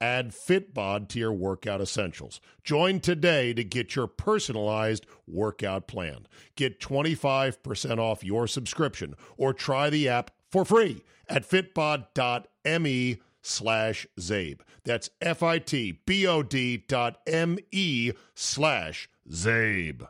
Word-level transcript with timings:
Add 0.00 0.32
Fitbod 0.32 1.08
to 1.08 1.18
your 1.18 1.32
workout 1.32 1.80
essentials. 1.80 2.40
Join 2.62 3.00
today 3.00 3.54
to 3.54 3.64
get 3.64 3.96
your 3.96 4.06
personalized 4.06 5.06
workout 5.26 5.86
plan. 5.86 6.26
Get 6.54 6.80
25% 6.80 7.98
off 7.98 8.22
your 8.22 8.46
subscription 8.46 9.14
or 9.36 9.54
try 9.54 9.90
the 9.90 10.08
app 10.08 10.30
for 10.50 10.64
free 10.64 11.02
at 11.28 11.48
fitbod.me 11.48 13.18
slash 13.42 14.06
Zabe. 14.18 14.60
That's 14.84 15.10
F-I-T-B-O-D 15.20 16.84
dot 16.88 17.18
M-E 17.26 18.12
slash 18.34 19.08
Zabe. 19.30 20.06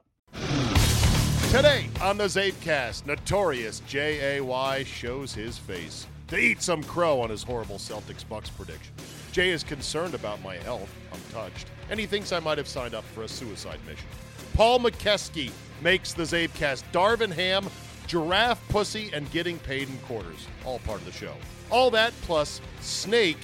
Today 1.50 1.88
on 2.02 2.18
the 2.18 2.24
Zabecast, 2.24 3.06
notorious 3.06 3.80
J.A.Y. 3.86 4.84
shows 4.84 5.32
his 5.32 5.56
face 5.56 6.06
to 6.28 6.36
eat 6.36 6.60
some 6.60 6.82
crow 6.82 7.20
on 7.20 7.30
his 7.30 7.42
horrible 7.42 7.76
Celtics 7.76 8.28
Bucks 8.28 8.50
prediction. 8.50 8.92
Jay 9.36 9.50
is 9.50 9.62
concerned 9.62 10.14
about 10.14 10.42
my 10.42 10.56
health. 10.56 10.90
I'm 11.12 11.20
touched. 11.30 11.66
And 11.90 12.00
he 12.00 12.06
thinks 12.06 12.32
I 12.32 12.40
might 12.40 12.56
have 12.56 12.66
signed 12.66 12.94
up 12.94 13.04
for 13.04 13.24
a 13.24 13.28
suicide 13.28 13.78
mission. 13.86 14.06
Paul 14.54 14.78
Mokeski 14.78 15.50
makes 15.82 16.14
the 16.14 16.22
Zabecast 16.22 16.84
Darvin 16.90 17.30
Ham, 17.34 17.68
giraffe 18.06 18.66
pussy, 18.70 19.10
and 19.12 19.30
getting 19.32 19.58
paid 19.58 19.90
in 19.90 19.98
quarters. 19.98 20.46
All 20.64 20.78
part 20.78 21.00
of 21.00 21.04
the 21.04 21.12
show. 21.12 21.34
All 21.70 21.90
that 21.90 22.14
plus 22.22 22.62
Snake 22.80 23.36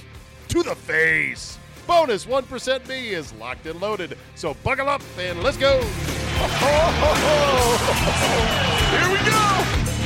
to 0.49 0.63
the 0.63 0.75
face. 0.75 1.59
Bonus 1.87 2.25
1% 2.25 2.89
me 2.89 3.11
is 3.11 3.31
locked 3.35 3.67
and 3.67 3.79
loaded. 3.79 4.17
So 4.35 4.55
buckle 4.65 4.89
up 4.89 5.03
and 5.19 5.43
let's 5.43 5.59
go. 5.59 5.79
Here 8.93 9.11
we 9.11 9.19
go. 9.31 10.02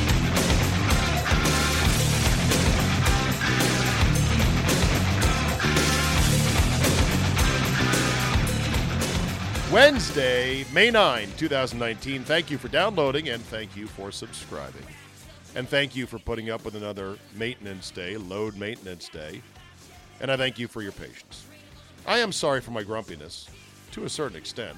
Wednesday, 9.77 10.65
May 10.73 10.89
9, 10.89 11.29
2019. 11.37 12.23
Thank 12.23 12.49
you 12.49 12.57
for 12.57 12.67
downloading 12.67 13.29
and 13.29 13.43
thank 13.43 13.75
you 13.75 13.85
for 13.85 14.11
subscribing. 14.11 14.81
And 15.53 15.69
thank 15.69 15.95
you 15.95 16.07
for 16.07 16.17
putting 16.17 16.49
up 16.49 16.65
with 16.65 16.73
another 16.73 17.15
maintenance 17.35 17.91
day, 17.91 18.17
load 18.17 18.57
maintenance 18.57 19.07
day. 19.07 19.39
And 20.19 20.31
I 20.31 20.35
thank 20.35 20.57
you 20.57 20.67
for 20.67 20.81
your 20.81 20.93
patience. 20.93 21.45
I 22.07 22.17
am 22.17 22.31
sorry 22.31 22.59
for 22.59 22.71
my 22.71 22.81
grumpiness 22.81 23.49
to 23.91 24.05
a 24.05 24.09
certain 24.09 24.35
extent. 24.35 24.75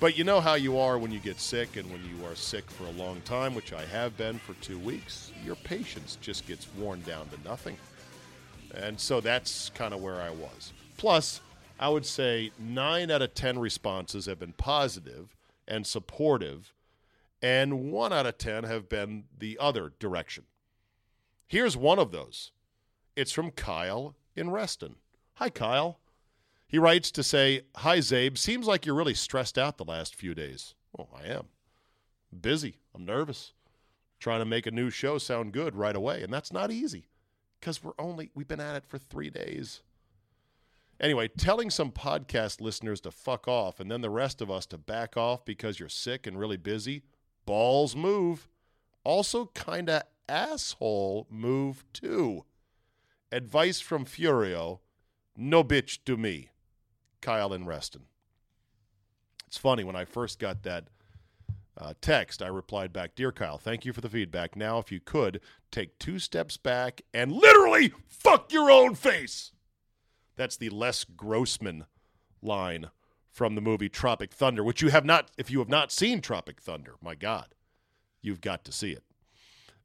But 0.00 0.18
you 0.18 0.24
know 0.24 0.40
how 0.40 0.54
you 0.54 0.80
are 0.80 0.98
when 0.98 1.12
you 1.12 1.20
get 1.20 1.38
sick 1.38 1.76
and 1.76 1.88
when 1.92 2.00
you 2.04 2.26
are 2.26 2.34
sick 2.34 2.68
for 2.72 2.86
a 2.86 3.00
long 3.00 3.20
time, 3.20 3.54
which 3.54 3.72
I 3.72 3.84
have 3.84 4.16
been 4.16 4.40
for 4.40 4.54
two 4.54 4.80
weeks, 4.80 5.30
your 5.44 5.54
patience 5.54 6.18
just 6.20 6.48
gets 6.48 6.66
worn 6.76 7.02
down 7.02 7.28
to 7.28 7.48
nothing. 7.48 7.76
And 8.74 8.98
so 8.98 9.20
that's 9.20 9.70
kind 9.76 9.94
of 9.94 10.02
where 10.02 10.20
I 10.20 10.30
was. 10.30 10.72
Plus, 10.96 11.40
I 11.82 11.88
would 11.88 12.06
say 12.06 12.52
nine 12.60 13.10
out 13.10 13.22
of 13.22 13.34
10 13.34 13.58
responses 13.58 14.26
have 14.26 14.38
been 14.38 14.52
positive 14.52 15.34
and 15.66 15.84
supportive, 15.84 16.72
and 17.42 17.90
one 17.90 18.12
out 18.12 18.24
of 18.24 18.38
10 18.38 18.62
have 18.62 18.88
been 18.88 19.24
the 19.36 19.58
other 19.58 19.92
direction. 19.98 20.44
Here's 21.48 21.76
one 21.76 21.98
of 21.98 22.12
those 22.12 22.52
it's 23.16 23.32
from 23.32 23.50
Kyle 23.50 24.14
in 24.36 24.50
Reston. 24.50 24.94
Hi, 25.34 25.50
Kyle. 25.50 25.98
He 26.68 26.78
writes 26.78 27.10
to 27.10 27.24
say, 27.24 27.62
Hi, 27.78 27.98
Zabe. 27.98 28.38
Seems 28.38 28.68
like 28.68 28.86
you're 28.86 28.94
really 28.94 29.12
stressed 29.12 29.58
out 29.58 29.76
the 29.76 29.84
last 29.84 30.14
few 30.14 30.36
days. 30.36 30.76
Oh, 30.96 31.08
I 31.12 31.26
am. 31.26 31.46
busy. 32.40 32.76
I'm 32.94 33.04
nervous. 33.04 33.54
Trying 34.20 34.38
to 34.38 34.44
make 34.44 34.68
a 34.68 34.70
new 34.70 34.88
show 34.88 35.18
sound 35.18 35.52
good 35.52 35.74
right 35.74 35.96
away. 35.96 36.22
And 36.22 36.32
that's 36.32 36.52
not 36.52 36.70
easy 36.70 37.08
because 37.58 37.82
we're 37.82 37.90
only, 37.98 38.30
we've 38.36 38.46
been 38.46 38.60
at 38.60 38.76
it 38.76 38.86
for 38.86 38.98
three 38.98 39.30
days. 39.30 39.82
Anyway, 41.00 41.28
telling 41.28 41.70
some 41.70 41.90
podcast 41.90 42.60
listeners 42.60 43.00
to 43.00 43.10
fuck 43.10 43.48
off 43.48 43.80
and 43.80 43.90
then 43.90 44.00
the 44.00 44.10
rest 44.10 44.40
of 44.40 44.50
us 44.50 44.66
to 44.66 44.78
back 44.78 45.16
off 45.16 45.44
because 45.44 45.80
you're 45.80 45.88
sick 45.88 46.26
and 46.26 46.38
really 46.38 46.56
busy, 46.56 47.02
balls 47.44 47.96
move. 47.96 48.48
Also, 49.04 49.46
kind 49.54 49.90
of 49.90 50.02
asshole 50.28 51.26
move 51.28 51.84
too. 51.92 52.44
Advice 53.32 53.80
from 53.80 54.04
Furio 54.04 54.78
no 55.36 55.64
bitch 55.64 55.98
to 56.04 56.16
me. 56.16 56.50
Kyle 57.20 57.52
and 57.52 57.66
Reston. 57.66 58.02
It's 59.46 59.56
funny, 59.56 59.84
when 59.84 59.96
I 59.96 60.04
first 60.04 60.38
got 60.38 60.62
that 60.62 60.88
uh, 61.78 61.94
text, 62.00 62.42
I 62.42 62.48
replied 62.48 62.92
back 62.92 63.14
Dear 63.14 63.32
Kyle, 63.32 63.58
thank 63.58 63.84
you 63.84 63.92
for 63.92 64.00
the 64.00 64.08
feedback. 64.08 64.56
Now, 64.56 64.78
if 64.78 64.90
you 64.90 65.00
could, 65.00 65.40
take 65.70 65.98
two 65.98 66.18
steps 66.18 66.56
back 66.56 67.02
and 67.14 67.32
literally 67.32 67.92
fuck 68.08 68.52
your 68.52 68.70
own 68.70 68.94
face. 68.94 69.52
That's 70.36 70.56
the 70.56 70.70
Les 70.70 71.04
Grossman 71.04 71.86
line 72.40 72.90
from 73.30 73.54
the 73.54 73.60
movie 73.60 73.88
Tropic 73.88 74.32
Thunder, 74.32 74.62
which 74.62 74.82
you 74.82 74.88
have 74.88 75.04
not, 75.04 75.30
if 75.38 75.50
you 75.50 75.58
have 75.58 75.68
not 75.68 75.90
seen 75.90 76.20
Tropic 76.20 76.60
Thunder, 76.60 76.94
my 77.02 77.14
God, 77.14 77.54
you've 78.20 78.40
got 78.40 78.64
to 78.64 78.72
see 78.72 78.92
it. 78.92 79.04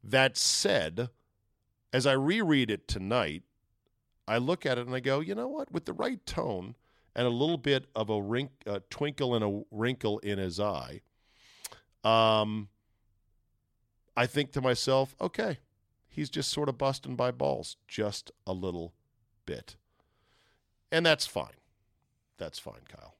That 0.04 0.36
said, 0.36 1.08
as 1.92 2.06
I 2.06 2.12
reread 2.12 2.70
it 2.70 2.86
tonight, 2.86 3.42
I 4.26 4.38
look 4.38 4.66
at 4.66 4.78
it 4.78 4.86
and 4.86 4.94
I 4.94 5.00
go, 5.00 5.20
you 5.20 5.34
know 5.34 5.48
what? 5.48 5.72
With 5.72 5.86
the 5.86 5.94
right 5.94 6.24
tone 6.26 6.74
and 7.16 7.26
a 7.26 7.30
little 7.30 7.56
bit 7.56 7.86
of 7.96 8.10
a 8.10 8.20
wrink, 8.20 8.50
a 8.66 8.80
twinkle 8.90 9.34
and 9.34 9.44
a 9.44 9.62
wrinkle 9.70 10.18
in 10.18 10.38
his 10.38 10.60
eye, 10.60 11.00
um, 12.04 12.68
I 14.16 14.26
think 14.26 14.52
to 14.52 14.60
myself, 14.60 15.14
okay, 15.20 15.58
he's 16.08 16.28
just 16.28 16.50
sort 16.50 16.68
of 16.68 16.76
busting 16.76 17.16
by 17.16 17.30
balls 17.30 17.76
just 17.86 18.30
a 18.46 18.52
little 18.52 18.92
bit. 19.46 19.76
And 20.90 21.04
that's 21.04 21.26
fine. 21.26 21.52
That's 22.38 22.58
fine, 22.58 22.80
Kyle. 22.88 23.14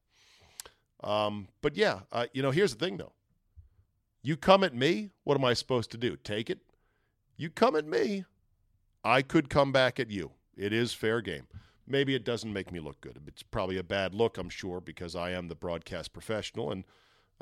Um, 1.03 1.49
but 1.63 1.77
yeah, 1.77 2.01
uh, 2.13 2.27
you 2.33 2.43
know, 2.43 2.51
here's 2.51 2.75
the 2.75 2.85
thing 2.85 2.97
though. 2.97 3.13
You 4.23 4.37
come 4.37 4.65
at 4.65 4.75
me, 4.75 5.11
what 5.25 5.37
am 5.37 5.45
I 5.45 5.55
supposed 5.55 5.91
to 5.93 5.97
do? 5.97 6.17
Take 6.17 6.51
it? 6.51 6.59
You 7.37 7.51
come 7.51 7.77
at 7.77 7.87
me, 7.87 8.25
I 9.05 9.23
could 9.23 9.49
come 9.49 9.71
back 9.71 10.01
at 10.01 10.11
you. 10.11 10.33
It 10.57 10.73
is 10.73 10.93
fair 10.93 11.21
game. 11.21 11.47
Maybe 11.87 12.15
it 12.15 12.25
doesn't 12.25 12.53
make 12.53 12.73
me 12.73 12.81
look 12.81 13.01
good. 13.01 13.19
It's 13.27 13.43
probably 13.43 13.79
a 13.79 13.85
bad 13.85 14.13
look, 14.13 14.37
I'm 14.37 14.51
sure, 14.51 14.81
because 14.81 15.15
I 15.15 15.31
am 15.31 15.49
the 15.49 15.55
broadcast 15.55 16.13
professional 16.13 16.73
and 16.73 16.85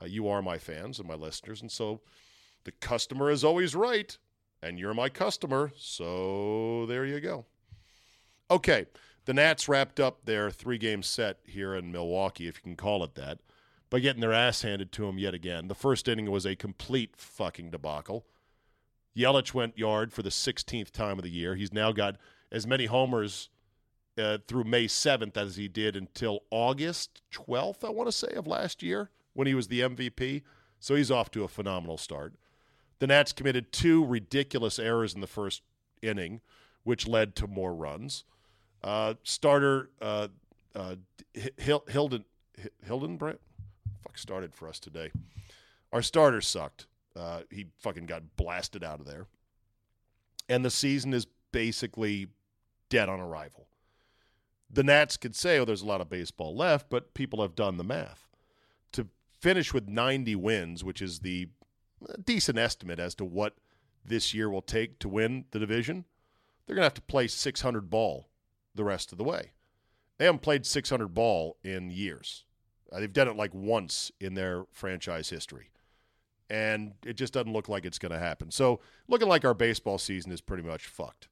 uh, 0.00 0.06
you 0.06 0.28
are 0.28 0.42
my 0.42 0.58
fans 0.58 0.98
and 0.98 1.08
my 1.08 1.14
listeners. 1.14 1.62
And 1.62 1.72
so 1.72 2.02
the 2.64 2.72
customer 2.72 3.30
is 3.30 3.42
always 3.42 3.74
right, 3.74 4.16
and 4.62 4.78
you're 4.78 4.94
my 4.94 5.08
customer. 5.08 5.72
So 5.76 6.84
there 6.86 7.04
you 7.04 7.20
go. 7.20 7.46
Okay. 8.50 8.86
The 9.26 9.34
Nats 9.34 9.68
wrapped 9.68 9.98
up 9.98 10.24
their 10.24 10.52
three 10.52 10.78
game 10.78 11.02
set 11.02 11.40
here 11.44 11.74
in 11.74 11.90
Milwaukee, 11.90 12.46
if 12.46 12.58
you 12.58 12.62
can 12.62 12.76
call 12.76 13.02
it 13.02 13.16
that, 13.16 13.40
by 13.90 13.98
getting 13.98 14.20
their 14.20 14.32
ass 14.32 14.62
handed 14.62 14.92
to 14.92 15.02
them 15.02 15.18
yet 15.18 15.34
again. 15.34 15.66
The 15.66 15.74
first 15.74 16.06
inning 16.06 16.30
was 16.30 16.46
a 16.46 16.54
complete 16.54 17.16
fucking 17.16 17.72
debacle. 17.72 18.24
Yelich 19.16 19.52
went 19.52 19.76
yard 19.76 20.12
for 20.12 20.22
the 20.22 20.30
16th 20.30 20.92
time 20.92 21.18
of 21.18 21.24
the 21.24 21.30
year. 21.30 21.56
He's 21.56 21.72
now 21.72 21.90
got 21.90 22.16
as 22.52 22.68
many 22.68 22.86
homers 22.86 23.50
uh, 24.16 24.38
through 24.46 24.64
May 24.64 24.86
7th 24.86 25.36
as 25.36 25.56
he 25.56 25.66
did 25.66 25.96
until 25.96 26.44
August 26.50 27.22
12th, 27.32 27.84
I 27.84 27.90
want 27.90 28.08
to 28.08 28.12
say, 28.12 28.32
of 28.36 28.46
last 28.46 28.80
year 28.80 29.10
when 29.32 29.48
he 29.48 29.54
was 29.54 29.66
the 29.66 29.80
MVP. 29.80 30.42
So 30.78 30.94
he's 30.94 31.10
off 31.10 31.32
to 31.32 31.42
a 31.42 31.48
phenomenal 31.48 31.98
start. 31.98 32.34
The 33.00 33.08
Nats 33.08 33.32
committed 33.32 33.72
two 33.72 34.04
ridiculous 34.04 34.78
errors 34.78 35.14
in 35.14 35.20
the 35.20 35.26
first 35.26 35.62
inning, 36.00 36.42
which 36.84 37.08
led 37.08 37.34
to 37.36 37.48
more 37.48 37.74
runs. 37.74 38.24
Uh, 38.86 39.14
starter 39.24 39.90
uh, 40.00 40.28
uh, 40.76 40.94
Hilden 41.58 42.24
Hildenbrand, 42.86 43.38
fuck 44.04 44.16
started 44.16 44.54
for 44.54 44.68
us 44.68 44.78
today. 44.78 45.10
Our 45.92 46.02
starter 46.02 46.40
sucked. 46.40 46.86
Uh, 47.16 47.40
he 47.50 47.66
fucking 47.80 48.06
got 48.06 48.36
blasted 48.36 48.84
out 48.84 49.00
of 49.00 49.06
there, 49.06 49.26
and 50.48 50.64
the 50.64 50.70
season 50.70 51.12
is 51.14 51.26
basically 51.50 52.28
dead 52.88 53.08
on 53.08 53.18
arrival. 53.18 53.66
the 54.70 54.84
Nats 54.84 55.16
could 55.16 55.34
say, 55.34 55.58
oh, 55.58 55.64
there's 55.64 55.82
a 55.82 55.86
lot 55.86 56.00
of 56.00 56.08
baseball 56.08 56.54
left, 56.54 56.88
but 56.88 57.12
people 57.12 57.42
have 57.42 57.56
done 57.56 57.78
the 57.78 57.84
math. 57.84 58.28
To 58.92 59.08
finish 59.40 59.74
with 59.74 59.88
90 59.88 60.36
wins, 60.36 60.84
which 60.84 61.02
is 61.02 61.20
the 61.20 61.48
decent 62.24 62.56
estimate 62.56 63.00
as 63.00 63.16
to 63.16 63.24
what 63.24 63.56
this 64.04 64.32
year 64.32 64.48
will 64.48 64.62
take 64.62 65.00
to 65.00 65.08
win 65.08 65.46
the 65.50 65.58
division, 65.58 66.04
they're 66.66 66.76
going 66.76 66.82
to 66.82 66.86
have 66.86 66.94
to 66.94 67.02
play 67.02 67.26
600 67.26 67.90
ball 67.90 68.28
the 68.76 68.84
rest 68.84 69.12
of 69.12 69.18
the 69.18 69.24
way. 69.24 69.52
They 70.18 70.24
haven't 70.24 70.42
played 70.42 70.64
600 70.64 71.08
ball 71.08 71.56
in 71.62 71.90
years. 71.90 72.44
Uh, 72.90 73.00
they've 73.00 73.12
done 73.12 73.28
it 73.28 73.36
like 73.36 73.54
once 73.54 74.10
in 74.20 74.34
their 74.34 74.64
franchise 74.72 75.28
history. 75.28 75.70
And 76.48 76.94
it 77.04 77.14
just 77.14 77.32
doesn't 77.32 77.52
look 77.52 77.68
like 77.68 77.84
it's 77.84 77.98
going 77.98 78.12
to 78.12 78.18
happen. 78.18 78.50
So, 78.50 78.80
looking 79.08 79.28
like 79.28 79.44
our 79.44 79.54
baseball 79.54 79.98
season 79.98 80.30
is 80.30 80.40
pretty 80.40 80.62
much 80.62 80.86
fucked. 80.86 81.28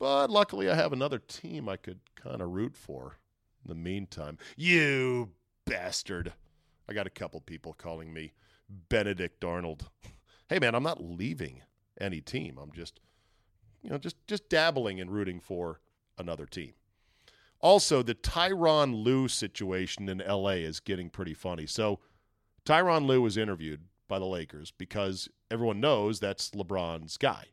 But 0.00 0.28
luckily, 0.28 0.68
I 0.68 0.74
have 0.74 0.92
another 0.92 1.20
team 1.20 1.68
I 1.68 1.76
could 1.76 2.00
kind 2.16 2.42
of 2.42 2.50
root 2.50 2.76
for 2.76 3.18
in 3.64 3.68
the 3.68 3.76
meantime. 3.76 4.38
You 4.56 5.30
bastard. 5.64 6.32
I 6.88 6.92
got 6.92 7.06
a 7.06 7.10
couple 7.10 7.40
people 7.40 7.74
calling 7.74 8.12
me 8.12 8.32
Benedict 8.68 9.44
Arnold. 9.44 9.88
hey, 10.48 10.58
man, 10.58 10.74
I'm 10.74 10.82
not 10.82 11.02
leaving 11.02 11.62
any 12.00 12.20
team. 12.20 12.58
I'm 12.60 12.72
just, 12.72 12.98
you 13.82 13.90
know, 13.90 13.98
just, 13.98 14.16
just 14.26 14.48
dabbling 14.48 15.00
and 15.00 15.12
rooting 15.12 15.38
for 15.38 15.80
another 16.18 16.46
team. 16.46 16.72
Also, 17.60 18.02
the 18.02 18.14
Tyronn 18.14 19.02
Lue 19.04 19.26
situation 19.28 20.08
in 20.08 20.18
LA 20.18 20.50
is 20.50 20.80
getting 20.80 21.08
pretty 21.08 21.34
funny. 21.34 21.66
So, 21.66 22.00
Tyronn 22.66 23.06
Lue 23.06 23.22
was 23.22 23.36
interviewed 23.36 23.82
by 24.08 24.18
the 24.18 24.26
Lakers 24.26 24.70
because 24.70 25.28
everyone 25.50 25.80
knows 25.80 26.20
that's 26.20 26.50
LeBron's 26.50 27.16
guy. 27.16 27.46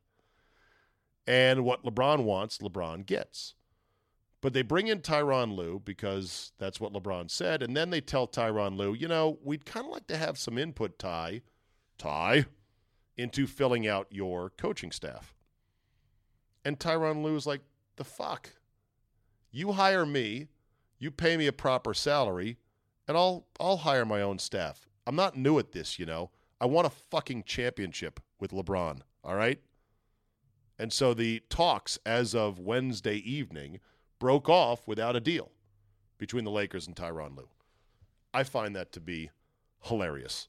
And 1.27 1.63
what 1.63 1.83
LeBron 1.83 2.23
wants, 2.23 2.57
LeBron 2.57 3.05
gets. 3.05 3.55
But 4.41 4.53
they 4.53 4.63
bring 4.63 4.87
in 4.87 5.01
Tyronn 5.01 5.55
Lue 5.55 5.81
because 5.83 6.51
that's 6.57 6.79
what 6.79 6.93
LeBron 6.93 7.29
said. 7.29 7.61
And 7.61 7.77
then 7.77 7.91
they 7.91 8.01
tell 8.01 8.27
Tyronn 8.27 8.75
Lue, 8.75 8.93
you 8.93 9.07
know, 9.07 9.37
we'd 9.43 9.65
kind 9.65 9.85
of 9.85 9.91
like 9.91 10.07
to 10.07 10.17
have 10.17 10.37
some 10.37 10.57
input, 10.57 10.97
Ty, 10.97 11.41
Ty, 11.97 12.45
into 13.17 13.45
filling 13.45 13.87
out 13.87 14.07
your 14.09 14.49
coaching 14.49 14.91
staff. 14.91 15.35
And 16.65 16.79
Tyronn 16.79 17.23
Lue 17.23 17.35
is 17.35 17.45
like, 17.45 17.61
the 18.01 18.05
fuck? 18.05 18.49
You 19.51 19.73
hire 19.73 20.07
me, 20.07 20.47
you 20.97 21.11
pay 21.11 21.37
me 21.37 21.45
a 21.45 21.53
proper 21.53 21.93
salary, 21.93 22.57
and 23.07 23.15
I'll 23.15 23.45
I'll 23.59 23.77
hire 23.77 24.05
my 24.05 24.23
own 24.23 24.39
staff. 24.39 24.87
I'm 25.05 25.15
not 25.15 25.37
new 25.37 25.59
at 25.59 25.71
this, 25.71 25.99
you 25.99 26.07
know. 26.07 26.31
I 26.59 26.65
want 26.65 26.87
a 26.87 26.89
fucking 26.89 27.43
championship 27.43 28.19
with 28.39 28.53
LeBron, 28.53 29.01
all 29.23 29.35
right? 29.35 29.59
And 30.79 30.91
so 30.91 31.13
the 31.13 31.43
talks 31.47 31.99
as 32.03 32.33
of 32.33 32.57
Wednesday 32.57 33.17
evening 33.17 33.79
broke 34.17 34.49
off 34.49 34.87
without 34.87 35.15
a 35.15 35.19
deal 35.19 35.51
between 36.17 36.43
the 36.43 36.49
Lakers 36.49 36.87
and 36.87 36.95
Tyronn 36.95 37.37
Lue. 37.37 37.49
I 38.33 38.41
find 38.41 38.75
that 38.75 38.91
to 38.93 38.99
be 38.99 39.29
hilarious. 39.83 40.47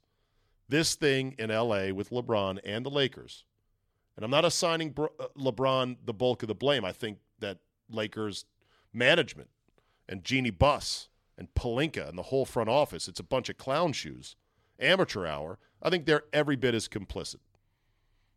This 0.71 0.95
thing 0.95 1.35
in 1.39 1.51
LA 1.51 1.93
with 1.93 2.09
LeBron 2.09 2.61
and 2.65 2.87
the 2.87 2.91
Lakers, 2.91 3.45
and 4.17 4.25
I'm 4.25 4.31
not 4.31 4.45
assigning 4.47 4.95
uh, 4.99 5.27
LeBron 5.39 5.97
the 6.05 6.15
bulk 6.15 6.43
of 6.43 6.49
the 6.49 6.55
blame. 6.55 6.85
I 6.85 6.93
think 6.93 7.19
that 7.43 7.59
Lakers 7.91 8.47
management 8.93 9.51
and 10.09 10.25
Jeanie 10.25 10.51
Buss 10.51 11.09
and 11.37 11.53
Pelinka 11.55 12.09
and 12.09 12.19
the 12.19 12.25
whole 12.25 12.45
front 12.45 12.69
office. 12.69 13.09
It's 13.09 13.21
a 13.21 13.25
bunch 13.25 13.49
of 13.49 13.59
clown 13.59 13.93
shoes. 13.93 14.37
Amateur 14.79 15.27
hour. 15.27 15.59
I 15.83 15.91
think 15.91 16.07
they're 16.07 16.25
every 16.33 16.57
bit 16.57 16.75
as 16.75 16.89
complicit. 16.89 17.37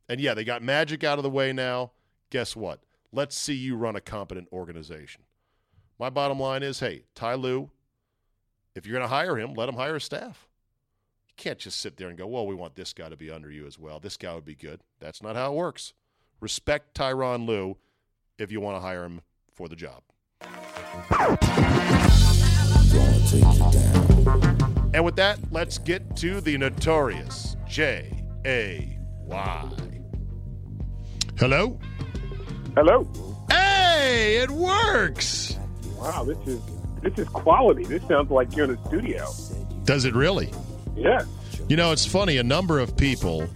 And 0.07 0.21
yeah, 0.21 0.33
they 0.33 0.43
got 0.43 0.61
Magic 0.61 1.03
out 1.03 1.17
of 1.17 1.23
the 1.23 1.29
way 1.29 1.51
now. 1.53 1.91
Guess 2.29 2.55
what? 2.55 2.81
Let's 3.11 3.35
see 3.35 3.53
you 3.53 3.75
run 3.75 3.95
a 3.95 4.01
competent 4.01 4.47
organization. 4.51 5.23
My 5.97 6.09
bottom 6.09 6.39
line 6.39 6.63
is 6.63 6.79
hey, 6.79 7.03
Ty 7.15 7.35
Lue, 7.35 7.71
if 8.75 8.85
you're 8.85 8.97
going 8.97 9.07
to 9.07 9.15
hire 9.15 9.37
him, 9.37 9.53
let 9.53 9.69
him 9.69 9.75
hire 9.75 9.95
a 9.95 10.01
staff. 10.01 10.47
You 11.27 11.33
can't 11.37 11.59
just 11.59 11.79
sit 11.79 11.97
there 11.97 12.09
and 12.09 12.17
go, 12.17 12.27
well, 12.27 12.45
we 12.45 12.55
want 12.55 12.75
this 12.75 12.93
guy 12.93 13.09
to 13.09 13.15
be 13.15 13.31
under 13.31 13.49
you 13.49 13.65
as 13.65 13.79
well. 13.79 13.99
This 13.99 14.17
guy 14.17 14.35
would 14.35 14.45
be 14.45 14.55
good. 14.55 14.81
That's 14.99 15.23
not 15.23 15.35
how 15.35 15.53
it 15.53 15.55
works. 15.55 15.93
Respect 16.41 16.95
Tyronn 16.95 17.47
Lue 17.47 17.77
if 18.37 18.51
you 18.51 18.59
want 18.59 18.75
to 18.77 18.81
hire 18.81 19.03
him 19.03 19.21
for 19.53 19.67
the 19.67 19.75
job. 19.75 20.01
And 24.93 25.03
with 25.03 25.15
that, 25.17 25.39
let's 25.51 25.77
get 25.77 26.15
to 26.17 26.41
the 26.41 26.57
notorious 26.57 27.55
J 27.67 28.23
A 28.45 28.97
Y. 29.25 29.71
Hello? 31.37 31.79
Hello. 32.75 33.07
Hey, 33.49 34.37
it 34.37 34.49
works. 34.49 35.57
Wow, 35.97 36.23
this 36.23 36.37
is 36.47 36.61
this 37.01 37.17
is 37.17 37.27
quality. 37.29 37.83
This 37.83 38.03
sounds 38.07 38.31
like 38.31 38.55
you're 38.55 38.65
in 38.65 38.71
a 38.77 38.87
studio. 38.87 39.27
Does 39.83 40.05
it 40.05 40.15
really? 40.15 40.51
Yeah. 40.95 41.23
You 41.67 41.75
know, 41.75 41.91
it's 41.91 42.05
funny. 42.05 42.37
A 42.37 42.43
number 42.43 42.79
of 42.79 42.95
people 42.95 43.47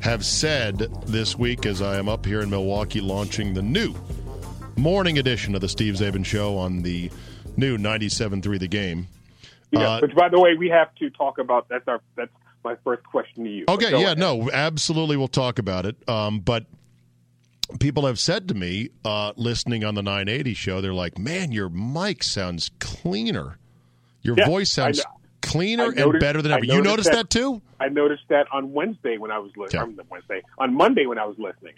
have 0.00 0.24
said 0.24 0.78
this 1.06 1.38
week, 1.38 1.66
as 1.66 1.82
I 1.82 1.98
am 1.98 2.08
up 2.08 2.24
here 2.24 2.40
in 2.40 2.48
Milwaukee 2.48 3.00
launching 3.00 3.52
the 3.52 3.62
new 3.62 3.94
morning 4.76 5.18
edition 5.18 5.54
of 5.54 5.60
the 5.60 5.68
Steve 5.68 5.94
Czaban 5.94 6.24
Show 6.24 6.56
on 6.56 6.82
the 6.82 7.10
new 7.56 7.78
97.3 7.78 8.58
The 8.58 8.68
Game. 8.68 9.08
Yeah, 9.70 9.96
uh, 9.96 10.00
which, 10.00 10.14
by 10.14 10.28
the 10.28 10.40
way, 10.40 10.54
we 10.54 10.68
have 10.68 10.94
to 10.96 11.10
talk 11.10 11.38
about. 11.38 11.68
That's 11.68 11.86
our. 11.86 12.00
That's 12.16 12.32
my 12.64 12.76
first 12.84 13.04
question 13.04 13.44
to 13.44 13.50
you. 13.50 13.64
Okay. 13.68 13.90
Yeah. 13.90 13.98
Ahead. 13.98 14.18
No. 14.18 14.50
Absolutely, 14.50 15.16
we'll 15.16 15.28
talk 15.28 15.58
about 15.58 15.86
it. 15.86 15.96
Um, 16.08 16.40
but 16.40 16.66
people 17.78 18.06
have 18.06 18.18
said 18.18 18.48
to 18.48 18.54
me, 18.54 18.90
uh, 19.04 19.32
listening 19.36 19.84
on 19.84 19.94
the 19.94 20.02
980 20.02 20.54
show, 20.54 20.80
they're 20.80 20.92
like, 20.92 21.18
"Man, 21.18 21.52
your 21.52 21.68
mic 21.68 22.22
sounds 22.22 22.70
cleaner. 22.80 23.58
Your 24.22 24.36
yeah, 24.36 24.46
voice 24.46 24.72
sounds." 24.72 25.00
Cleaner 25.42 25.86
noticed, 25.86 26.04
and 26.04 26.20
better 26.20 26.42
than 26.42 26.52
ever. 26.52 26.60
Noticed 26.60 26.76
you 26.76 26.82
noticed 26.82 27.10
that, 27.12 27.16
that, 27.16 27.30
too? 27.30 27.62
I 27.80 27.88
noticed 27.88 28.24
that 28.28 28.46
on 28.52 28.72
Wednesday 28.72 29.16
when 29.16 29.30
I 29.30 29.38
was 29.38 29.50
listening. 29.56 29.94
Yeah. 29.96 30.02
Wednesday 30.10 30.42
on 30.58 30.74
Monday 30.74 31.06
when 31.06 31.18
I 31.18 31.24
was 31.24 31.38
listening. 31.38 31.72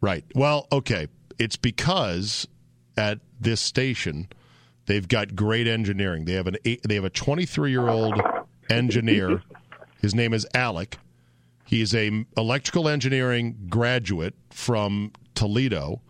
Right. 0.00 0.24
Well, 0.34 0.66
okay. 0.72 1.08
It's 1.38 1.56
because 1.56 2.46
at 2.96 3.18
this 3.40 3.60
station 3.60 4.28
they've 4.86 5.06
got 5.06 5.34
great 5.34 5.66
engineering. 5.66 6.24
They 6.24 6.34
have 6.34 6.46
an 6.46 6.56
eight, 6.64 6.82
they 6.84 6.94
have 6.94 7.04
a 7.04 7.10
23 7.10 7.70
year 7.70 7.88
old 7.88 8.20
engineer. 8.70 9.42
His 10.00 10.14
name 10.14 10.34
is 10.34 10.46
Alec. 10.54 10.98
He 11.64 11.80
is 11.80 11.94
a 11.94 12.26
electrical 12.36 12.88
engineering 12.88 13.56
graduate 13.70 14.34
from 14.50 15.12
Toledo, 15.34 16.02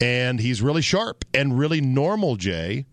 and 0.00 0.40
he's 0.40 0.60
really 0.60 0.82
sharp 0.82 1.24
and 1.32 1.58
really 1.58 1.80
normal, 1.80 2.36
Jay, 2.36 2.86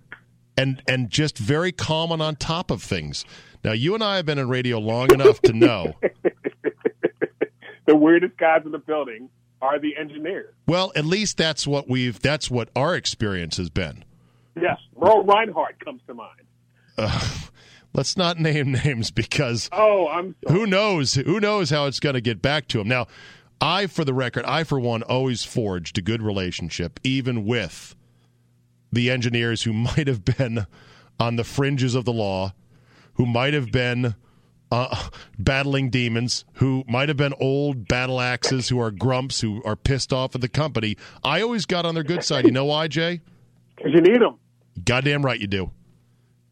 and 0.57 0.81
and 0.87 1.09
just 1.09 1.37
very 1.37 1.71
calm 1.71 2.11
and 2.11 2.21
on 2.21 2.35
top 2.35 2.71
of 2.71 2.81
things. 2.81 3.25
Now, 3.63 3.73
you 3.73 3.93
and 3.93 4.03
I 4.03 4.17
have 4.17 4.25
been 4.25 4.37
in 4.37 4.47
radio 4.47 4.79
long 4.79 5.11
enough 5.13 5.41
to 5.41 5.53
know 5.53 5.95
the 7.85 7.95
weirdest 7.95 8.37
guys 8.37 8.61
in 8.65 8.71
the 8.71 8.79
building 8.79 9.29
are 9.61 9.79
the 9.79 9.95
engineers. 9.97 10.53
Well, 10.67 10.91
at 10.95 11.05
least 11.05 11.37
that's 11.37 11.65
what 11.65 11.89
we've 11.89 12.19
that's 12.19 12.49
what 12.49 12.69
our 12.75 12.95
experience 12.95 13.57
has 13.57 13.69
been. 13.69 14.03
Yes, 14.59 14.79
Merle 14.99 15.23
Reinhardt 15.23 15.83
comes 15.83 16.01
to 16.07 16.13
mind. 16.13 16.41
Uh, 16.97 17.29
let's 17.93 18.17
not 18.17 18.39
name 18.39 18.71
names 18.71 19.11
because 19.11 19.69
oh, 19.71 20.07
I'm 20.07 20.35
sorry. 20.45 20.59
who 20.59 20.67
knows 20.67 21.15
who 21.15 21.39
knows 21.39 21.69
how 21.69 21.85
it's 21.85 21.99
going 21.99 22.15
to 22.15 22.21
get 22.21 22.41
back 22.41 22.67
to 22.69 22.79
him. 22.81 22.87
Now, 22.87 23.07
I, 23.59 23.87
for 23.87 24.05
the 24.05 24.13
record, 24.13 24.45
I 24.45 24.63
for 24.63 24.79
one 24.79 25.03
always 25.03 25.43
forged 25.43 25.97
a 25.97 26.01
good 26.01 26.21
relationship, 26.21 26.99
even 27.03 27.45
with 27.45 27.95
the 28.91 29.09
engineers 29.09 29.63
who 29.63 29.73
might 29.73 30.07
have 30.07 30.23
been 30.23 30.67
on 31.19 31.35
the 31.35 31.43
fringes 31.43 31.95
of 31.95 32.05
the 32.05 32.13
law, 32.13 32.53
who 33.15 33.25
might 33.25 33.53
have 33.53 33.71
been 33.71 34.15
uh, 34.71 35.09
battling 35.39 35.89
demons 35.89 36.45
who 36.53 36.83
might 36.87 37.09
have 37.09 37.17
been 37.17 37.33
old 37.39 37.87
battle 37.87 38.19
axes 38.19 38.69
who 38.69 38.79
are 38.79 38.91
grumps 38.91 39.41
who 39.41 39.63
are 39.63 39.75
pissed 39.75 40.11
off 40.11 40.35
at 40.35 40.41
the 40.41 40.49
company. 40.49 40.97
I 41.23 41.41
always 41.41 41.65
got 41.65 41.85
on 41.85 41.95
their 41.95 42.03
good 42.03 42.23
side. 42.23 42.45
You 42.45 42.51
know 42.51 42.65
why, 42.65 42.87
Jay? 42.87 43.21
Because 43.75 43.93
you 43.93 44.01
need 44.01 44.21
them. 44.21 44.37
Goddamn 44.83 45.23
right 45.25 45.39
you 45.39 45.47
do. 45.47 45.71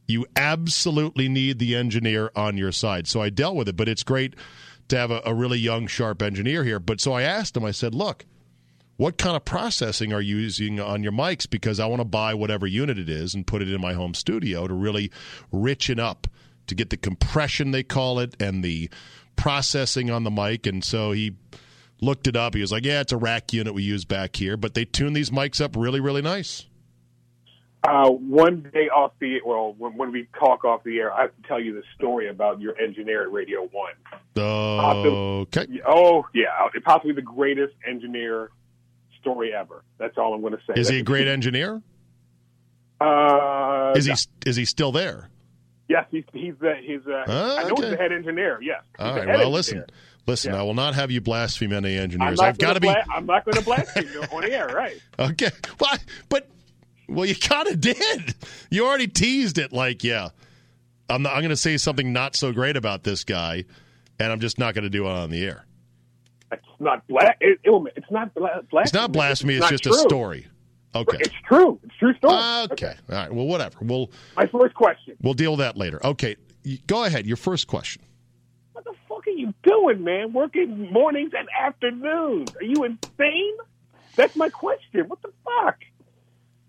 You 0.08 0.26
absolutely 0.36 1.28
need 1.28 1.60
the 1.60 1.76
engineer 1.76 2.32
on 2.36 2.58
your 2.58 2.72
side. 2.72 3.08
So 3.08 3.22
I 3.22 3.30
dealt 3.30 3.56
with 3.56 3.68
it, 3.68 3.76
but 3.76 3.90
it's 3.90 4.04
great 4.04 4.36
to 4.88 4.98
have 4.98 5.12
a, 5.12 5.22
a 5.26 5.34
really 5.34 5.58
young, 5.58 5.88
sharp 5.88 6.22
engineer 6.22 6.64
here. 6.64 6.80
But 6.80 7.02
so 7.02 7.14
I 7.14 7.24
asked 7.24 7.58
him, 7.58 7.66
I 7.66 7.72
said, 7.72 7.96
look, 7.96 8.26
what 8.98 9.18
kind 9.18 9.36
of 9.36 9.44
processing 9.44 10.14
are 10.14 10.22
you 10.22 10.38
using 10.38 10.80
on 10.80 11.04
your 11.04 11.12
mics? 11.12 11.50
Because 11.50 11.80
I 11.80 11.88
want 11.88 12.02
to 12.02 12.06
buy 12.06 12.34
whatever 12.34 12.68
unit 12.68 12.98
it 12.98 13.10
is 13.10 13.34
and 13.34 13.46
put 13.46 13.62
it 13.62 13.72
in 13.72 13.82
my 13.82 13.94
home 13.94 14.14
studio 14.14 14.68
to 14.68 14.74
really 14.74 15.12
richen 15.52 16.00
up 16.00 16.28
to 16.68 16.76
get 16.76 16.90
the 16.90 16.98
compression 16.98 17.72
they 17.72 17.84
call 17.84 18.20
it 18.20 18.36
and 18.42 18.64
the 18.64 18.90
processing 19.36 20.10
on 20.10 20.24
the 20.24 20.32
mic. 20.32 20.66
And 20.66 20.84
so 20.84 21.12
he 21.12 21.36
looked 22.02 22.28
it 22.28 22.36
up. 22.36 22.56
He 22.56 22.62
was 22.62 22.72
like, 22.72 22.86
"Yeah, 22.86 23.02
it's 23.02 23.12
a 23.12 23.18
rack 23.18 23.54
unit 23.54 23.74
we 23.74 23.84
use 23.84 24.06
back 24.06 24.36
here, 24.36 24.58
but 24.58 24.74
they 24.74 24.86
tune 24.86 25.14
these 25.14 25.30
mics 25.30 25.62
up 25.62 25.76
really, 25.76 26.00
really 26.00 26.22
nice." 26.22 26.66
Uh, 27.88 28.10
one 28.10 28.68
day 28.74 28.90
off 28.90 29.12
the 29.20 29.36
air 29.36 29.42
well, 29.46 29.76
when, 29.78 29.96
when, 29.96 30.12
we 30.12 30.28
talk 30.40 30.66
off 30.66 30.84
the 30.84 30.98
air, 30.98 31.14
I 31.14 31.24
have 31.24 31.36
to 31.36 31.48
tell 31.48 31.60
you 31.60 31.74
the 31.76 31.84
story 31.96 32.30
about 32.30 32.60
your 32.60 32.76
engineer 32.80 33.22
at 33.24 33.32
Radio 33.32 33.70
One. 33.72 33.94
Okay. 34.38 35.68
oh 35.88 36.26
yeah, 36.34 36.48
possibly 36.84 37.14
the 37.14 37.22
greatest 37.22 37.76
engineer 37.88 38.50
story 39.22 39.54
ever. 39.54 39.84
That's 40.00 40.18
all 40.18 40.34
I'm 40.34 40.42
going 40.42 40.54
to 40.54 40.60
say. 40.66 40.80
Is 40.80 40.90
he 40.90 41.00
a 41.00 41.04
great 41.04 41.28
engineer? 41.28 41.82
Uh, 43.00 43.94
Is 43.96 44.06
he 44.06 44.14
is 44.46 44.56
he 44.56 44.66
still 44.66 44.92
there? 44.92 45.30
Yes, 45.88 46.06
he's 46.10 46.24
he's 46.34 46.54
the 46.60 46.76
he's 46.82 47.06
uh, 47.08 47.24
Ah, 47.28 47.58
I 47.60 47.64
know 47.64 47.70
he's 47.76 47.80
okay. 47.80 47.90
the 47.92 47.98
head 47.98 48.12
engineer. 48.12 48.60
Yes. 48.62 48.82
He's 48.98 49.06
All 49.06 49.16
right. 49.16 49.28
Well, 49.28 49.52
listen, 49.52 49.78
engineer. 49.80 49.98
listen. 50.26 50.54
Yeah. 50.54 50.60
I 50.60 50.64
will 50.64 50.74
not 50.74 50.96
have 50.96 51.12
you 51.12 51.22
blaspheme 51.22 51.74
any 51.74 51.96
engineers. 51.98 52.40
I've 52.40 52.58
got 52.58 52.74
to 52.74 52.80
gonna 52.80 52.96
be 52.96 53.02
bla- 53.04 53.16
I'm 53.16 53.26
not 53.26 53.46
going 53.46 53.56
to 53.58 53.64
blaspheme 53.64 54.10
you 54.12 54.22
on 54.32 54.42
the 54.42 54.52
air, 54.52 54.68
right? 54.68 55.00
okay. 55.20 55.52
What? 55.78 56.04
But 56.30 56.50
well, 57.08 57.26
you 57.28 57.36
kind 57.36 57.68
of 57.68 57.80
did. 57.80 58.34
You 58.72 58.86
already 58.88 59.08
teased 59.08 59.60
it. 59.60 59.72
Like, 59.72 60.04
yeah, 60.04 60.30
I'm 61.10 61.22
not, 61.22 61.34
I'm 61.34 61.42
going 61.42 61.50
to 61.50 61.56
say 61.56 61.78
something 61.78 62.12
not 62.12 62.36
so 62.36 62.52
great 62.52 62.78
about 62.78 63.04
this 63.04 63.24
guy, 63.24 63.66
and 64.20 64.32
I'm 64.32 64.40
just 64.40 64.58
not 64.58 64.74
going 64.74 64.86
to 64.86 64.90
do 64.90 65.06
it 65.06 65.12
on 65.12 65.30
the 65.30 65.46
air. 65.46 65.66
It's 66.52 66.64
not 66.80 67.06
bla- 67.08 67.34
it, 67.42 67.60
it, 67.64 67.94
It's 67.96 68.10
not 68.10 68.34
bla- 68.34 68.62
blasphemy. 68.72 68.82
It's 68.84 68.94
not 68.94 69.12
blasphemy. 69.12 69.54
It's, 69.56 69.62
not 69.62 69.70
just 69.72 69.84
true. 69.84 69.94
a 69.94 69.98
story. 70.00 70.48
Okay. 70.96 71.18
It's 71.20 71.34
true. 71.48 71.80
It's 71.84 71.94
a 71.96 71.98
true 72.00 72.14
story. 72.16 72.34
Okay. 72.72 72.94
All 73.10 73.16
right. 73.16 73.32
Well, 73.34 73.46
whatever. 73.46 73.78
We'll 73.82 74.10
My 74.38 74.46
first 74.48 74.74
question: 74.76 75.16
we'll 75.22 75.34
deal 75.34 75.52
with 75.52 75.60
that 75.60 75.78
later. 75.78 76.00
Okay. 76.06 76.36
Go 76.88 77.04
ahead. 77.04 77.26
Your 77.26 77.38
first 77.38 77.68
question. 77.68 78.02
What 78.74 78.86
the 78.86 78.94
fuck 79.08 79.28
are 79.28 79.32
you 79.32 79.54
doing, 79.64 80.04
man? 80.04 80.34
Working 80.34 80.92
mornings 80.92 81.32
and 81.38 81.48
afternoons? 81.60 82.56
Are 82.56 82.64
you 82.64 82.84
insane? 82.86 83.56
That's 84.16 84.36
my 84.36 84.50
question. 84.50 85.08
What 85.08 85.22
the 85.22 85.32
fuck? 85.44 85.78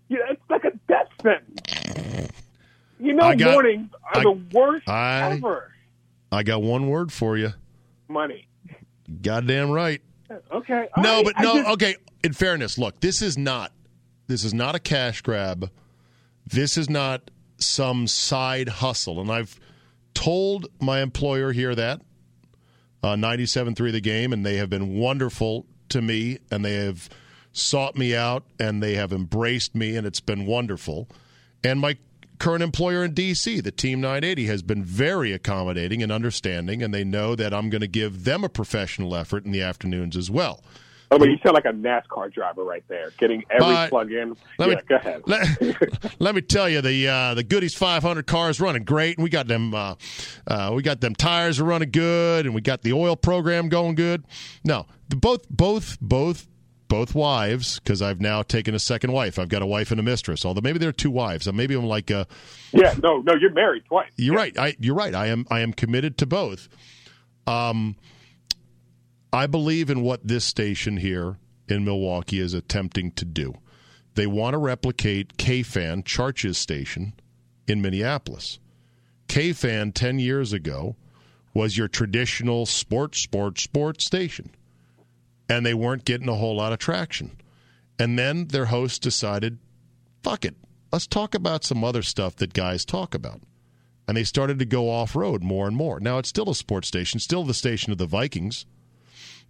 Yeah, 0.09 0.17
it's 0.29 0.41
like 0.49 0.65
a 0.65 0.71
death 0.87 1.07
sentence. 1.23 2.31
You 2.99 3.13
know, 3.13 3.33
got- 3.35 3.51
mornings 3.53 3.89
are 4.13 4.19
I- 4.19 4.23
the 4.23 4.41
worst 4.53 4.87
I- 4.89 5.31
ever. 5.33 5.71
I 6.31 6.43
got 6.43 6.61
one 6.61 6.89
word 6.89 7.11
for 7.11 7.37
you. 7.37 7.53
Money. 8.09 8.47
Goddamn 9.21 9.69
right. 9.71 10.01
Okay. 10.51 10.87
all 10.95 11.03
No, 11.03 11.15
right, 11.17 11.25
but 11.25 11.39
no. 11.41 11.55
just- 11.57 11.69
okay. 11.69 11.95
In 12.23 12.33
fairness, 12.33 12.77
look, 12.77 12.99
this 12.99 13.21
is 13.21 13.37
not. 13.37 13.71
This 14.27 14.43
is 14.43 14.53
not 14.53 14.75
a 14.75 14.79
cash 14.79 15.21
grab. 15.21 15.71
This 16.45 16.77
is 16.77 16.89
not 16.89 17.31
some 17.57 18.07
side 18.07 18.69
hustle, 18.69 19.19
and 19.19 19.31
I've 19.31 19.59
told 20.13 20.67
my 20.79 21.01
employer 21.01 21.51
here 21.51 21.75
that 21.75 22.01
uh, 23.03 23.15
97.3 23.15 23.91
the 23.91 24.01
game, 24.01 24.33
and 24.33 24.45
they 24.45 24.57
have 24.57 24.69
been 24.69 24.97
wonderful 24.97 25.65
to 25.89 26.01
me, 26.01 26.39
and 26.51 26.63
they 26.63 26.73
have 26.73 27.09
sought 27.51 27.95
me 27.95 28.15
out, 28.15 28.43
and 28.59 28.81
they 28.81 28.95
have 28.95 29.11
embraced 29.11 29.75
me, 29.75 29.95
and 29.95 30.05
it's 30.05 30.19
been 30.19 30.45
wonderful. 30.45 31.07
And 31.63 31.79
my 31.79 31.97
current 32.39 32.63
employer 32.63 33.03
in 33.03 33.13
D.C., 33.13 33.61
the 33.61 33.71
Team 33.71 34.01
980, 34.01 34.45
has 34.45 34.61
been 34.61 34.83
very 34.83 35.31
accommodating 35.33 36.03
and 36.03 36.11
understanding, 36.11 36.83
and 36.83 36.93
they 36.93 37.03
know 37.03 37.35
that 37.35 37.53
I'm 37.53 37.69
going 37.69 37.81
to 37.81 37.87
give 37.87 38.25
them 38.25 38.43
a 38.43 38.49
professional 38.49 39.15
effort 39.15 39.45
in 39.45 39.51
the 39.51 39.61
afternoons 39.61 40.15
as 40.15 40.29
well. 40.29 40.63
Oh, 41.09 41.17
but 41.17 41.29
you 41.29 41.37
sound 41.41 41.53
like 41.53 41.63
a 41.65 41.69
NASCAR 41.71 42.33
driver 42.33 42.63
right 42.65 42.83
there, 42.89 43.11
getting 43.17 43.43
every 43.49 43.73
But- 43.73 43.89
plug 43.89 44.11
in. 44.11 44.35
Let 44.57 44.69
yeah, 44.69 44.75
me 44.75 44.81
go 44.89 44.95
ahead. 44.97 45.21
Let, 45.25 46.19
let 46.19 46.35
me 46.35 46.41
tell 46.41 46.67
you, 46.67 46.81
the 46.81 47.07
uh, 47.07 47.33
the 47.33 47.43
Goodies 47.43 47.75
500 47.75 48.27
car 48.27 48.49
is 48.49 48.59
running 48.59 48.83
great, 48.83 49.17
and 49.17 49.23
we 49.23 49.29
got 49.29 49.47
them 49.47 49.73
uh, 49.73 49.95
uh, 50.47 50.71
we 50.75 50.83
got 50.83 50.99
them 50.99 51.15
tires 51.15 51.59
are 51.59 51.63
running 51.63 51.91
good, 51.91 52.45
and 52.45 52.53
we 52.53 52.59
got 52.61 52.81
the 52.81 52.91
oil 52.91 53.15
program 53.15 53.69
going 53.69 53.95
good. 53.95 54.25
No, 54.65 54.85
the, 55.07 55.15
both 55.15 55.49
both 55.49 55.97
both 56.01 56.45
both 56.89 57.13
wives, 57.15 57.79
because 57.79 58.01
I've 58.01 58.19
now 58.21 58.41
taken 58.43 58.73
a 58.75 58.79
second 58.79 59.11
wife. 59.11 59.37
I've 59.39 59.49
got 59.49 59.61
a 59.61 59.65
wife 59.65 59.91
and 59.91 59.99
a 59.99 60.03
mistress. 60.03 60.45
Although 60.45 60.61
maybe 60.61 60.79
there 60.79 60.89
are 60.89 60.93
two 60.93 61.11
wives. 61.11 61.47
Uh, 61.47 61.51
Maybe 61.53 61.73
I'm 61.75 61.85
like 61.85 62.11
uh, 62.11 62.25
yeah, 62.73 62.95
no, 63.01 63.19
no, 63.21 63.33
you're 63.35 63.51
married 63.53 63.83
twice. 63.87 64.11
you're 64.17 64.35
right. 64.35 64.57
I, 64.57 64.75
you're 64.79 64.95
right. 64.95 65.15
I 65.15 65.27
am. 65.27 65.45
I 65.49 65.61
am 65.61 65.71
committed 65.73 66.17
to 66.19 66.25
both. 66.25 66.67
Um, 67.45 67.95
I 69.33 69.45
believe 69.45 69.89
in 69.89 70.01
what 70.01 70.27
this 70.27 70.45
station 70.45 70.97
here 70.97 71.37
in 71.67 71.83
Milwaukee 71.83 72.39
is 72.39 72.53
attempting 72.53 73.11
to 73.13 73.25
do. 73.25 73.55
They 74.15 74.27
want 74.27 74.53
to 74.53 74.57
replicate 74.57 75.37
KFan 75.37 76.05
Charch's 76.05 76.57
station 76.57 77.13
in 77.67 77.81
Minneapolis. 77.81 78.59
KFan 79.27 79.93
ten 79.93 80.17
years 80.17 80.53
ago 80.53 80.95
was 81.53 81.77
your 81.77 81.87
traditional 81.87 82.65
sports, 82.65 83.19
sports, 83.19 83.63
sports 83.63 84.05
station, 84.05 84.51
and 85.49 85.65
they 85.65 85.73
weren't 85.73 86.05
getting 86.05 86.29
a 86.29 86.35
whole 86.35 86.55
lot 86.55 86.73
of 86.73 86.79
traction. 86.79 87.37
And 87.99 88.17
then 88.17 88.47
their 88.47 88.65
host 88.65 89.01
decided, 89.01 89.59
"Fuck 90.23 90.45
it, 90.45 90.55
let's 90.91 91.07
talk 91.07 91.35
about 91.35 91.65
some 91.65 91.83
other 91.83 92.01
stuff 92.01 92.35
that 92.37 92.53
guys 92.53 92.85
talk 92.85 93.13
about." 93.13 93.41
and 94.07 94.15
they 94.15 94.23
started 94.23 94.57
to 94.57 94.65
go 94.65 94.89
off 94.89 95.15
road 95.15 95.43
more 95.43 95.67
and 95.67 95.75
more. 95.75 95.99
Now 95.99 96.17
it's 96.17 96.29
still 96.29 96.49
a 96.49 96.55
sports 96.55 96.87
station, 96.87 97.19
still 97.19 97.43
the 97.43 97.53
station 97.53 97.91
of 97.91 97.97
the 97.97 98.05
Vikings, 98.05 98.65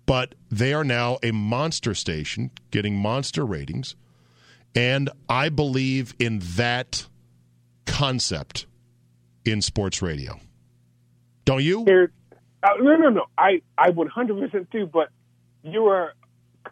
but 0.08 0.34
they 0.50 0.74
are 0.74 0.84
now 0.84 1.20
a 1.22 1.30
monster 1.32 1.94
station, 1.94 2.50
getting 2.72 2.96
monster 2.96 3.46
ratings. 3.46 3.96
And 4.74 5.10
I 5.30 5.50
believe 5.50 6.16
in 6.18 6.40
that 6.56 7.06
concept 7.86 8.66
in 9.46 9.62
sports 9.62 10.02
radio. 10.02 10.40
Don't 11.46 11.64
you? 11.64 11.82
Uh, 12.64 12.70
no, 12.80 12.96
no, 12.96 13.10
no. 13.10 13.26
I, 13.38 13.62
I 13.78 13.90
would 13.92 14.08
hundred 14.10 14.40
percent 14.40 14.70
do, 14.72 14.86
but 14.88 15.10
you 15.64 15.86
are 15.88 16.14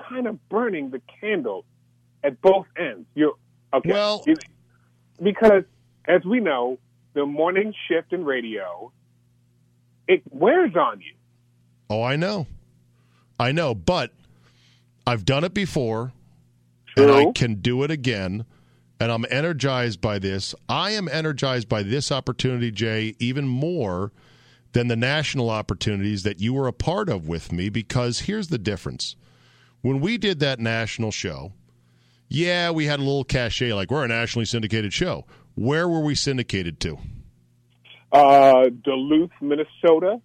kind 0.09 0.27
of 0.27 0.49
burning 0.49 0.89
the 0.89 1.01
candle 1.21 1.63
at 2.23 2.41
both 2.41 2.65
ends. 2.77 3.05
You're 3.15 3.33
okay. 3.73 3.91
Well- 3.91 4.23
You- 4.25 4.35
because 5.21 5.63
as 6.05 6.25
we 6.25 6.41
know, 6.41 6.77
the 7.13 7.25
morning 7.25 7.73
shift 7.87 8.11
in 8.11 8.25
radio, 8.25 8.91
it 10.09 10.21
wears 10.29 10.75
on 10.75 10.99
you. 10.99 11.13
Oh, 11.89 12.03
I 12.03 12.17
know. 12.17 12.47
I 13.39 13.51
know, 13.51 13.75
but 13.75 14.11
I've 15.05 15.25
done 15.25 15.43
it 15.43 15.53
before 15.53 16.13
True. 16.95 17.03
and 17.03 17.11
I 17.11 17.31
can 17.33 17.55
do 17.55 17.83
it 17.83 17.91
again. 17.91 18.45
And 18.99 19.11
I'm 19.11 19.25
energized 19.29 19.99
by 19.99 20.19
this. 20.19 20.55
I 20.69 20.91
am 20.91 21.09
energized 21.09 21.67
by 21.67 21.83
this 21.83 22.11
opportunity, 22.13 22.71
Jay, 22.71 23.15
even 23.19 23.45
more 23.45 24.13
than 24.71 24.87
the 24.87 24.95
national 24.95 25.49
opportunities 25.49 26.23
that 26.23 26.39
you 26.39 26.53
were 26.53 26.67
a 26.67 26.73
part 26.73 27.09
of 27.09 27.27
with 27.27 27.51
me 27.51 27.69
because 27.69 28.21
here's 28.21 28.47
the 28.47 28.57
difference. 28.57 29.15
When 29.81 29.99
we 29.99 30.17
did 30.17 30.39
that 30.39 30.59
national 30.59 31.11
show, 31.11 31.53
yeah, 32.29 32.71
we 32.71 32.85
had 32.85 32.99
a 32.99 33.03
little 33.03 33.23
cachet, 33.23 33.73
like 33.73 33.91
we're 33.91 34.03
a 34.03 34.07
nationally 34.07 34.45
syndicated 34.45 34.93
show. 34.93 35.25
Where 35.55 35.87
were 35.87 36.01
we 36.01 36.15
syndicated 36.15 36.79
to? 36.81 36.97
Uh, 38.11 38.69
Duluth, 38.83 39.31
Minnesota. 39.41 40.21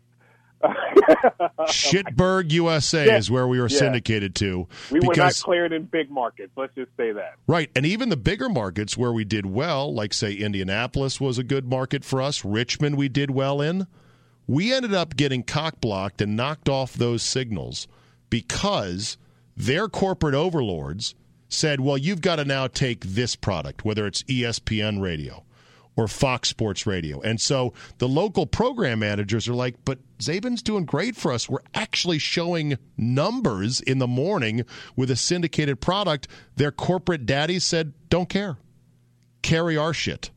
Shitburg, 1.68 2.50
USA 2.52 3.06
Yeah. 3.06 3.16
is 3.18 3.30
where 3.30 3.46
we 3.46 3.60
were 3.60 3.68
Yeah. 3.68 3.78
syndicated 3.78 4.34
to. 4.36 4.66
we 4.90 5.00
were 5.00 5.14
not 5.16 5.34
cleared 5.36 5.72
in 5.72 5.84
big 5.84 6.10
markets. 6.10 6.52
Let's 6.56 6.74
just 6.74 6.90
say 6.96 7.12
that. 7.12 7.34
Right. 7.46 7.70
And 7.74 7.86
even 7.86 8.08
the 8.08 8.16
bigger 8.16 8.48
markets 8.48 8.96
where 8.96 9.12
we 9.12 9.24
did 9.24 9.46
well, 9.46 9.92
like, 9.92 10.12
say, 10.12 10.32
Indianapolis 10.34 11.20
was 11.20 11.38
a 11.38 11.44
good 11.44 11.66
market 11.66 12.04
for 12.04 12.20
us, 12.22 12.44
Richmond, 12.44 12.96
we 12.96 13.08
did 13.08 13.30
well 13.30 13.60
in, 13.60 13.86
we 14.46 14.72
ended 14.72 14.94
up 14.94 15.16
getting 15.16 15.42
cock 15.42 15.80
blocked 15.80 16.20
and 16.20 16.36
knocked 16.36 16.68
off 16.68 16.94
those 16.94 17.22
signals 17.22 17.86
because 18.30 19.16
their 19.56 19.88
corporate 19.88 20.34
overlords 20.34 21.14
said, 21.48 21.80
well, 21.80 21.98
you've 21.98 22.20
got 22.20 22.36
to 22.36 22.44
now 22.44 22.66
take 22.66 23.04
this 23.04 23.34
product, 23.36 23.84
whether 23.84 24.06
it's 24.06 24.22
ESPN 24.24 25.00
radio 25.00 25.44
or 26.00 26.08
Fox 26.08 26.48
Sports 26.48 26.86
Radio. 26.86 27.20
And 27.20 27.38
so 27.38 27.74
the 27.98 28.08
local 28.08 28.46
program 28.46 29.00
managers 29.00 29.46
are 29.48 29.54
like, 29.54 29.76
but 29.84 29.98
Zabin's 30.18 30.62
doing 30.62 30.86
great 30.86 31.14
for 31.14 31.30
us. 31.30 31.46
We're 31.46 31.58
actually 31.74 32.18
showing 32.18 32.78
numbers 32.96 33.82
in 33.82 33.98
the 33.98 34.06
morning 34.06 34.64
with 34.96 35.10
a 35.10 35.16
syndicated 35.16 35.78
product. 35.82 36.26
Their 36.56 36.72
corporate 36.72 37.26
daddies 37.26 37.64
said, 37.64 37.92
don't 38.08 38.30
care. 38.30 38.56
Carry 39.42 39.76
our 39.76 39.92
shit. 39.92 40.30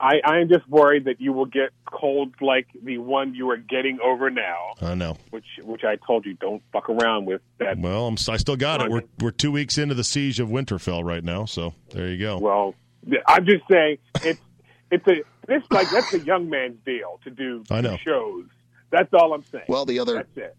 I, 0.00 0.14
I 0.24 0.38
am 0.38 0.48
just 0.48 0.68
worried 0.68 1.04
that 1.04 1.20
you 1.20 1.32
will 1.32 1.46
get 1.46 1.70
cold 1.84 2.34
like 2.40 2.66
the 2.82 2.98
one 2.98 3.34
you 3.34 3.50
are 3.50 3.56
getting 3.56 3.98
over 4.00 4.28
now, 4.30 4.74
I 4.80 4.94
know. 4.94 5.16
which 5.30 5.44
which 5.62 5.82
I 5.82 5.96
told 6.06 6.24
you 6.24 6.34
don't 6.34 6.62
fuck 6.72 6.88
around 6.88 7.26
with. 7.26 7.40
That 7.58 7.78
Well, 7.78 8.06
I'm, 8.06 8.16
I 8.28 8.36
still 8.36 8.54
got 8.54 8.80
it. 8.80 8.90
We're, 8.92 9.02
we're 9.18 9.32
two 9.32 9.50
weeks 9.50 9.76
into 9.76 9.96
the 9.96 10.04
siege 10.04 10.38
of 10.38 10.50
Winterfell 10.50 11.02
right 11.02 11.24
now. 11.24 11.46
So 11.46 11.74
there 11.90 12.06
you 12.06 12.18
go. 12.18 12.38
well, 12.38 12.74
I'm 13.26 13.44
just 13.44 13.64
saying 13.70 13.98
it's 14.22 14.40
it's 14.90 15.06
a 15.06 15.22
it's 15.48 15.66
like 15.70 15.90
that's 15.90 16.12
a 16.14 16.20
young 16.20 16.48
man's 16.48 16.78
deal 16.84 17.20
to 17.24 17.30
do 17.30 17.64
I 17.70 17.80
know. 17.80 17.96
shows. 17.96 18.46
That's 18.90 19.12
all 19.12 19.34
I'm 19.34 19.44
saying. 19.44 19.66
Well, 19.68 19.84
the 19.84 19.98
other 19.98 20.14
that's 20.14 20.36
it. 20.36 20.56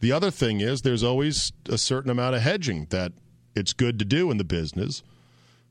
The 0.00 0.12
other 0.12 0.30
thing 0.30 0.60
is 0.60 0.82
there's 0.82 1.02
always 1.02 1.52
a 1.68 1.78
certain 1.78 2.10
amount 2.10 2.36
of 2.36 2.42
hedging 2.42 2.86
that 2.90 3.12
it's 3.54 3.72
good 3.72 3.98
to 3.98 4.04
do 4.04 4.30
in 4.30 4.38
the 4.38 4.44
business 4.44 5.02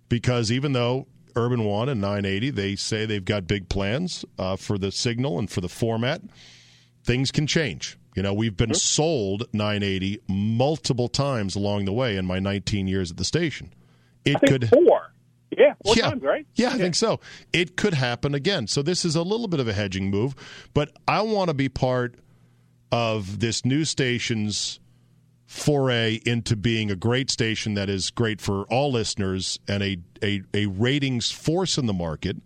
because 0.09 0.51
even 0.51 0.73
though 0.73 1.07
Urban 1.35 1.63
One 1.63 1.87
and 1.87 2.01
980 2.01 2.49
they 2.51 2.75
say 2.75 3.05
they've 3.05 3.23
got 3.23 3.47
big 3.47 3.69
plans 3.69 4.25
uh, 4.37 4.55
for 4.55 4.77
the 4.77 4.91
signal 4.91 5.39
and 5.39 5.49
for 5.49 5.61
the 5.61 5.69
format, 5.69 6.21
things 7.03 7.31
can 7.31 7.47
change. 7.47 7.97
You 8.15 8.23
know, 8.23 8.33
we've 8.33 8.57
been 8.57 8.73
sold 8.73 9.47
980 9.53 10.21
multiple 10.27 11.07
times 11.07 11.55
along 11.55 11.85
the 11.85 11.93
way 11.93 12.17
in 12.17 12.25
my 12.25 12.39
19 12.39 12.87
years 12.87 13.11
at 13.11 13.17
the 13.17 13.23
station. 13.23 13.71
It 14.25 14.37
I 14.37 14.39
think 14.39 14.51
could 14.51 14.69
four. 14.69 14.96
Yeah, 15.57 15.73
yeah. 15.83 16.13
right? 16.21 16.45
Yeah, 16.53 16.69
I 16.69 16.77
think 16.77 16.95
so. 16.95 17.19
It 17.51 17.75
could 17.75 17.95
happen 17.95 18.35
again. 18.35 18.67
So 18.67 18.81
this 18.83 19.03
is 19.03 19.15
a 19.15 19.23
little 19.23 19.47
bit 19.47 19.59
of 19.59 19.67
a 19.67 19.73
hedging 19.73 20.11
move, 20.11 20.35
but 20.73 20.91
I 21.07 21.21
want 21.21 21.49
to 21.49 21.55
be 21.55 21.67
part 21.67 22.15
of 22.91 23.39
this 23.39 23.65
new 23.65 23.83
station's 23.83 24.79
foray 25.47 26.19
into 26.25 26.55
being 26.55 26.91
a 26.91 26.95
great 26.95 27.31
station 27.31 27.73
that 27.73 27.89
is 27.89 28.11
great 28.11 28.39
for 28.39 28.65
all 28.65 28.91
listeners 28.91 29.59
and 29.67 29.81
a, 29.81 29.97
a, 30.21 30.41
a 30.53 30.65
ratings 30.67 31.31
force 31.31 31.77
in 31.77 31.85
the 31.85 31.93
market. 31.93 32.37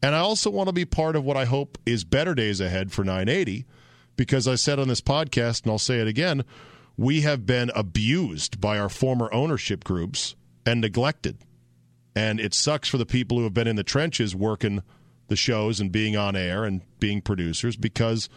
And 0.00 0.14
I 0.14 0.18
also 0.18 0.50
want 0.50 0.68
to 0.68 0.72
be 0.72 0.84
part 0.84 1.16
of 1.16 1.24
what 1.24 1.36
I 1.36 1.44
hope 1.44 1.76
is 1.84 2.04
better 2.04 2.34
days 2.34 2.60
ahead 2.60 2.92
for 2.92 3.04
980 3.04 3.66
because 4.16 4.48
I 4.48 4.54
said 4.54 4.78
on 4.78 4.88
this 4.88 5.00
podcast, 5.00 5.64
and 5.64 5.72
I'll 5.72 5.78
say 5.78 5.98
it 5.98 6.06
again, 6.06 6.44
we 6.96 7.22
have 7.22 7.44
been 7.44 7.70
abused 7.74 8.60
by 8.60 8.78
our 8.78 8.88
former 8.88 9.28
ownership 9.32 9.84
groups 9.84 10.36
and 10.64 10.80
neglected. 10.80 11.38
And 12.16 12.40
it 12.40 12.54
sucks 12.54 12.88
for 12.88 12.96
the 12.96 13.04
people 13.04 13.36
who 13.36 13.44
have 13.44 13.54
been 13.54 13.68
in 13.68 13.76
the 13.76 13.84
trenches 13.84 14.34
working 14.34 14.82
the 15.28 15.36
shows 15.36 15.80
and 15.80 15.92
being 15.92 16.16
on 16.16 16.34
air 16.34 16.64
and 16.64 16.80
being 16.98 17.20
producers 17.20 17.76
because 17.76 18.30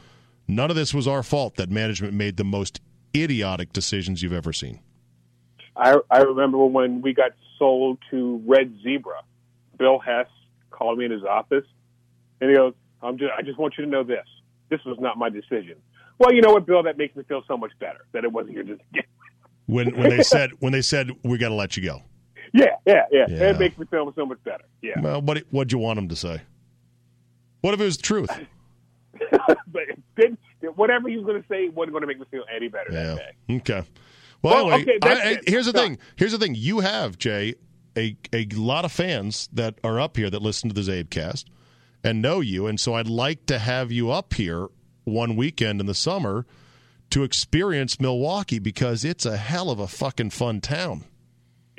none 0.47 0.69
of 0.69 0.75
this 0.75 0.93
was 0.93 1.07
our 1.07 1.23
fault 1.23 1.55
that 1.55 1.69
management 1.69 2.13
made 2.13 2.35
the 2.35 2.43
most 2.43 2.81
idiotic 3.15 3.71
decisions 3.71 4.21
you've 4.21 4.33
ever 4.33 4.51
seen. 4.51 4.81
I, 5.77 5.95
I 6.11 6.19
remember 6.19 6.57
when 6.65 7.01
we 7.01 7.13
got 7.13 7.31
sold 7.57 7.99
to 8.11 8.43
Red 8.45 8.75
Zebra. 8.83 9.21
Bill 9.77 9.97
Hess 9.97 10.27
called 10.71 10.97
me 10.97 11.05
in 11.05 11.11
his 11.11 11.23
office, 11.23 11.63
and 12.41 12.49
he 12.49 12.55
goes, 12.57 12.73
"I'm 13.01 13.17
just, 13.17 13.31
I 13.37 13.41
just 13.41 13.57
want 13.57 13.75
you 13.77 13.85
to 13.85 13.89
know 13.89 14.03
this. 14.03 14.25
This 14.67 14.81
was 14.85 14.97
not 14.99 15.17
my 15.17 15.29
decision." 15.29 15.75
Well, 16.17 16.33
you 16.33 16.41
know 16.41 16.51
what, 16.51 16.65
Bill? 16.65 16.83
That 16.83 16.97
makes 16.97 17.15
me 17.15 17.23
feel 17.23 17.43
so 17.47 17.55
much 17.55 17.71
better 17.79 17.99
that 18.11 18.25
it 18.25 18.31
wasn't 18.33 18.55
your 18.55 18.63
decision. 18.63 19.05
when 19.67 19.95
when 19.95 20.09
they 20.09 20.21
said 20.21 20.51
when 20.59 20.73
they 20.73 20.81
said 20.81 21.11
we 21.23 21.37
got 21.37 21.49
to 21.49 21.55
let 21.55 21.77
you 21.77 21.83
go. 21.83 22.01
Yeah, 22.53 22.65
yeah, 22.85 23.05
yeah, 23.11 23.25
Yeah. 23.29 23.49
It 23.51 23.59
makes 23.59 23.77
me 23.77 23.85
feel 23.85 24.11
so 24.15 24.25
much 24.25 24.39
better. 24.43 24.63
Yeah, 24.81 24.99
Well, 25.01 25.21
what 25.21 25.43
what'd 25.51 25.71
you 25.71 25.77
want 25.79 25.97
them 25.97 26.07
to 26.09 26.15
say? 26.15 26.41
What 27.61 27.73
if 27.73 27.79
it 27.81 27.83
was 27.85 27.97
the 27.97 28.03
truth? 28.03 28.29
but 29.67 29.83
didn't, 30.17 30.39
whatever 30.75 31.09
he 31.09 31.17
was 31.17 31.25
going 31.25 31.41
to 31.41 31.47
say 31.47 31.69
wasn't 31.69 31.91
going 31.93 32.01
to 32.01 32.07
make 32.07 32.19
me 32.19 32.25
feel 32.31 32.43
any 32.55 32.67
better 32.67 32.91
Yeah. 32.91 33.15
that 33.15 33.17
day. 33.47 33.55
Okay. 33.57 33.83
Well, 34.41 34.65
Well, 34.67 34.73
anyway, 34.75 34.97
okay, 35.03 35.09
I- 35.09 35.29
I- 35.31 35.37
here's 35.45 35.65
the 35.65 35.73
Done. 35.73 35.95
thing. 35.95 35.97
Here's 36.15 36.31
the 36.31 36.37
thing. 36.37 36.55
You 36.55 36.79
have 36.79 37.17
Jay 37.17 37.55
a 37.97 38.15
a 38.33 38.45
lot 38.53 38.85
of 38.85 38.91
fans 38.91 39.49
that 39.51 39.79
are 39.83 39.99
up 39.99 40.15
here 40.15 40.29
that 40.29 40.41
listen 40.41 40.69
to 40.69 40.75
the 40.81 40.89
Zabecast 40.89 41.45
and 42.03 42.21
know 42.21 42.39
you, 42.39 42.65
and 42.67 42.79
so 42.79 42.93
I'd 42.93 43.09
like 43.09 43.45
to 43.47 43.59
have 43.59 43.91
you 43.91 44.09
up 44.11 44.33
here 44.35 44.67
one 45.03 45.35
weekend 45.35 45.81
in 45.81 45.85
the 45.87 45.93
summer 45.95 46.45
to 47.09 47.23
experience 47.23 47.99
Milwaukee 47.99 48.59
because 48.59 49.03
it's 49.03 49.25
a 49.25 49.35
hell 49.37 49.69
of 49.71 49.79
a 49.79 49.87
fucking 49.87 50.29
fun 50.29 50.61
town. 50.61 51.03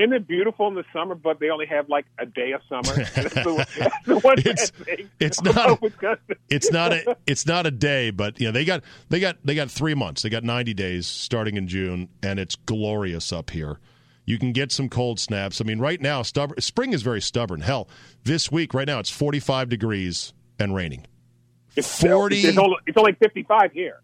Isn't 0.00 0.12
it 0.14 0.26
beautiful 0.26 0.66
in 0.68 0.74
the 0.74 0.84
summer? 0.92 1.14
But 1.14 1.40
they 1.40 1.50
only 1.50 1.66
have 1.66 1.88
like 1.88 2.06
a 2.18 2.24
day 2.26 2.52
of 2.52 2.62
summer. 2.68 3.04
The, 4.04 4.34
It's- 4.38 4.72
it's 5.20 5.42
not-. 5.42 5.80
It's 6.48 6.70
not 6.72 6.92
a 6.92 7.16
it's 7.26 7.46
not 7.46 7.66
a 7.66 7.70
day, 7.70 8.10
but 8.10 8.40
you 8.40 8.46
know 8.46 8.52
they 8.52 8.64
got 8.64 8.82
they 9.08 9.20
got 9.20 9.36
they 9.44 9.54
got 9.54 9.70
three 9.70 9.94
months. 9.94 10.22
They 10.22 10.30
got 10.30 10.42
ninety 10.42 10.74
days 10.74 11.06
starting 11.06 11.56
in 11.56 11.68
June, 11.68 12.08
and 12.22 12.38
it's 12.38 12.56
glorious 12.56 13.32
up 13.32 13.50
here. 13.50 13.78
You 14.24 14.38
can 14.38 14.52
get 14.52 14.72
some 14.72 14.88
cold 14.88 15.20
snaps. 15.20 15.60
I 15.60 15.64
mean, 15.64 15.78
right 15.78 16.00
now, 16.00 16.22
stubborn, 16.22 16.60
spring 16.60 16.92
is 16.92 17.02
very 17.02 17.20
stubborn. 17.20 17.60
Hell, 17.60 17.88
this 18.24 18.50
week 18.50 18.74
right 18.74 18.86
now 18.86 18.98
it's 18.98 19.10
forty 19.10 19.38
five 19.40 19.68
degrees 19.68 20.32
and 20.58 20.74
raining. 20.74 21.06
It's 21.76 22.00
40 22.00 22.36
It's 22.40 22.58
only, 22.58 22.76
it's 22.86 22.98
only 22.98 23.12
55 23.12 23.72
here. 23.72 24.00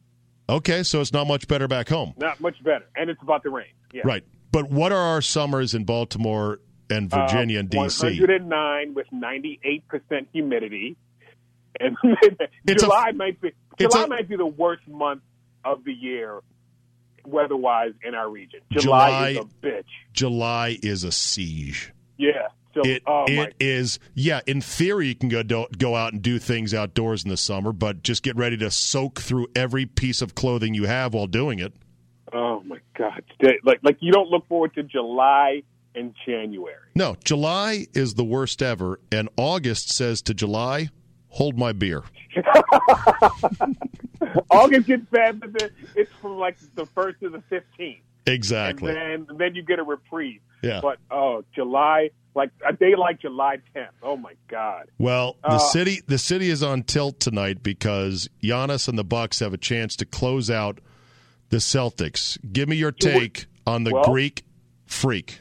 Okay, 0.49 0.85
so 0.85 1.01
it's 1.01 1.13
not 1.13 1.27
much 1.27 1.49
better 1.49 1.67
back 1.67 1.89
home, 1.89 2.15
Not 2.17 2.41
much 2.41 2.63
better, 2.63 2.87
and 2.95 3.11
it's 3.11 3.21
about 3.21 3.43
to 3.43 3.51
rain. 3.51 3.67
Yeah. 3.93 4.03
right? 4.05 4.23
But 4.53 4.71
what 4.71 4.93
are 4.93 4.99
our 4.99 5.21
summers 5.23 5.75
in 5.75 5.85
Baltimore 5.85 6.61
and 6.91 7.13
Uh, 7.13 7.27
Virginia 7.27 7.59
and 7.61 7.69
DC? 7.71 8.03
109 8.21 8.95
with 8.95 9.07
98% 9.13 10.27
humidity, 10.33 10.97
and 11.81 11.97
It's 12.67 12.83
a- 12.83 12.87
July 12.87 13.13
might 13.13 13.41
be 13.41 13.53
July 13.79 14.05
a- 14.05 14.07
might 14.07 14.29
be 14.29 14.37
the 14.37 14.47
worst 14.47 14.87
month 14.89 15.23
of 15.65 15.85
the 15.85 15.93
year 15.93 16.41
weather-wise 17.27 17.93
in 18.05 18.15
our 18.15 18.31
region. 18.31 18.61
July- 18.71 18.81
July, 18.81 19.29
is 19.31 19.37
a 19.39 19.67
bitch. 19.67 19.85
July 20.13 20.79
is 20.83 21.05
a 21.05 21.13
siege. 21.13 21.93
Yeah. 22.19 22.49
So, 22.75 22.83
It 22.85 23.03
oh 23.07 23.25
it 23.27 23.55
is 23.59 23.99
yeah. 24.15 24.41
In 24.47 24.61
theory, 24.61 25.09
you 25.09 25.15
can 25.15 25.31
go 25.31 25.43
do, 25.43 25.67
go 25.79 25.97
out 25.97 26.13
and 26.13 26.21
do 26.21 26.39
things 26.39 26.75
outdoors 26.75 27.25
in 27.25 27.31
the 27.31 27.37
summer, 27.39 27.73
but 27.73 28.03
just 28.03 28.23
get 28.23 28.37
ready 28.37 28.57
to 28.59 28.71
soak 28.71 29.19
through 29.19 29.49
every 29.57 29.87
piece 29.87 30.21
of 30.21 30.35
clothing 30.35 30.75
you 30.75 30.85
have 30.85 31.15
while 31.15 31.27
doing 31.27 31.59
it. 31.59 31.73
Oh 32.39 32.63
my 32.67 32.79
God! 32.99 33.23
Like 33.65 33.79
like 33.83 33.97
you 34.01 34.13
don't 34.13 34.29
look 34.29 34.47
forward 34.47 34.75
to 34.75 34.83
July 34.83 35.63
and 35.95 36.15
January. 36.27 36.77
No, 36.95 37.17
July 37.25 37.87
is 37.95 38.15
the 38.15 38.25
worst 38.25 38.61
ever, 38.63 39.01
and 39.11 39.31
August 39.39 39.91
says 39.95 40.21
to 40.23 40.35
July, 40.35 40.89
"Hold 41.29 41.57
my 41.57 41.73
beer." 41.73 42.03
August 44.51 44.87
gets 44.87 45.05
bad, 45.11 45.41
but 45.41 45.53
then 45.59 45.71
it's 45.95 46.13
from 46.21 46.37
like 46.39 46.57
the 46.75 46.87
first 46.87 47.21
to 47.21 47.29
the 47.31 47.43
fifteenth, 47.49 48.01
Exactly. 48.27 48.91
and 48.97 49.27
then 49.29 49.37
then 49.39 49.55
you 49.55 49.63
get 49.63 49.79
a 49.79 49.83
reprieve. 49.85 50.41
Yeah. 50.63 50.81
But 50.83 50.99
oh, 51.11 51.45
July, 51.55 52.11
like 52.35 52.51
a 52.67 52.73
day 52.73 52.95
like 52.97 53.21
July 53.21 53.59
tenth. 53.75 53.91
Oh 54.03 54.17
my 54.17 54.33
God! 54.49 54.89
Well, 54.99 55.37
the 55.43 55.49
Uh, 55.53 55.59
city 55.59 56.01
the 56.07 56.19
city 56.19 56.51
is 56.51 56.63
on 56.63 56.83
tilt 56.83 57.21
tonight 57.21 57.63
because 57.63 58.29
Giannis 58.43 58.89
and 58.89 58.99
the 58.99 59.05
Bucks 59.05 59.41
have 59.41 59.53
a 59.55 59.59
chance 59.59 59.97
to 59.97 60.05
close 60.07 60.51
out 60.51 60.81
the 61.51 61.59
Celtics. 61.59 62.39
Give 62.53 62.69
me 62.69 62.77
your 62.77 62.93
take 62.93 63.47
on 63.67 63.85
the 63.85 63.93
Well- 63.93 64.05
Greek 64.05 64.45
freak. 64.87 65.41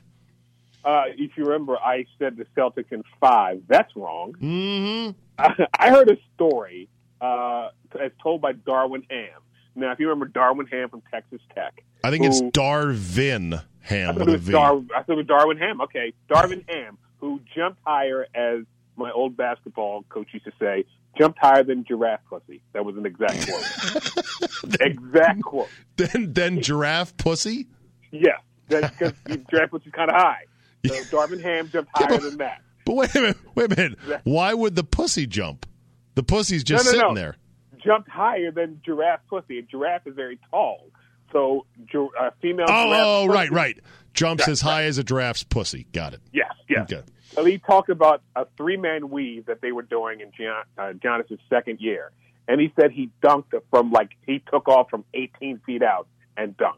Uh, 0.84 1.06
if 1.18 1.36
you 1.36 1.46
remember, 1.46 1.78
I 1.80 2.06
said 2.20 2.38
the 2.38 2.46
Celtics 2.56 2.92
in 2.92 3.04
five. 3.20 3.64
That's 3.68 3.96
wrong. 3.96 4.34
Mm-hmm. 4.40 5.64
I 5.80 5.90
heard 5.90 6.10
a 6.12 6.18
story 6.36 6.88
uh, 7.20 7.70
as 8.00 8.12
told 8.22 8.42
by 8.42 8.52
Darwin 8.54 9.04
Ham. 9.10 9.42
Now, 9.76 9.92
if 9.92 10.00
you 10.00 10.08
remember 10.08 10.28
Darwin 10.28 10.68
Ham 10.68 10.90
from 10.90 11.02
Texas 11.12 11.42
Tech, 11.56 11.84
I 12.04 12.12
think 12.12 12.24
it's 12.24 12.40
who- 12.40 12.52
Darvin 12.52 13.56
I 13.56 13.64
Ham 13.88 14.16
thought, 14.16 14.28
with 14.28 14.36
it 14.36 14.38
was 14.42 14.50
Dar- 14.50 14.78
I 14.96 15.02
thought 15.04 15.14
it 15.14 15.18
was 15.18 15.26
Darwin 15.26 15.58
Ham. 15.58 15.82
Okay, 15.82 16.14
Darwin 16.30 16.64
Ham, 16.70 16.98
who 17.18 17.40
jumped 17.56 17.80
higher, 17.84 18.28
as 18.36 18.60
my 18.96 19.12
old 19.12 19.36
basketball 19.36 20.04
coach 20.10 20.28
used 20.34 20.46
to 20.46 20.52
say, 20.60 20.86
jumped 21.18 21.40
higher 21.40 21.64
than 21.64 21.84
giraffe 21.86 22.22
pussy. 22.30 22.62
That 22.74 22.86
was 22.86 22.96
an 22.98 23.06
exact 23.06 23.48
quote. 23.48 24.82
exact 24.82 25.42
quote. 25.44 25.70
then 25.98 26.34
then 26.34 26.62
giraffe 26.62 27.16
pussy. 27.18 27.68
Yes, 28.12 28.40
because 28.68 29.14
giraffe 29.50 29.72
pussy's 29.72 29.92
kind 29.94 30.10
of 30.10 30.16
high. 30.16 30.44
So 30.86 30.94
Darvin 31.18 31.42
Ham 31.42 31.70
jumped 31.72 31.92
Yeah, 32.00 32.08
higher 32.08 32.18
but- 32.18 32.24
than 32.30 32.38
that. 32.38 32.62
But 32.86 32.96
wait 32.98 33.16
a 33.16 33.20
minute, 33.22 33.38
wait 33.56 33.72
a 33.74 33.76
minute. 33.76 34.00
Why 34.26 34.54
would 34.54 34.76
the 34.76 34.84
pussy 34.84 35.26
jump? 35.26 35.66
The 36.14 36.22
pussy's 36.22 36.64
just 36.64 36.86
No, 36.86 36.92
no, 36.92 36.98
sitting 36.98 37.14
no. 37.16 37.20
there. 37.20 37.36
Jumped 37.84 38.10
higher 38.10 38.52
than 38.52 38.80
giraffe 38.86 39.22
pussy. 39.28 39.58
A 39.58 39.64
giraffe 39.64 40.06
is 40.06 40.14
very 40.16 40.40
tall. 40.52 40.92
So 41.32 41.66
gi- 41.92 41.98
uh, 42.20 42.30
female 42.42 42.66
Oh, 42.70 43.24
oh, 43.26 43.28
right, 43.28 43.52
right. 43.52 43.78
Jumps 44.14 44.44
Right, 44.48 44.52
as 44.52 44.62
high 44.62 44.84
as 44.84 44.98
a 44.98 45.04
giraffe's 45.04 45.44
pussy. 45.44 45.88
Got 45.92 46.14
it. 46.14 46.22
Yes, 46.32 46.52
yes. 46.70 46.92
Okay. 46.92 47.04
So 47.34 47.44
he 47.44 47.58
talked 47.58 47.90
about 47.90 48.22
a 48.36 48.46
three 48.56 48.78
man 48.78 49.10
weave 49.10 49.48
that 49.48 49.60
they 49.62 49.74
were 49.74 49.82
doing 49.82 50.22
in 50.22 50.32
Gian, 50.38 50.64
uh, 50.78 50.94
Giannis's 50.94 51.40
second 51.50 51.82
year, 51.82 52.12
and 52.48 52.62
he 52.62 52.72
said 52.80 52.92
he 52.92 53.10
dunked 53.22 53.52
from 53.70 53.92
like 53.92 54.12
he 54.26 54.42
took 54.52 54.70
off 54.70 54.90
from 54.90 55.04
18 55.14 55.60
feet 55.66 55.84
out 55.84 56.08
and 56.38 56.56
dunked. 56.56 56.78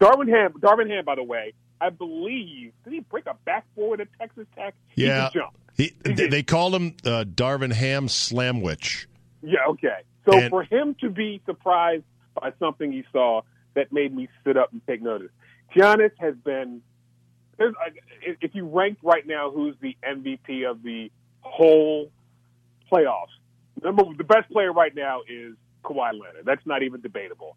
Darwin 0.00 0.26
Ham, 0.28 0.54
Darwin 0.60 0.90
Ham, 0.90 1.04
by 1.04 1.14
the 1.14 1.22
way, 1.22 1.52
I 1.80 1.90
believe 1.90 2.72
did 2.82 2.92
he 2.92 3.00
break 3.00 3.26
a 3.26 3.36
backboard 3.44 4.00
at 4.00 4.08
Texas 4.18 4.46
Tech? 4.56 4.74
Yeah. 4.96 5.28
could 5.32 5.38
jump. 5.40 5.54
He, 5.76 5.92
they, 6.04 6.28
they 6.28 6.42
called 6.42 6.74
him 6.74 6.96
uh, 7.04 7.24
Darvin 7.24 7.72
Ham 7.72 8.08
Slamwich. 8.08 9.06
Yeah, 9.42 9.58
okay. 9.70 9.98
So 10.28 10.36
And- 10.38 10.50
for 10.50 10.64
him 10.64 10.96
to 11.02 11.10
be 11.10 11.40
surprised 11.46 12.04
by 12.34 12.52
something 12.58 12.90
he 12.90 13.04
saw 13.12 13.42
that 13.74 13.92
made 13.92 14.14
me 14.14 14.28
sit 14.44 14.56
up 14.56 14.72
and 14.72 14.80
take 14.86 15.02
notice. 15.02 15.30
Giannis 15.74 16.12
has 16.18 16.34
been. 16.44 16.82
If 18.40 18.54
you 18.54 18.66
ranked 18.66 19.02
right 19.04 19.26
now, 19.26 19.50
who's 19.50 19.76
the 19.80 19.96
MVP 20.04 20.68
of 20.68 20.82
the 20.82 21.10
whole 21.40 22.10
playoffs? 22.90 23.26
Number 23.82 24.02
the 24.16 24.24
best 24.24 24.50
player 24.50 24.72
right 24.72 24.94
now 24.94 25.20
is 25.28 25.54
Kawhi 25.84 26.12
Leonard. 26.12 26.44
That's 26.44 26.64
not 26.66 26.82
even 26.82 27.00
debatable. 27.00 27.56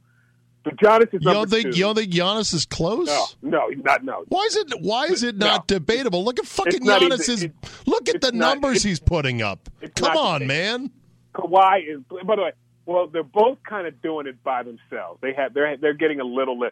So 0.65 0.71
Giannis 0.71 1.13
is 1.13 1.21
You 1.23 1.31
don't 1.31 1.49
think 1.49 1.71
two. 1.71 1.77
you 1.77 1.83
don't 1.85 1.95
think 1.95 2.11
Giannis 2.11 2.53
is 2.53 2.65
close? 2.65 3.07
no, 3.07 3.25
no, 3.41 3.69
he's 3.69 3.83
not. 3.83 4.03
No, 4.03 4.23
Why 4.27 4.43
is 4.45 4.55
it 4.57 4.73
why 4.81 5.05
is 5.05 5.23
it 5.23 5.37
No. 5.37 5.45
not 5.47 5.67
debatable? 5.67 6.23
Look 6.25 6.39
at 6.39 6.45
fucking 6.45 6.81
Giannis. 6.81 7.29
Is, 7.29 7.47
look 7.85 8.09
at 8.09 8.21
the 8.21 8.31
not- 8.33 8.59
numbers 8.61 8.83
he's 8.83 8.99
putting 8.99 9.41
up. 9.41 9.69
Come 9.95 10.17
on, 10.17 10.45
man. 10.47 10.91
Kawhi 11.33 11.87
is. 11.97 12.01
By 12.25 12.35
the 12.35 12.41
way, 12.43 12.51
well, 12.87 13.05
they're 13.07 13.21
both 13.23 13.59
kind 13.69 13.85
of 13.85 14.01
doing 14.01 14.25
it 14.25 14.41
by 14.43 14.63
themselves. 14.63 15.19
They 15.21 15.33
have 15.33 15.53
they're 15.53 15.77
they're 15.77 15.93
getting 15.93 16.19
a 16.19 16.23
little. 16.25 16.57
Li- 16.59 16.69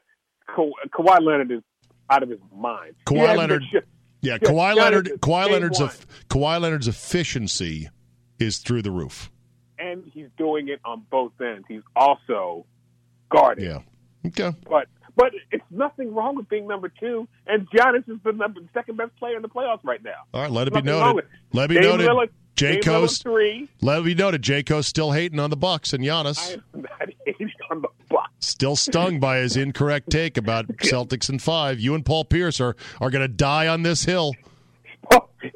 Ka- 0.48 0.64
Kawhi 0.98 1.22
Leonard 1.22 1.52
is 1.52 1.62
out 2.10 2.24
of 2.24 2.30
his 2.30 2.40
mind. 2.56 2.94
He 3.10 3.16
Kawhi 3.16 3.20
hasn't 3.20 3.38
Leonard- 3.40 3.60
been 3.62 3.70
shit- 3.72 3.88
Yeah, 4.22 4.38
Yeah, 4.42 4.50
Kawhi 4.50 4.76
Leonard. 4.76 5.06
Kawhi 5.22 5.50
Leonard's 5.52 5.80
one. 5.80 5.90
Kawhi 6.30 6.62
Leonard's 6.62 6.88
efficiency 6.88 7.90
is 8.40 8.58
through 8.60 8.82
the 8.82 8.92
roof. 8.92 9.30
and 9.78 10.04
he's 10.14 10.28
doing 10.38 10.70
it 10.70 10.80
on 10.86 11.04
both 11.12 11.34
ends. 11.42 11.66
He's 11.68 11.82
also 11.98 12.66
guarding. 13.30 13.66
Yeah. 13.66 13.80
Okay. 14.26 14.52
But 14.70 14.88
but 15.18 15.32
it's 15.52 15.64
nothing 15.72 16.14
wrong 16.14 16.36
with 16.38 16.48
being 16.50 16.66
number 16.68 16.90
two. 16.90 17.28
And 17.48 17.68
Giannis 17.72 18.08
is 18.10 18.18
the 18.24 18.32
number 18.32 18.62
second 18.74 18.98
best 18.98 19.16
player 19.18 19.36
in 19.36 19.42
the 19.42 19.50
playoffs 19.50 19.84
right 19.84 20.02
now. 20.04 20.24
All 20.34 20.42
right. 20.42 20.52
Let 20.52 20.68
it 20.68 20.74
be 20.74 20.82
Nothing 20.82 20.92
wrong 20.92 21.02
noted. 21.02 21.16
with 21.16 21.26
it. 21.26 21.32
Let 21.58 21.64
it 21.66 21.68
be 21.70 21.76
Dame 21.76 21.84
noted. 21.98 22.08
Lillard- 22.10 22.30
J. 22.56 22.74
Dame 22.74 22.84
Coast. 22.84 23.24
Three. 23.24 23.70
Let 23.82 24.00
it 24.00 24.06
be 24.06 24.16
noted. 24.16 24.42
J. 24.42 24.64
Coast 24.64 24.90
still 24.90 25.12
hating 25.12 25.40
on 25.40 25.50
the 25.50 25.58
Bucks 25.58 25.94
and 25.94 26.04
Giannis. 26.04 26.54
am 26.74 26.86
on 27.72 27.82
the 27.82 27.88
Bucks. 28.10 28.32
Still 28.40 28.76
stung 28.76 29.20
by 29.20 29.38
his 29.38 29.58
incorrect 29.58 30.10
take 30.10 30.38
about 30.38 30.68
Celtics 30.78 31.30
and 31.30 31.42
five. 31.42 31.80
You 31.80 31.96
and 31.96 32.06
Paul 32.06 32.26
Pierce 32.26 32.62
are, 32.62 32.76
are 33.02 33.10
going 33.10 33.24
to 33.24 33.34
die 33.34 33.68
on 33.68 33.84
this 33.84 34.06
hill. 34.06 34.34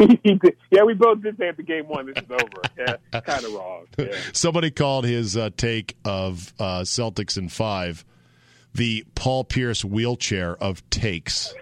yeah, 0.69 0.83
we 0.85 0.93
both 0.93 1.21
did 1.23 1.35
say 1.38 1.51
the 1.51 1.63
game 1.63 1.88
one, 1.88 2.05
this 2.05 2.23
is 2.23 2.29
over. 2.29 2.62
Yeah, 2.77 3.21
kind 3.21 3.43
of 3.43 3.53
wrong. 3.53 3.88
Yeah. 3.97 4.15
Somebody 4.33 4.69
called 4.69 5.05
his 5.05 5.35
uh, 5.35 5.49
take 5.57 5.97
of 6.05 6.53
uh, 6.59 6.81
Celtics 6.81 7.38
in 7.38 7.49
five 7.49 8.05
the 8.73 9.03
Paul 9.15 9.43
Pierce 9.43 9.83
wheelchair 9.83 10.55
of 10.55 10.88
takes. 10.89 11.53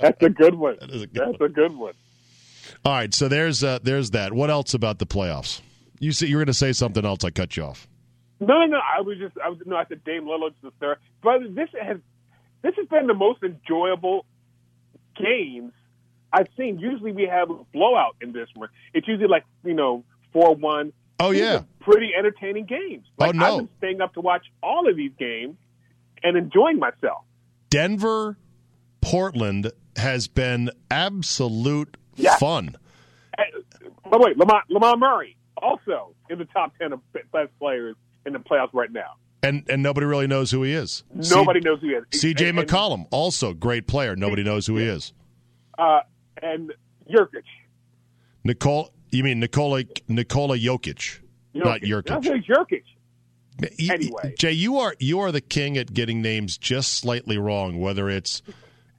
That's 0.00 0.22
a 0.22 0.30
good 0.30 0.54
one. 0.54 0.76
That 0.80 0.90
is 0.90 1.02
a 1.02 1.06
good 1.06 1.28
That's 1.28 1.40
one. 1.40 1.50
a 1.50 1.52
good 1.52 1.76
one. 1.76 1.94
All 2.86 2.92
right, 2.92 3.12
so 3.12 3.26
there's 3.26 3.64
uh, 3.64 3.80
there's 3.82 4.12
that. 4.12 4.32
What 4.32 4.48
else 4.48 4.72
about 4.72 5.00
the 5.00 5.06
playoffs? 5.06 5.60
You 5.98 6.12
see, 6.12 6.28
you're 6.28 6.38
going 6.38 6.46
to 6.46 6.54
say 6.54 6.72
something 6.72 7.04
else. 7.04 7.24
I 7.24 7.30
cut 7.30 7.56
you 7.56 7.64
off. 7.64 7.88
No, 8.38 8.60
no, 8.60 8.66
no. 8.66 8.78
I 8.78 9.00
was 9.00 9.18
just, 9.18 9.36
I 9.44 9.48
was 9.48 9.58
no. 9.66 9.74
I 9.74 9.86
said 9.88 10.04
Dame 10.04 10.22
Lillard's 10.22 10.54
the 10.62 10.70
third, 10.78 10.98
but 11.20 11.40
this 11.52 11.68
has, 11.82 11.96
this 12.62 12.74
has 12.76 12.86
been 12.86 13.08
the 13.08 13.14
most 13.14 13.42
enjoyable 13.42 14.24
games 15.16 15.72
I've 16.32 16.46
seen. 16.56 16.78
Usually 16.78 17.10
we 17.10 17.26
have 17.26 17.50
a 17.50 17.56
blowout 17.72 18.14
in 18.20 18.30
this 18.32 18.48
one. 18.54 18.68
It's 18.94 19.08
usually 19.08 19.26
like 19.26 19.42
you 19.64 19.74
know 19.74 20.04
four 20.32 20.54
one. 20.54 20.92
Oh 21.18 21.32
These 21.32 21.40
yeah, 21.40 21.62
pretty 21.80 22.10
entertaining 22.16 22.66
games. 22.66 23.04
Like, 23.18 23.30
Oh, 23.34 23.38
no. 23.38 23.46
I've 23.46 23.58
been 23.58 23.68
staying 23.78 24.00
up 24.00 24.14
to 24.14 24.20
watch 24.20 24.46
all 24.62 24.88
of 24.88 24.94
these 24.94 25.12
games 25.18 25.56
and 26.22 26.36
enjoying 26.36 26.78
myself. 26.78 27.24
Denver, 27.68 28.36
Portland 29.00 29.72
has 29.96 30.28
been 30.28 30.70
absolute 30.88 31.96
Yeah. 32.16 32.36
fun. 32.36 32.76
By 33.36 33.44
the 34.10 34.18
way, 34.18 34.32
Lamar, 34.36 34.62
Lamar 34.70 34.96
Murray 34.96 35.36
also 35.62 36.14
in 36.30 36.38
the 36.38 36.44
top 36.46 36.72
ten 36.78 36.92
of 36.92 37.00
best 37.12 37.50
players 37.58 37.96
in 38.24 38.32
the 38.32 38.38
playoffs 38.38 38.72
right 38.72 38.90
now. 38.90 39.14
And 39.42 39.64
and 39.68 39.82
nobody 39.82 40.06
really 40.06 40.26
knows 40.26 40.50
who 40.50 40.62
he 40.62 40.72
is. 40.72 41.04
Nobody 41.14 41.60
knows 41.60 41.80
who 41.80 41.88
he 41.88 41.94
is. 41.94 42.04
C.J. 42.12 42.48
And- 42.48 42.58
and, 42.58 42.68
McCollum, 42.68 43.06
also 43.10 43.52
great 43.52 43.86
player. 43.86 44.16
Nobody 44.16 44.42
knows 44.42 44.66
who 44.66 44.76
he 44.76 44.84
is. 44.84 45.12
uh, 45.78 46.00
and 46.42 46.72
Jurkic. 47.10 47.44
Nicole, 48.44 48.90
you 49.10 49.22
mean 49.24 49.40
Nikola 49.40 49.84
Nikola 50.08 50.56
Jokic, 50.58 51.20
not 51.54 51.80
Jokic. 51.80 52.10
I 52.10 52.20
say 52.20 52.40
Jurkic. 52.48 52.82
Anyway. 53.90 54.34
Jay, 54.38 54.52
you 54.52 54.78
are 54.78 54.94
you 54.98 55.18
are 55.20 55.32
the 55.32 55.40
king 55.40 55.76
at 55.78 55.92
getting 55.94 56.20
names 56.20 56.58
just 56.58 56.94
slightly 56.94 57.38
wrong. 57.38 57.80
Whether 57.80 58.08
it's 58.10 58.42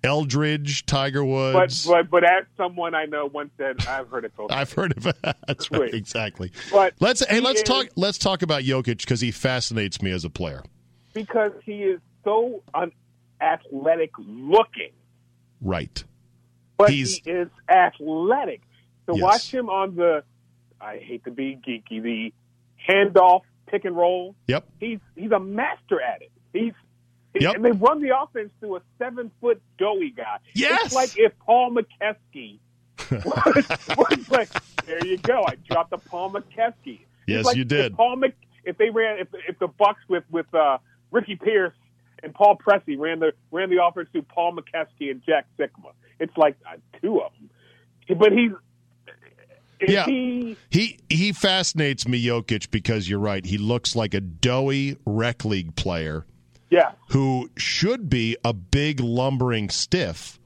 Eldridge, 0.07 0.85
Tiger 0.85 1.23
Woods, 1.23 1.85
but 1.85 2.09
but 2.09 2.23
as 2.23 2.45
someone 2.55 2.95
I 2.95 3.05
know 3.05 3.25
once 3.27 3.51
said, 3.57 3.85
I've 3.87 4.09
heard 4.09 4.25
it 4.25 4.33
told. 4.35 4.51
I've 4.51 4.71
heard 4.71 4.95
of 4.97 5.03
that. 5.03 5.37
That's 5.47 5.69
right, 5.71 5.93
exactly. 5.93 6.51
But 6.71 6.93
Let's 6.99 7.23
hey, 7.25 7.39
let's 7.39 7.59
is- 7.61 7.67
talk 7.67 7.87
let's 7.95 8.17
talk 8.17 8.41
about 8.41 8.63
Jokic 8.63 8.99
because 8.99 9.21
he 9.21 9.31
fascinates 9.31 10.01
me 10.01 10.11
as 10.11 10.25
a 10.25 10.29
player. 10.29 10.63
because 11.13 11.51
he 11.65 11.83
is 11.83 11.99
so 12.23 12.63
unathletic 13.41 14.11
looking, 14.17 14.91
Right. 15.61 16.03
but 16.77 16.89
He's- 16.89 17.19
he 17.23 17.31
is 17.31 17.47
athletic. 17.69 18.61
To 19.07 19.13
Yes. 19.13 19.21
watch 19.21 19.53
him 19.53 19.69
on 19.69 19.95
the, 19.95 20.23
I 20.81 20.97
hate 20.97 21.23
to 21.25 21.31
be 21.31 21.57
geeky, 21.65 22.01
the 22.01 22.33
handoff 22.89 23.41
pick 23.67 23.85
and 23.85 23.95
roll. 23.95 24.35
Yep. 24.47 24.65
He's 24.79 24.99
he's 25.15 25.31
a 25.31 25.39
master 25.39 26.01
at 26.01 26.21
it. 26.21 26.31
He's 26.53 26.73
he- 26.73 26.73
Yep. 27.41 27.55
and 27.55 27.65
they 27.65 27.71
run 27.71 28.01
the 28.01 28.17
offense 28.17 28.51
through 28.59 28.77
a 28.77 28.81
seven 28.97 29.31
foot 29.41 29.61
doughy 29.77 30.11
guy. 30.11 30.37
Yes! 30.53 30.85
It's 30.87 30.95
like 30.95 31.17
if 31.17 31.37
Paul 31.39 31.71
Mokeski 31.75 32.59
was, 33.11 33.67
was 33.97 34.29
like, 34.31 34.49
there 34.85 35.05
you 35.05 35.17
go. 35.17 35.43
I 35.47 35.55
dropped 35.69 35.91
the 35.91 35.97
Paul 35.97 36.31
Mokeski. 36.31 36.99
Yes, 37.27 37.45
like 37.45 37.55
you 37.57 37.65
did. 37.65 37.91
If 37.91 37.97
Paul 37.97 38.15
Mc, 38.17 38.33
if 38.63 38.77
they 38.77 38.89
ran, 38.89 39.19
if 39.19 39.27
if 39.47 39.59
the 39.59 39.67
Bucks 39.67 40.01
with 40.07 40.23
with 40.31 40.53
uh, 40.53 40.77
Ricky 41.11 41.35
Pierce 41.35 41.73
and 42.23 42.33
Paul 42.33 42.57
Pressey 42.57 42.97
ran 42.97 43.19
the 43.19 43.33
ran 43.51 43.69
the 43.69 43.83
offense 43.83 44.09
through 44.11 44.23
Paul 44.23 44.55
Mokeski 44.57 45.11
and 45.11 45.21
Jack 45.25 45.45
Sikma, 45.59 45.91
it's 46.19 46.35
like 46.37 46.55
uh, 46.65 46.77
two 47.01 47.19
of 47.21 47.31
them. 47.33 48.17
But 48.17 48.31
he's 48.31 48.51
is 49.79 49.91
Yeah. 49.93 50.05
he 50.05 50.57
He 50.69 50.99
he 51.09 51.33
fascinates 51.33 52.07
me, 52.07 52.23
Jokic, 52.25 52.71
because 52.71 53.07
you're 53.09 53.19
right. 53.19 53.45
He 53.45 53.57
looks 53.57 53.95
like 53.95 54.13
a 54.13 54.21
doughy 54.21 54.97
rec 55.05 55.45
league 55.45 55.75
player 55.75 56.25
yeah. 56.69 56.91
who 57.09 57.49
should 57.57 58.09
be 58.09 58.37
a 58.43 58.53
big 58.53 58.99
lumbering 58.99 59.69
stiff 59.69 60.39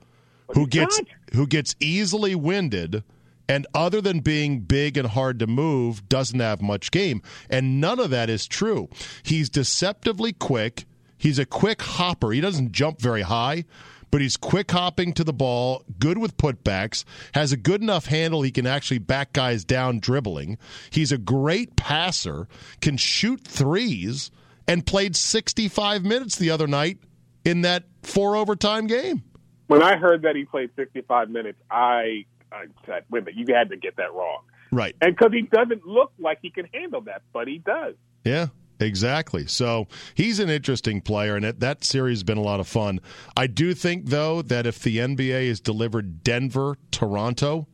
who 0.54 0.68
gets 0.68 1.00
not. 1.00 1.08
who 1.34 1.48
gets 1.48 1.76
easily 1.80 2.36
winded 2.36 3.04
and 3.48 3.68
other 3.74 4.00
than 4.00 4.20
being 4.20 4.62
big 4.62 4.98
and 4.98 5.10
hard 5.10 5.40
to 5.40 5.48
move 5.48 6.08
doesn't 6.08 6.40
have 6.40 6.62
much 6.62 6.90
game. 6.92 7.22
And 7.50 7.82
none 7.82 8.00
of 8.00 8.10
that 8.12 8.30
is 8.30 8.48
true. 8.48 8.88
He's 9.24 9.50
deceptively 9.50 10.32
quick. 10.32 10.86
He's 11.18 11.38
a 11.38 11.46
quick 11.46 11.82
hopper. 11.82 12.32
He 12.32 12.40
doesn't 12.40 12.72
jump 12.72 13.02
very 13.02 13.24
high 13.24 13.66
but 14.10 14.20
he's 14.20 14.36
quick 14.36 14.70
hopping 14.70 15.14
to 15.14 15.24
the 15.24 15.32
ball 15.32 15.86
good 15.98 16.18
with 16.18 16.36
putbacks 16.36 17.06
has 17.34 17.54
a 17.54 17.58
good 17.58 17.82
enough 17.82 18.08
handle 18.08 18.42
he 18.42 18.52
can 18.52 18.68
actually 18.68 18.98
back 18.98 19.32
guys 19.32 19.64
down 19.64 20.00
dribbling. 20.00 20.58
He's 20.90 21.14
a 21.14 21.18
great 21.18 21.78
passer 21.78 22.50
can 22.82 22.98
shoot 22.98 23.42
threes 23.48 24.30
and 24.67 24.86
played 24.86 25.15
65 25.15 26.04
minutes 26.04 26.36
the 26.38 26.50
other 26.50 26.67
night 26.67 27.00
in 27.45 27.62
that 27.62 27.84
four 28.04 28.36
overtime 28.36 28.88
game 28.88 29.24
When 29.67 29.82
I 29.82 29.97
heard 29.97 30.24
that 30.24 30.36
he 30.36 30.45
played 30.45 30.69
65 30.76 31.30
minutes, 31.30 31.60
I, 31.69 32.26
I 32.52 32.65
said, 32.86 33.04
"Wait 33.10 33.24
a 33.24 33.26
minute, 33.26 33.36
you 33.36 33.54
had 33.54 33.69
to 33.69 33.78
get 33.78 33.97
that 33.97 34.13
wrong." 34.13 34.39
right 34.71 34.95
And 35.02 35.15
because 35.15 35.34
he 35.34 35.41
doesn't 35.43 35.86
look 35.86 36.12
like 36.19 36.39
he 36.41 36.50
can 36.50 36.65
handle 36.74 37.02
that, 37.02 37.21
but 37.34 37.47
he 37.47 37.58
does. 37.60 37.95
Yeah, 38.24 38.47
exactly. 38.80 39.47
So 39.47 39.88
he's 40.13 40.39
an 40.39 40.50
interesting 40.50 41.02
player, 41.02 41.36
and 41.36 41.45
it, 41.45 41.60
that 41.60 41.84
series 41.84 42.19
has 42.19 42.24
been 42.24 42.38
a 42.38 42.43
lot 42.43 42.60
of 42.60 42.67
fun. 42.67 43.00
I 43.36 43.47
do 43.47 43.74
think, 43.74 44.08
though, 44.08 44.41
that 44.43 44.65
if 44.65 44.80
the 44.80 44.97
NBA 44.97 45.47
has 45.47 45.60
delivered 45.60 46.24
Denver, 46.24 46.78
Toronto, 46.91 47.67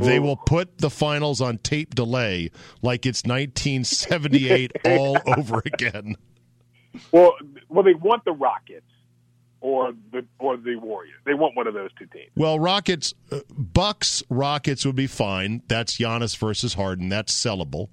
they 0.00 0.18
will 0.18 0.36
put 0.36 0.78
the 0.78 0.90
finals 0.90 1.40
on 1.40 1.58
tape 1.58 1.94
delay 1.94 2.50
like 2.82 3.06
it's 3.06 3.22
1978 3.24 4.72
all 4.86 5.18
over 5.26 5.62
again. 5.64 6.16
Well, 7.12 7.34
well, 7.68 7.84
they 7.84 7.94
want 7.94 8.24
the 8.24 8.32
Rockets 8.32 8.86
or 9.60 9.92
the 10.12 10.26
or 10.38 10.56
the 10.56 10.76
Warriors. 10.76 11.18
They 11.24 11.34
want 11.34 11.56
one 11.56 11.66
of 11.66 11.74
those 11.74 11.90
two 11.98 12.06
teams. 12.06 12.30
Well, 12.34 12.58
Rockets, 12.58 13.14
uh, 13.30 13.40
Bucks, 13.56 14.22
Rockets 14.28 14.84
would 14.86 14.96
be 14.96 15.06
fine. 15.06 15.62
That's 15.68 15.98
Giannis 15.98 16.36
versus 16.36 16.74
Harden. 16.74 17.08
That's 17.08 17.32
sellable. 17.32 17.88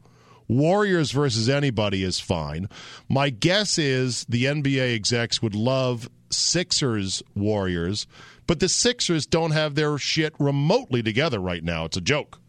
Warriors 0.48 1.12
versus 1.12 1.50
anybody 1.50 2.04
is 2.04 2.20
fine. 2.20 2.70
My 3.10 3.30
guess 3.30 3.78
is 3.78 4.26
the 4.30 4.46
NBA 4.46 4.96
execs 4.96 5.42
would 5.42 5.56
love 5.56 6.10
Sixers 6.30 7.22
Warriors, 7.36 8.08
but 8.48 8.60
the 8.60 8.70
Sixers 8.70 9.26
don't 9.26 9.52
have 9.52 9.76
their 9.76 9.98
shit 9.98 10.34
remotely 10.40 11.04
together 11.04 11.40
right 11.40 11.64
now. 11.64 11.86
It's 11.86 11.98
a 11.98 12.02
joke. 12.02 12.40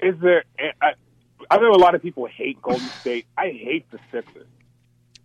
Is 0.00 0.14
there? 0.20 0.44
Eh, 0.58 0.72
I, 0.82 0.92
I 1.50 1.56
know 1.58 1.70
a 1.70 1.78
lot 1.78 1.94
of 1.94 2.02
people 2.02 2.26
hate 2.26 2.60
Golden 2.60 2.86
State. 3.00 3.26
I 3.38 3.46
hate 3.46 3.90
the 3.90 3.98
Sixers. 4.12 4.46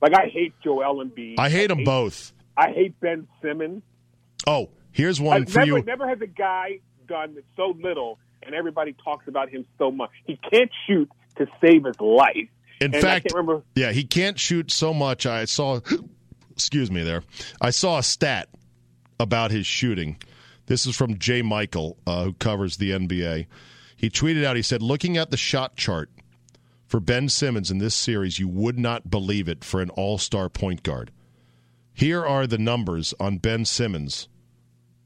Like 0.02 0.14
I 0.16 0.28
hate 0.28 0.54
Joel 0.64 1.04
Embiid. 1.04 1.36
I 1.38 1.50
hate 1.50 1.68
them 1.68 1.84
both. 1.84 2.32
I 2.56 2.72
hate 2.72 3.00
Ben 3.00 3.28
Simmons. 3.42 3.84
Oh, 4.48 4.70
here's 4.92 5.20
one 5.20 5.42
I've 5.42 5.52
for 5.52 5.60
never, 5.60 5.78
you. 5.80 5.84
never 5.84 6.08
has 6.08 6.22
a 6.22 6.28
guy 6.28 6.80
done 7.08 7.38
so 7.56 7.76
little, 7.82 8.20
and 8.44 8.56
everybody 8.56 8.96
talks 9.04 9.28
about 9.28 9.50
him 9.50 9.66
so 9.78 9.92
much. 9.92 10.12
He 10.26 10.40
can't 10.52 10.72
shoot 10.88 11.10
to 11.38 11.48
save 11.62 11.86
his 11.86 12.00
life. 12.00 12.48
In 12.80 12.96
and 12.96 12.96
I 12.96 13.20
fact, 13.20 13.34
yeah, 13.76 13.92
he 13.92 14.06
can't 14.06 14.40
shoot 14.40 14.72
so 14.72 14.94
much. 14.94 15.26
I 15.26 15.46
saw, 15.46 15.80
excuse 16.52 16.90
me, 16.90 17.04
there. 17.04 17.24
I 17.60 17.72
saw 17.72 17.98
a 17.98 18.04
stat 18.04 18.48
about 19.20 19.52
his 19.52 19.66
shooting. 19.66 20.18
This 20.68 20.86
is 20.86 20.96
from 20.96 21.18
Jay 21.18 21.42
Michael, 21.42 21.98
uh, 22.06 22.26
who 22.26 22.34
covers 22.34 22.78
the 22.78 22.92
NBA. 22.92 23.48
He 23.96 24.10
tweeted 24.10 24.46
out, 24.46 24.56
he 24.56 24.62
said, 24.62 24.82
looking 24.82 25.18
at 25.18 25.32
the 25.32 25.38
shot 25.38 25.76
chart 25.76 26.10
for 26.88 27.00
Ben 27.00 27.28
Simmons 27.30 27.70
in 27.70 27.80
this 27.80 27.96
series, 27.96 28.40
you 28.40 28.48
would 28.48 28.80
not 28.80 29.10
believe 29.10 29.50
it 29.50 29.64
for 29.64 29.82
an 29.82 29.90
all 29.92 30.18
star 30.18 30.50
point 30.50 30.84
guard. 30.84 31.12
Here 31.94 32.26
are 32.26 32.48
the 32.48 32.58
numbers 32.58 33.14
on 33.20 33.40
Ben 33.40 33.66
Simmons 33.66 34.30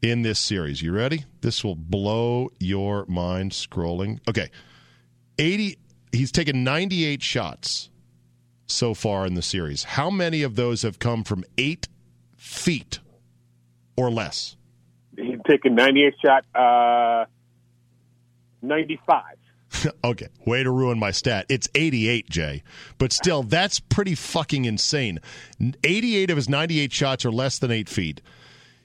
in 0.02 0.22
this 0.22 0.40
series. 0.40 0.82
You 0.82 0.92
ready? 0.92 1.26
This 1.42 1.64
will 1.64 1.76
blow 1.76 2.50
your 2.60 3.06
mind 3.08 3.52
scrolling. 3.52 4.20
Okay. 4.28 4.52
80 5.40 5.80
he's 6.12 6.32
taken 6.32 6.64
98 6.64 7.24
shots 7.24 7.90
so 8.68 8.94
far 8.94 9.26
in 9.26 9.34
the 9.34 9.42
series. 9.42 9.84
How 9.84 10.10
many 10.10 10.44
of 10.44 10.56
those 10.56 10.84
have 10.84 11.00
come 11.00 11.24
from 11.24 11.44
8 11.58 11.88
feet 12.38 13.00
or 13.96 14.10
less? 14.10 14.56
He's 15.16 15.40
taking 15.48 15.76
98 15.76 16.14
shot, 16.24 16.46
uh, 16.56 17.26
95. 18.62 19.24
okay, 20.04 20.28
way 20.46 20.64
to 20.64 20.72
ruin 20.72 21.00
my 21.00 21.12
stat. 21.12 21.46
It's 21.50 21.68
88, 21.76 22.30
Jay. 22.30 22.64
But 22.98 23.12
still, 23.12 23.44
that's 23.44 23.80
pretty 23.80 24.16
fucking 24.16 24.66
insane. 24.66 25.20
88 25.84 26.30
of 26.30 26.38
his 26.38 26.50
98 26.50 26.92
shots 26.92 27.26
are 27.26 27.32
less 27.32 27.60
than 27.60 27.72
8 27.72 27.90
feet. 27.90 28.22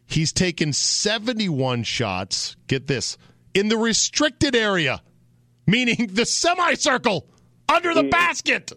He's 0.07 0.33
taken 0.33 0.73
71 0.73 1.83
shots, 1.83 2.57
get 2.66 2.87
this, 2.87 3.18
in 3.53 3.68
the 3.68 3.77
restricted 3.77 4.57
area, 4.57 5.03
meaning 5.66 6.09
the 6.12 6.25
semicircle 6.25 7.27
under 7.68 7.92
the 7.92 8.05
basket. 8.05 8.73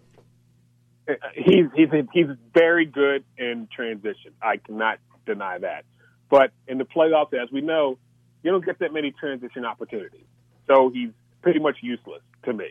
he's 1.34 1.66
he's 1.74 1.88
he's 2.12 2.26
very 2.52 2.84
good 2.84 3.24
in 3.38 3.66
transition. 3.74 4.32
I 4.42 4.58
cannot 4.58 4.98
deny 5.24 5.58
that. 5.58 5.84
But 6.32 6.50
in 6.66 6.78
the 6.78 6.84
playoffs, 6.86 7.34
as 7.34 7.52
we 7.52 7.60
know, 7.60 7.98
you 8.42 8.50
don't 8.50 8.64
get 8.64 8.78
that 8.78 8.90
many 8.94 9.10
transition 9.10 9.66
opportunities. 9.66 10.24
So 10.66 10.88
he's 10.88 11.10
pretty 11.42 11.58
much 11.60 11.76
useless 11.82 12.22
to 12.44 12.54
me. 12.54 12.70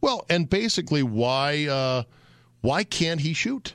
Well, 0.00 0.24
and 0.30 0.48
basically, 0.48 1.02
why 1.02 1.66
uh, 1.66 2.04
why 2.60 2.84
can't 2.84 3.20
he 3.20 3.32
shoot? 3.32 3.74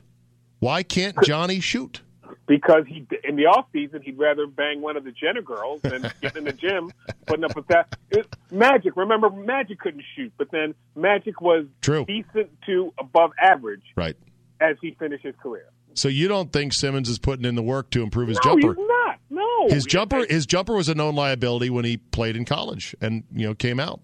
Why 0.59 0.83
can't 0.83 1.17
Johnny 1.25 1.59
shoot? 1.59 1.99
Because 2.47 2.85
he 2.87 3.05
in 3.25 3.35
the 3.35 3.47
off 3.47 3.65
season 3.73 4.01
he'd 4.03 4.17
rather 4.17 4.47
bang 4.47 4.79
one 4.81 4.95
of 4.95 5.03
the 5.03 5.11
Jenner 5.11 5.41
girls 5.41 5.81
than 5.81 6.09
get 6.21 6.37
in 6.37 6.45
the 6.45 6.53
gym 6.53 6.93
putting 7.25 7.43
up 7.43 7.57
with 7.57 7.67
that. 7.67 7.93
It, 8.11 8.33
Magic, 8.51 8.95
remember 8.95 9.29
Magic 9.29 9.79
couldn't 9.81 10.03
shoot, 10.15 10.31
but 10.37 10.49
then 10.51 10.75
Magic 10.95 11.41
was 11.41 11.65
True. 11.81 12.05
decent 12.05 12.51
to 12.67 12.93
above 12.97 13.31
average 13.37 13.83
Right. 13.97 14.15
as 14.61 14.77
he 14.81 14.91
finished 14.97 15.25
his 15.25 15.35
career. 15.43 15.65
So 15.93 16.07
you 16.07 16.27
don't 16.27 16.51
think 16.53 16.73
Simmons 16.73 17.09
is 17.09 17.19
putting 17.19 17.45
in 17.45 17.55
the 17.55 17.63
work 17.63 17.89
to 17.91 18.01
improve 18.03 18.27
his 18.29 18.37
no, 18.45 18.51
jumper? 18.51 18.75
he's 18.75 18.87
not. 18.87 19.04
No, 19.29 19.67
His 19.69 19.85
jumper, 19.85 20.25
his 20.29 20.45
jumper 20.45 20.73
was 20.73 20.89
a 20.89 20.95
known 20.95 21.15
liability 21.15 21.69
when 21.69 21.85
he 21.85 21.97
played 21.97 22.35
in 22.35 22.45
college, 22.45 22.95
and 23.01 23.23
you 23.33 23.47
know 23.47 23.55
came 23.55 23.79
out. 23.79 23.99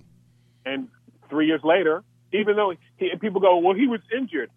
and 0.66 0.88
three 1.30 1.48
years 1.48 1.62
later, 1.64 2.04
even 2.34 2.56
though 2.56 2.74
he, 2.98 3.10
people 3.20 3.40
go, 3.42 3.58
well, 3.58 3.76
he 3.76 3.88
was 3.88 4.02
injured, 4.16 4.50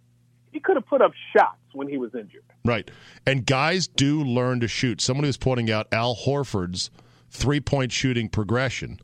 he 0.53 0.61
could 0.61 0.77
have 0.77 0.87
put 0.87 1.01
up 1.03 1.12
shots 1.37 1.59
when 1.73 1.88
he 1.88 1.97
was 1.97 2.14
injured. 2.14 2.43
Right. 2.64 2.90
And 3.27 3.45
guys 3.47 3.87
do 3.87 4.23
learn 4.23 4.61
to 4.61 4.69
shoot. 4.69 5.01
Somebody 5.01 5.29
was 5.29 5.37
pointing 5.37 5.71
out 5.71 5.87
Al 5.93 6.14
Horford's 6.17 6.90
three 7.31 7.61
point 7.61 7.93
shooting 7.93 8.29
progression. 8.29 8.99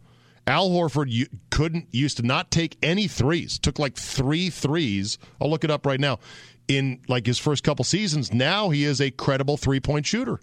Al 0.47 0.71
Horford 0.71 1.29
couldn't 1.51 1.87
used 1.93 2.17
to 2.17 2.23
not 2.25 2.51
take 2.51 2.77
any 2.83 3.07
threes. 3.07 3.59
Took 3.59 3.79
like 3.79 3.95
three 3.97 4.51
threes. 4.51 5.19
I'll 5.41 5.51
look 5.51 5.63
it 5.65 5.71
up 5.71 5.87
right 5.87 6.01
now. 6.01 6.19
In 6.67 7.01
like 7.09 7.27
his 7.27 7.39
first 7.39 7.63
couple 7.65 7.85
seasons, 7.85 8.33
now 8.33 8.71
he 8.71 8.85
is 8.85 9.01
a 9.01 9.11
credible 9.11 9.57
three 9.57 9.81
point 9.81 10.07
shooter. 10.07 10.41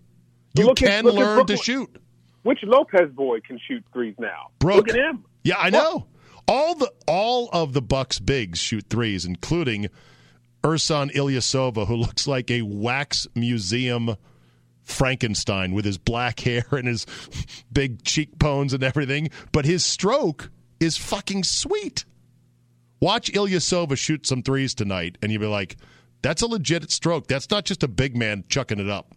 You 0.58 0.74
can 0.74 1.08
at 1.08 1.14
learn 1.14 1.46
to 1.48 1.58
shoot. 1.58 1.90
Which 2.44 2.60
Lopez 2.64 3.12
boy 3.12 3.42
can 3.42 3.60
shoot 3.68 3.84
threes 3.92 4.16
now? 4.18 4.52
Brook. 4.60 4.78
Look 4.78 4.90
at 4.90 4.96
him. 4.96 5.26
Yeah, 5.44 5.58
I 5.60 5.70
know. 5.70 6.08
All 6.48 6.76
the 6.76 6.92
all 7.08 7.50
of 7.52 7.74
the 7.74 7.82
Bucks 7.82 8.20
bigs 8.20 8.60
shoot 8.60 8.86
threes, 8.90 9.26
including 9.26 9.88
Ersan 10.64 11.12
Ilyasova, 11.12 11.88
who 11.88 11.96
looks 11.98 12.26
like 12.26 12.50
a 12.50 12.62
wax 12.62 13.28
museum 13.36 14.16
Frankenstein 14.84 15.74
with 15.74 15.84
his 15.84 15.98
black 15.98 16.40
hair 16.42 16.64
and 16.72 16.88
his 16.88 17.06
big 17.72 18.04
cheekbones 18.04 18.74
and 18.74 18.84
everything. 18.84 19.30
But 19.52 19.66
his 19.66 19.86
stroke 19.86 20.50
is 20.80 20.96
fucking 20.98 21.44
sweet. 21.44 22.06
Watch 23.02 23.32
Ilyasova 23.32 23.98
shoot 23.98 24.26
some 24.26 24.42
threes 24.42 24.74
tonight, 24.74 25.18
and 25.22 25.32
you'll 25.32 25.42
be 25.42 25.48
like, 25.48 25.76
"That's 26.22 26.42
a 26.42 26.48
legit 26.48 26.90
stroke. 26.92 27.28
That's 27.28 27.50
not 27.52 27.66
just 27.66 27.84
a 27.84 27.88
big 27.90 28.16
man 28.16 28.46
chucking 28.48 28.80
it 28.80 28.90
up." 28.90 29.14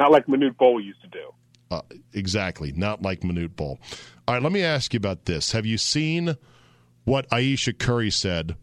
Not 0.00 0.10
like 0.12 0.26
Manute 0.28 0.56
Bol 0.56 0.80
used 0.80 1.02
to 1.02 1.08
do. 1.08 1.30
Uh, 1.70 1.82
exactly, 2.14 2.72
not 2.72 3.02
like 3.02 3.20
Manute 3.20 3.54
Bol. 3.54 3.78
All 4.26 4.34
right, 4.34 4.42
let 4.42 4.50
me 4.50 4.62
ask 4.62 4.94
you 4.94 4.96
about 4.96 5.26
this. 5.26 5.52
Have 5.52 5.66
you 5.66 5.76
seen 5.76 6.38
what 7.04 7.26
Ayesha 7.30 7.74
Curry 7.74 8.10
said? 8.10 8.56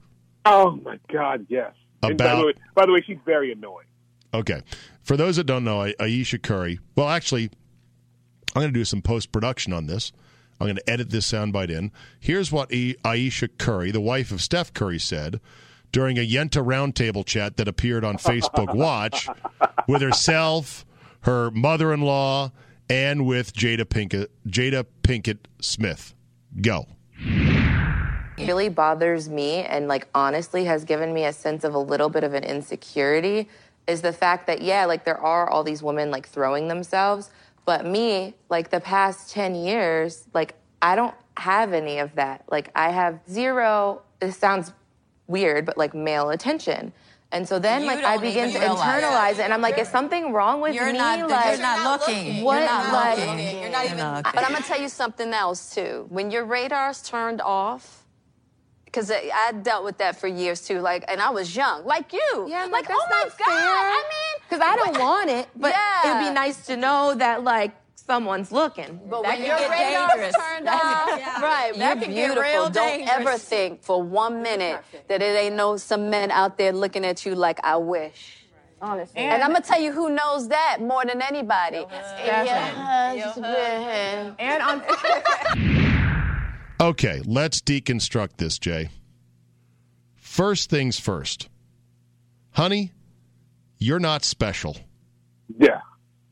Oh 0.46 0.78
my 0.84 0.98
God, 1.14 1.46
yes. 1.48 1.74
And 2.02 2.18
by, 2.18 2.26
About- 2.26 2.40
the 2.40 2.46
way, 2.48 2.54
by 2.74 2.86
the 2.88 2.92
way, 2.92 3.04
she's 3.06 3.20
very 3.24 3.52
annoying. 3.52 3.86
Okay, 4.34 4.64
for 5.04 5.16
those 5.16 5.36
that 5.36 5.44
don't 5.44 5.64
know, 5.64 5.94
Ayesha 6.00 6.40
Curry. 6.40 6.80
Well, 6.96 7.08
actually, 7.08 7.52
I'm 8.56 8.62
going 8.64 8.74
to 8.74 8.80
do 8.80 8.84
some 8.84 9.04
post 9.04 9.32
production 9.32 9.74
on 9.74 9.86
this. 9.86 10.12
I'm 10.60 10.66
going 10.66 10.78
to 10.78 10.90
edit 10.90 11.12
this 11.12 11.32
soundbite 11.32 11.70
in. 11.70 11.92
Here's 12.20 12.52
what 12.52 12.72
Ayesha 13.06 13.48
Curry, 13.60 13.92
the 13.92 14.02
wife 14.02 14.32
of 14.32 14.42
Steph 14.42 14.74
Curry, 14.74 14.98
said 14.98 15.40
during 15.92 16.18
a 16.18 16.28
Yenta 16.28 16.66
roundtable 16.66 17.24
chat 17.24 17.58
that 17.58 17.68
appeared 17.68 18.04
on 18.04 18.18
Facebook 18.18 18.74
Watch 18.74 19.30
with 19.88 20.02
herself, 20.02 20.84
her 21.22 21.52
mother-in-law, 21.52 22.52
and 22.90 23.26
with 23.26 23.54
Jada 23.54 23.84
Pinkett, 23.84 24.28
Jada 24.48 24.86
Pinkett 25.04 25.40
Smith. 25.62 26.14
Go. 26.62 26.88
really 28.38 28.70
bothers 28.70 29.30
me 29.30 29.64
and 29.64 29.88
like 29.88 30.08
honestly 30.14 30.66
has 30.66 30.84
given 30.84 31.14
me 31.14 31.26
a 31.26 31.34
sense 31.34 31.64
of 31.64 31.74
a 31.74 31.80
little 31.80 32.10
bit 32.10 32.24
of 32.24 32.34
an 32.34 32.44
insecurity 32.44 33.50
is 33.88 34.02
the 34.02 34.14
fact 34.14 34.46
that 34.48 34.62
yeah 34.62 34.86
like 34.86 35.04
there 35.06 35.20
are 35.20 35.50
all 35.50 35.64
these 35.64 35.82
women 35.82 36.12
like 36.12 36.28
throwing 36.28 36.68
themselves 36.68 37.32
but 37.66 37.86
me 37.86 38.36
like 38.50 38.70
the 38.70 38.80
past 38.80 39.32
10 39.32 39.56
years 39.56 40.28
like 40.34 40.56
i 40.82 40.96
don't 40.96 41.16
have 41.38 41.74
any 41.74 41.98
of 41.98 42.14
that 42.16 42.44
like 42.50 42.70
i 42.76 42.90
have 42.90 43.20
zero 43.30 44.02
this 44.20 44.38
sounds 44.38 44.72
weird 45.28 45.66
but 45.66 45.78
like 45.78 45.94
male 45.94 46.30
attention 46.30 46.94
and 47.32 47.48
so 47.48 47.60
then 47.60 47.82
You 47.82 47.88
like 47.88 48.04
i 48.04 48.18
begin 48.18 48.52
to 48.54 48.60
internalize 48.60 49.34
it 49.34 49.40
and 49.42 49.54
i'm 49.54 49.62
like 49.62 49.78
is 49.78 49.90
something 49.90 50.32
wrong 50.32 50.62
with 50.62 50.74
You're 50.76 50.92
me 50.94 50.98
not. 50.98 51.30
like 51.30 51.46
you're 51.58 51.62
not 51.62 51.80
looking. 51.92 52.44
what, 52.44 52.58
You're 52.58 52.66
not 52.66 52.94
like- 52.94 53.18
looking. 53.20 53.62
You're 53.62 53.70
not 53.72 53.86
even. 53.86 53.98
But 54.36 54.44
I'm 54.46 54.52
gonna 54.54 54.62
tell 54.64 54.80
you 54.80 54.90
something 54.90 55.34
else 55.34 55.74
too. 55.76 56.06
When 56.10 56.32
your 56.32 56.46
radar's 56.46 57.02
turned 57.02 57.42
off, 57.42 58.06
because 58.86 59.12
I 59.12 59.30
I 59.34 59.52
dealt 59.52 59.84
with 59.84 59.98
that 60.04 60.14
for 60.20 60.28
years 60.28 60.60
too. 60.68 60.80
Like, 60.80 61.04
and 61.12 61.22
I 61.22 61.30
was 61.32 61.48
young, 61.56 61.86
like 61.86 62.14
you. 62.14 62.32
Yeah, 62.48 62.64
I'm 62.64 62.72
like, 62.72 62.88
like, 62.90 62.98
oh 63.00 63.06
my 63.10 63.24
god. 63.24 63.32
fair. 63.34 63.48
I 64.00 64.04
mean, 64.14 64.36
Because 64.48 64.62
I 64.72 64.74
don't 64.82 64.98
want 65.08 65.30
it, 65.30 65.48
but 65.56 65.72
Yeah. 65.76 66.06
it'd 66.18 66.28
be 66.30 66.34
nice 66.34 66.66
to 66.68 66.78
know 66.78 67.14
that 67.16 67.44
like 67.44 67.72
someone's 68.08 68.52
looking. 68.52 69.00
But 69.10 69.24
That 69.24 69.38
when 69.38 69.48
your 69.48 69.58
get 69.58 69.70
radar's 69.70 70.34
turned 70.34 70.68
That 70.68 71.08
off, 71.12 71.20
yeah. 71.20 71.42
right? 71.42 71.68
You're 71.70 71.78
that 71.80 72.00
can 72.02 72.14
get 72.14 72.16
beautiful. 72.16 72.44
real. 72.44 72.70
Don't 72.70 72.98
dangerous. 73.00 73.10
ever 73.20 73.38
think 73.38 73.84
for 73.84 74.02
one 74.02 74.42
minute 74.42 74.82
that 75.10 75.22
it 75.22 75.36
ain't 75.38 75.56
no 75.56 75.78
some 75.78 76.10
men 76.10 76.32
out 76.32 76.58
there 76.58 76.72
looking 76.72 77.06
at 77.06 77.26
you 77.26 77.36
like 77.36 77.60
I 77.64 77.76
wish. 77.78 78.38
Honestly. 78.82 79.18
And, 79.20 79.42
I'm 79.42 79.52
gonna 79.52 79.64
tell 79.66 79.82
you 79.82 79.92
who 79.92 80.10
knows 80.10 80.48
that 80.50 80.78
more 80.80 81.04
than 81.04 81.20
anybody. 81.22 81.78
Your 81.78 81.90
husband. 81.90 84.36
And 84.40 84.64
on 84.64 84.82
Okay, 86.80 87.22
let's 87.26 87.60
deconstruct 87.60 88.38
this, 88.38 88.60
Jay. 88.60 88.90
First 90.16 90.70
things 90.70 91.00
first. 91.00 91.50
Honey, 92.52 92.92
you're 93.80 94.00
not 94.00 94.24
special. 94.24 94.78
Yeah. 95.58 95.77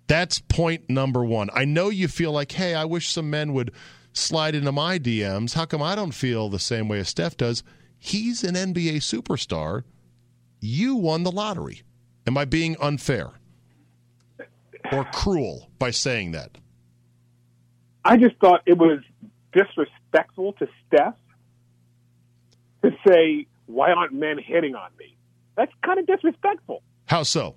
That's 0.08 0.40
point 0.40 0.90
number 0.90 1.24
one. 1.24 1.50
I 1.54 1.66
know 1.66 1.90
you 1.90 2.08
feel 2.08 2.32
like, 2.32 2.52
hey, 2.52 2.76
I 2.76 2.86
wish 2.86 3.10
some 3.10 3.30
men 3.30 3.54
would 3.54 3.72
slide 4.14 4.56
into 4.56 4.72
my 4.72 5.00
DMs. 5.00 5.54
How 5.54 5.66
come 5.66 5.82
I 5.82 5.96
don't 5.96 6.14
feel 6.14 6.50
the 6.50 6.60
same 6.60 6.88
way 6.88 7.00
as 7.00 7.10
Steph 7.10 7.38
does? 7.38 7.64
He's 7.98 8.44
an 8.44 8.56
NBA 8.56 8.98
superstar. 8.98 9.84
You 10.60 10.96
won 10.96 11.24
the 11.24 11.32
lottery. 11.32 11.82
Am 12.28 12.38
I 12.38 12.46
being 12.46 12.76
unfair 12.80 13.32
or 14.92 15.06
cruel 15.06 15.70
by 15.80 15.92
saying 15.92 16.32
that? 16.32 16.58
I 18.04 18.18
just 18.18 18.36
thought 18.38 18.62
it 18.66 18.78
was 18.78 19.00
disrespectful 19.54 20.54
to 20.54 20.68
Steph 20.86 21.16
to 22.84 22.92
say, 23.08 23.48
"Why 23.66 23.92
aren't 23.92 24.14
men 24.14 24.38
hitting 24.38 24.76
on 24.76 24.92
me?" 25.00 25.16
That's 25.56 25.72
kind 25.84 26.00
of 26.00 26.06
disrespectful. 26.06 26.84
How 27.08 27.24
so? 27.24 27.56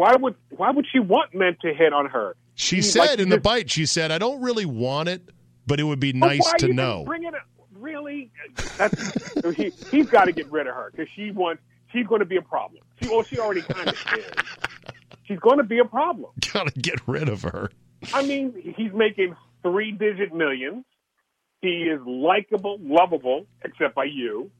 Why 0.00 0.16
would 0.16 0.34
Why 0.48 0.70
would 0.70 0.86
she 0.90 0.98
want 0.98 1.34
men 1.34 1.58
to 1.60 1.74
hit 1.74 1.92
on 1.92 2.06
her? 2.06 2.34
She 2.54 2.76
Like, 2.76 2.84
said 2.84 3.20
in 3.20 3.28
the 3.28 3.38
bite, 3.38 3.68
she 3.68 3.84
said, 3.84 4.10
I 4.10 4.16
don't 4.16 4.40
really 4.40 4.64
want 4.64 5.10
it, 5.10 5.28
but 5.66 5.78
it 5.78 5.82
would 5.82 6.00
be 6.00 6.14
nice 6.14 6.50
to 6.60 6.68
know. 6.68 7.04
Bring 7.04 7.24
it 7.24 7.34
up? 7.34 7.42
Really? 7.74 8.30
That's, 8.78 9.54
he, 9.56 9.70
he's 9.90 10.08
got 10.08 10.24
to 10.24 10.32
get 10.32 10.50
rid 10.50 10.66
of 10.66 10.74
her 10.74 10.90
because 10.90 11.06
she 11.14 11.32
wants. 11.32 11.62
She's 11.92 12.06
going 12.06 12.20
to 12.20 12.24
be 12.24 12.38
a 12.38 12.42
problem. 12.42 12.82
She, 13.02 13.10
well, 13.10 13.22
she 13.24 13.38
already 13.38 13.60
kind 13.60 13.88
of 13.88 13.94
is. 14.16 14.24
She's 15.24 15.38
going 15.38 15.58
to 15.58 15.64
be 15.64 15.80
a 15.80 15.84
problem. 15.84 16.30
Gotta 16.52 16.72
get 16.80 17.06
rid 17.06 17.28
of 17.28 17.42
her. 17.42 17.70
I 18.14 18.22
mean, 18.22 18.54
he's 18.74 18.94
making 18.94 19.36
three 19.62 19.92
digit 19.92 20.32
millions. 20.32 20.86
He 21.60 21.82
is 21.82 22.00
likable, 22.06 22.78
lovable, 22.80 23.44
except 23.62 23.94
by 23.94 24.04
you. 24.04 24.50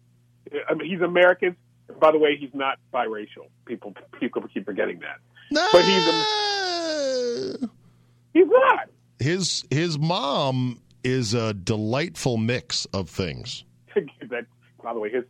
I 0.68 0.74
mean, 0.74 0.90
he's 0.90 1.00
American. 1.00 1.56
By 1.98 2.12
the 2.12 2.18
way, 2.18 2.36
he's 2.38 2.52
not 2.52 2.78
biracial. 2.92 3.48
People 3.64 3.94
people 4.20 4.42
keep 4.52 4.66
forgetting 4.66 4.98
that. 5.00 5.18
But 5.50 5.84
he's 5.84 6.06
He's 8.32 8.46
not. 8.46 8.88
his 9.18 9.64
his 9.70 9.98
mom 9.98 10.80
is 11.02 11.34
a 11.34 11.52
delightful 11.52 12.36
mix 12.36 12.84
of 12.86 13.10
things. 13.10 13.64
that, 13.94 14.46
by 14.82 14.94
the 14.94 15.00
way, 15.00 15.10
his 15.10 15.24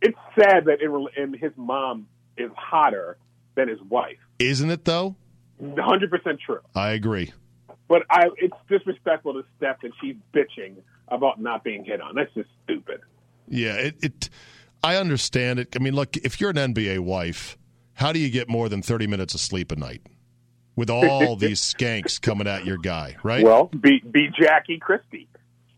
it's 0.00 0.18
sad 0.38 0.64
that 0.66 0.80
in, 0.80 1.06
and 1.16 1.36
his 1.36 1.52
mom 1.56 2.06
is 2.36 2.50
hotter 2.56 3.18
than 3.54 3.68
his 3.68 3.80
wife. 3.82 4.18
Isn't 4.38 4.70
it 4.70 4.84
though? 4.84 5.16
100 5.58 6.10
percent 6.10 6.40
true. 6.44 6.60
I 6.74 6.90
agree. 6.90 7.32
But 7.88 8.02
I, 8.10 8.24
it's 8.38 8.56
disrespectful 8.68 9.34
to 9.34 9.44
Steph 9.56 9.80
that 9.82 9.92
she's 10.00 10.16
bitching 10.34 10.76
about 11.08 11.40
not 11.40 11.62
being 11.62 11.84
hit 11.84 12.00
on. 12.00 12.16
That's 12.16 12.32
just 12.34 12.48
stupid. 12.64 13.00
Yeah, 13.48 13.74
it, 13.74 13.96
it 14.02 14.30
I 14.82 14.96
understand 14.96 15.60
it. 15.60 15.76
I 15.76 15.78
mean, 15.78 15.94
look, 15.94 16.16
if 16.16 16.40
you're 16.40 16.50
an 16.50 16.56
NBA 16.56 17.00
wife, 17.00 17.56
how 17.96 18.12
do 18.12 18.18
you 18.18 18.30
get 18.30 18.48
more 18.48 18.68
than 18.68 18.80
30 18.82 19.06
minutes 19.06 19.34
of 19.34 19.40
sleep 19.40 19.72
a 19.72 19.76
night 19.76 20.00
with 20.76 20.88
all 20.88 21.36
these 21.36 21.60
skanks 21.60 22.20
coming 22.20 22.46
at 22.46 22.64
your 22.64 22.78
guy, 22.78 23.16
right? 23.22 23.44
Well, 23.44 23.66
be 23.80 24.00
be 24.10 24.28
Jackie 24.40 24.78
Christie. 24.78 25.28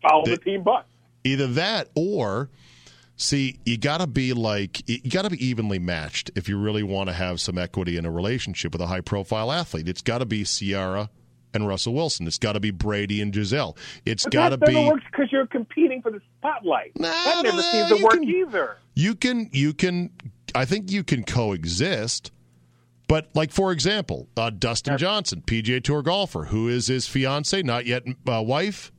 Follow 0.01 0.23
the, 0.25 0.31
The- 0.31 0.37
team 0.37 0.63
bus. 0.63 0.85
Either 1.25 1.47
that 1.47 1.89
or 1.95 2.49
See, 3.21 3.59
you 3.65 3.77
got 3.77 3.97
to 3.97 4.07
be 4.07 4.31
like 4.31 4.87
you 4.87 5.11
got 5.11 5.23
to 5.23 5.29
be 5.29 5.45
evenly 5.45 5.77
matched 5.77 6.31
if 6.35 6.47
you 6.47 6.57
really 6.57 6.83
want 6.83 7.09
to 7.09 7.13
have 7.13 7.41
some 7.41 7.57
equity 7.57 7.97
in 7.97 8.05
a 8.05 8.11
relationship 8.11 8.71
with 8.71 8.79
a 8.81 8.87
high 8.87 9.01
profile 9.01 9.51
athlete. 9.51 9.89
It's 9.89 10.01
got 10.01 10.19
to 10.19 10.25
be 10.25 10.45
Ciara 10.45 11.09
and 11.53 11.67
Russell 11.67 11.93
Wilson. 11.93 12.27
It's 12.27 12.37
got 12.37 12.53
to 12.53 12.61
be 12.61 12.71
Brady 12.71 13.21
and 13.21 13.33
Gisele. 13.33 13.75
It's 14.05 14.25
got 14.25 14.49
to 14.49 14.57
be. 14.57 14.73
works 14.87 15.03
because 15.11 15.29
you're 15.33 15.47
competing 15.47 16.01
for 16.01 16.11
the 16.11 16.21
spotlight. 16.37 16.93
That 16.95 17.41
never 17.43 17.61
seems 17.61 17.89
to 17.89 18.01
work 18.01 18.13
can- 18.13 18.23
either. 18.23 18.77
You 18.95 19.15
can 19.15 19.49
you 19.51 19.73
can 19.73 20.11
I 20.55 20.65
think 20.65 20.91
you 20.91 21.03
can 21.03 21.23
coexist. 21.23 22.31
But 23.07 23.29
like 23.33 23.51
for 23.51 23.71
example, 23.71 24.27
uh, 24.37 24.51
Dustin 24.51 24.97
Johnson, 24.97 25.41
PGA 25.45 25.83
Tour 25.83 26.03
golfer, 26.03 26.45
who 26.45 26.67
is 26.67 26.87
his 26.87 27.07
fiance, 27.07 27.61
not 27.63 27.87
yet 27.87 28.03
uh, 28.27 28.43
wife, 28.45 28.91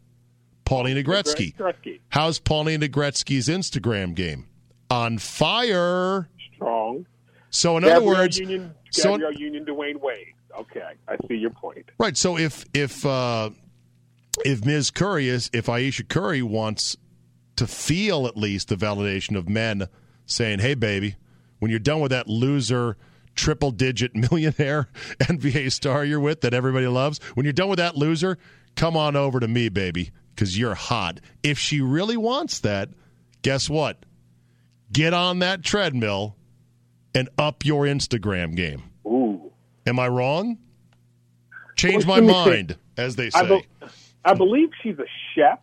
Paulina 0.64 1.02
Gretzky. 1.02 1.54
Gretzky. 1.56 2.00
How's 2.08 2.38
Paulina 2.40 2.88
Gretzky's 2.88 3.48
Instagram 3.48 4.14
game? 4.14 4.46
On 4.90 5.18
fire. 5.18 6.28
Strong. 6.54 7.06
So 7.50 7.76
in 7.76 7.84
Gabrielle 7.84 7.96
other 7.98 8.06
words, 8.06 8.38
Union, 8.38 8.74
so 8.90 9.12
Gabrielle 9.12 9.34
Union, 9.34 9.64
Dwyane 9.64 10.00
Wade. 10.00 10.34
Okay, 10.58 10.82
I 11.08 11.16
see 11.28 11.34
your 11.34 11.50
point. 11.50 11.88
right. 11.98 12.16
So 12.16 12.36
if 12.36 12.64
if 12.74 13.06
uh, 13.06 13.50
if 14.44 14.64
Ms. 14.64 14.90
Curry 14.90 15.28
is 15.28 15.50
if 15.52 15.68
Ayesha 15.68 16.04
Curry 16.04 16.42
wants 16.42 16.96
to 17.56 17.66
feel 17.68 18.26
at 18.26 18.36
least 18.36 18.68
the 18.68 18.76
validation 18.76 19.36
of 19.36 19.48
men 19.48 19.86
saying, 20.26 20.58
"Hey, 20.58 20.74
baby, 20.74 21.16
when 21.60 21.70
you're 21.70 21.80
done 21.80 22.00
with 22.00 22.10
that 22.10 22.28
loser." 22.28 22.96
Triple 23.36 23.70
digit 23.70 24.14
millionaire 24.30 24.88
NBA 25.20 25.70
star 25.70 26.04
you're 26.04 26.18
with 26.20 26.40
that 26.40 26.52
everybody 26.52 26.88
loves. 26.88 27.18
When 27.34 27.44
you're 27.44 27.52
done 27.52 27.68
with 27.68 27.78
that 27.78 27.96
loser, 27.96 28.36
come 28.74 28.96
on 28.96 29.14
over 29.14 29.38
to 29.38 29.46
me, 29.46 29.68
baby, 29.68 30.10
because 30.34 30.58
you're 30.58 30.74
hot. 30.74 31.20
If 31.44 31.56
she 31.56 31.80
really 31.80 32.16
wants 32.16 32.58
that, 32.60 32.88
guess 33.42 33.70
what? 33.70 34.04
Get 34.92 35.14
on 35.14 35.38
that 35.38 35.62
treadmill 35.62 36.36
and 37.14 37.28
up 37.38 37.64
your 37.64 37.84
Instagram 37.84 38.56
game. 38.56 38.82
Ooh. 39.06 39.52
Am 39.86 40.00
I 40.00 40.08
wrong? 40.08 40.58
Change 41.76 42.04
my 42.06 42.20
Well, 42.20 42.26
let 42.26 42.26
me 42.26 42.44
see. 42.44 42.50
mind, 42.56 42.76
as 42.96 43.14
they 43.16 43.26
I, 43.32 43.46
say. 43.48 43.48
be- 43.80 43.86
I 44.24 44.34
believe 44.34 44.70
she's 44.82 44.98
a 44.98 45.06
chef. 45.34 45.60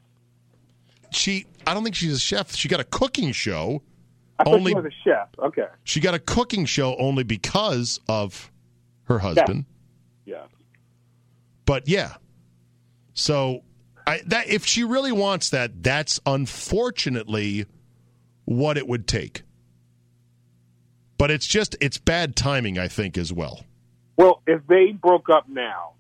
She, 1.12 1.46
I 1.68 1.74
don't 1.74 1.84
think 1.84 1.96
she's 1.96 2.14
a 2.14 2.20
chef. 2.20 2.56
She 2.56 2.70
got 2.70 2.80
a 2.80 2.86
cooking 2.86 3.34
show. 3.34 3.84
I 4.40 4.44
Only- 4.46 4.74
was 4.74 4.86
a 4.86 4.92
chef. 5.04 5.30
Okay. 5.40 5.68
She 5.84 6.00
got 6.00 6.14
a 6.14 6.20
cooking 6.20 6.66
show 6.66 6.96
only 6.98 7.24
because 7.24 8.00
of 8.08 8.52
her 9.04 9.20
husband. 9.20 9.66
Yeah. 10.26 10.44
But 11.66 11.88
yeah, 11.88 12.16
so 13.14 13.64
I 14.06 14.22
that 14.28 14.48
if 14.48 14.66
she 14.66 14.84
really 14.84 15.12
wants 15.12 15.50
that, 15.50 15.84
that's 15.84 16.20
unfortunately 16.26 17.66
what 18.46 18.78
it 18.78 18.88
would 18.88 19.08
take. 19.08 19.44
But 21.18 21.32
it's 21.32 21.48
just 21.48 21.76
it's 21.82 21.98
bad 21.98 22.36
timing, 22.36 22.78
I 22.78 22.88
think, 22.88 23.18
as 23.18 23.34
well. 23.34 23.62
Well, 24.18 24.42
if 24.48 24.66
they 24.68 24.92
broke 24.92 25.30
up 25.30 25.50
now, 25.50 25.94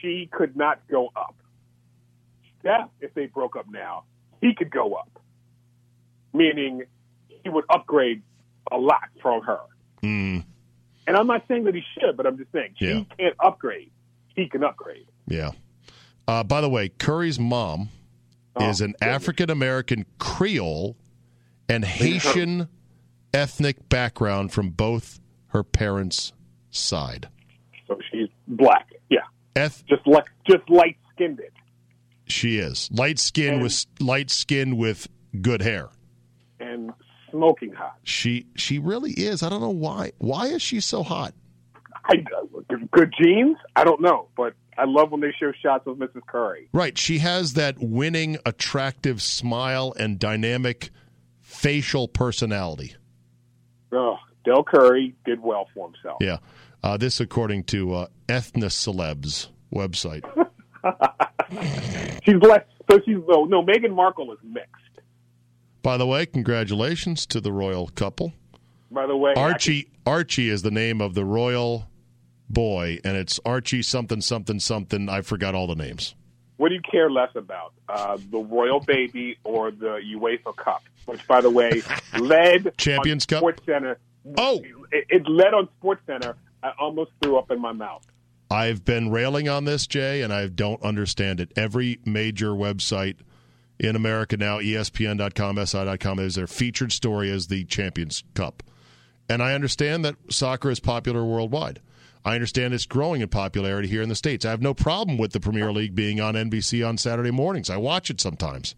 she 0.00 0.28
could 0.32 0.56
not 0.56 0.80
go 0.88 1.10
up. 1.16 1.34
Steph, 2.60 2.88
if 3.00 3.14
they 3.14 3.26
broke 3.26 3.56
up 3.56 3.66
now, 3.70 4.04
he 4.40 4.54
could 4.54 4.70
go 4.70 4.94
up. 4.94 5.20
Meaning 6.32 6.84
he 7.42 7.48
would 7.48 7.64
upgrade 7.70 8.22
a 8.70 8.76
lot 8.76 9.08
from 9.22 9.42
her. 9.42 9.58
Mm, 10.02 10.44
And 11.06 11.16
I'm 11.16 11.26
not 11.26 11.44
saying 11.48 11.64
that 11.64 11.74
he 11.74 11.82
should, 11.94 12.16
but 12.16 12.26
I'm 12.26 12.36
just 12.36 12.52
saying 12.52 12.74
she 12.78 12.86
Yeah. 12.86 13.02
can't 13.18 13.34
upgrade. 13.40 13.90
He 14.36 14.48
can 14.48 14.62
upgrade. 14.64 15.06
yeah. 15.26 15.52
Uh, 16.26 16.44
by 16.44 16.60
the 16.60 16.68
way, 16.68 16.90
Curry's 16.90 17.38
mom 17.40 17.88
Oh, 18.54 18.68
is 18.68 18.80
an. 18.82 18.94
African 19.00 19.48
American 19.50 20.04
Creole 20.18 20.96
and 21.68 21.84
Haitian 21.84 22.68
ethnic 23.32 23.88
background 23.88 24.52
from 24.52 24.70
both 24.70 25.20
her 25.48 25.62
parents' 25.62 26.32
side. 26.70 27.28
So 27.86 27.98
she's 28.10 28.28
black. 28.46 28.88
Yeah. 29.08 29.20
Eth- 29.56 29.84
Just 29.86 30.06
like 30.06 30.26
just 30.46 30.68
light 30.68 30.96
skinned 31.14 31.40
it. 31.40 31.52
she 32.26 32.58
is 32.58 32.90
light 32.92 33.18
skin 33.18 33.54
And- 33.54 33.62
with 33.62 33.86
light 33.98 34.30
skin 34.30 34.76
with 34.76 35.08
good 35.40 35.62
hair. 35.62 35.88
And 36.60 36.92
smoking 37.30 37.72
hot. 37.72 37.96
She 38.04 38.46
she 38.56 38.78
really 38.78 39.12
is. 39.12 39.42
I 39.42 39.48
don't 39.48 39.60
know 39.60 39.70
why. 39.70 40.12
Why 40.18 40.46
is 40.46 40.62
she 40.62 40.80
so 40.80 41.02
hot? 41.02 41.34
I, 42.04 42.24
good 42.90 43.12
genes? 43.20 43.58
I 43.76 43.84
don't 43.84 44.00
know, 44.00 44.28
but 44.36 44.54
I 44.78 44.84
love 44.86 45.10
when 45.10 45.20
they 45.20 45.32
show 45.38 45.52
shots 45.60 45.86
of 45.86 45.96
Mrs. 45.96 46.22
Curry. 46.26 46.68
Right. 46.72 46.96
She 46.96 47.18
has 47.18 47.54
that 47.54 47.76
winning, 47.78 48.38
attractive 48.46 49.20
smile 49.20 49.92
and 49.98 50.18
dynamic 50.18 50.90
facial 51.40 52.08
personality. 52.08 52.94
Oh, 53.92 54.16
Del 54.44 54.64
Curry 54.64 55.14
did 55.24 55.40
well 55.40 55.68
for 55.74 55.90
himself. 55.90 56.18
Yeah. 56.20 56.38
Uh, 56.82 56.96
this, 56.96 57.20
according 57.20 57.64
to 57.64 57.92
uh, 57.92 58.06
Ethnocelebs 58.28 59.48
website. 59.74 60.24
She's 62.24 62.40
less. 62.40 62.64
So 62.90 63.00
she's 63.04 63.16
no. 63.26 63.44
No, 63.44 63.62
Meghan 63.62 63.94
Markle 63.94 64.32
is 64.32 64.38
mixed. 64.42 64.72
By 65.82 65.96
the 65.96 66.06
way, 66.06 66.26
congratulations 66.26 67.26
to 67.26 67.40
the 67.40 67.52
royal 67.52 67.88
couple. 67.88 68.32
By 68.90 69.06
the 69.06 69.16
way, 69.16 69.34
Archie 69.36 69.88
Archie 70.06 70.48
is 70.48 70.62
the 70.62 70.70
name 70.70 71.00
of 71.00 71.14
the 71.14 71.24
royal 71.24 71.88
boy, 72.48 72.98
and 73.04 73.16
it's 73.16 73.38
Archie 73.44 73.82
something 73.82 74.20
something 74.20 74.58
something. 74.58 75.08
I 75.08 75.20
forgot 75.20 75.54
all 75.54 75.66
the 75.66 75.74
names. 75.76 76.14
what 76.56 76.70
do 76.70 76.74
you 76.74 76.80
care 76.80 77.10
less 77.10 77.30
about, 77.36 77.72
uh, 77.88 78.16
the 78.30 78.38
royal 78.38 78.80
baby 78.80 79.38
or 79.44 79.70
the 79.70 80.00
UEFA 80.16 80.56
Cup? 80.56 80.82
Which, 81.06 81.26
by 81.26 81.40
the 81.40 81.50
way, 81.50 81.82
led 82.18 82.76
Champions 82.78 83.24
on 83.24 83.28
Cup? 83.28 83.38
Sports 83.40 83.62
Center. 83.64 83.98
Oh. 84.36 84.60
it, 84.90 85.06
it 85.08 85.28
led 85.28 85.54
on 85.54 85.68
Sports 85.78 86.02
Center. 86.06 86.36
I 86.62 86.72
almost 86.78 87.12
threw 87.22 87.38
up 87.38 87.50
in 87.50 87.60
my 87.60 87.72
mouth. 87.72 88.04
I've 88.50 88.84
been 88.84 89.10
railing 89.10 89.48
on 89.48 89.64
this, 89.64 89.86
Jay, 89.86 90.22
and 90.22 90.32
I 90.32 90.48
don't 90.48 90.82
understand 90.82 91.38
it. 91.40 91.52
Every 91.56 91.98
major 92.04 92.50
website 92.52 93.16
in 93.78 93.96
America 93.96 94.36
now, 94.36 94.58
ESPN.com, 94.58 95.64
SI.com, 95.66 96.18
is 96.18 96.34
their 96.34 96.46
featured 96.46 96.92
story 96.92 97.30
as 97.30 97.46
the 97.46 97.64
Champions 97.64 98.24
Cup. 98.34 98.62
And 99.28 99.42
I 99.42 99.54
understand 99.54 100.04
that 100.04 100.16
soccer 100.30 100.70
is 100.70 100.80
popular 100.80 101.24
worldwide. 101.24 101.80
I 102.24 102.34
understand 102.34 102.74
it's 102.74 102.86
growing 102.86 103.20
in 103.20 103.28
popularity 103.28 103.88
here 103.88 104.02
in 104.02 104.08
the 104.08 104.14
States. 104.14 104.44
I 104.44 104.50
have 104.50 104.60
no 104.60 104.74
problem 104.74 105.16
with 105.18 105.32
the 105.32 105.40
Premier 105.40 105.72
League 105.72 105.94
being 105.94 106.20
on 106.20 106.34
NBC 106.34 106.86
on 106.86 106.98
Saturday 106.98 107.30
mornings. 107.30 107.70
I 107.70 107.76
watch 107.76 108.10
it 108.10 108.20
sometimes. 108.20 108.74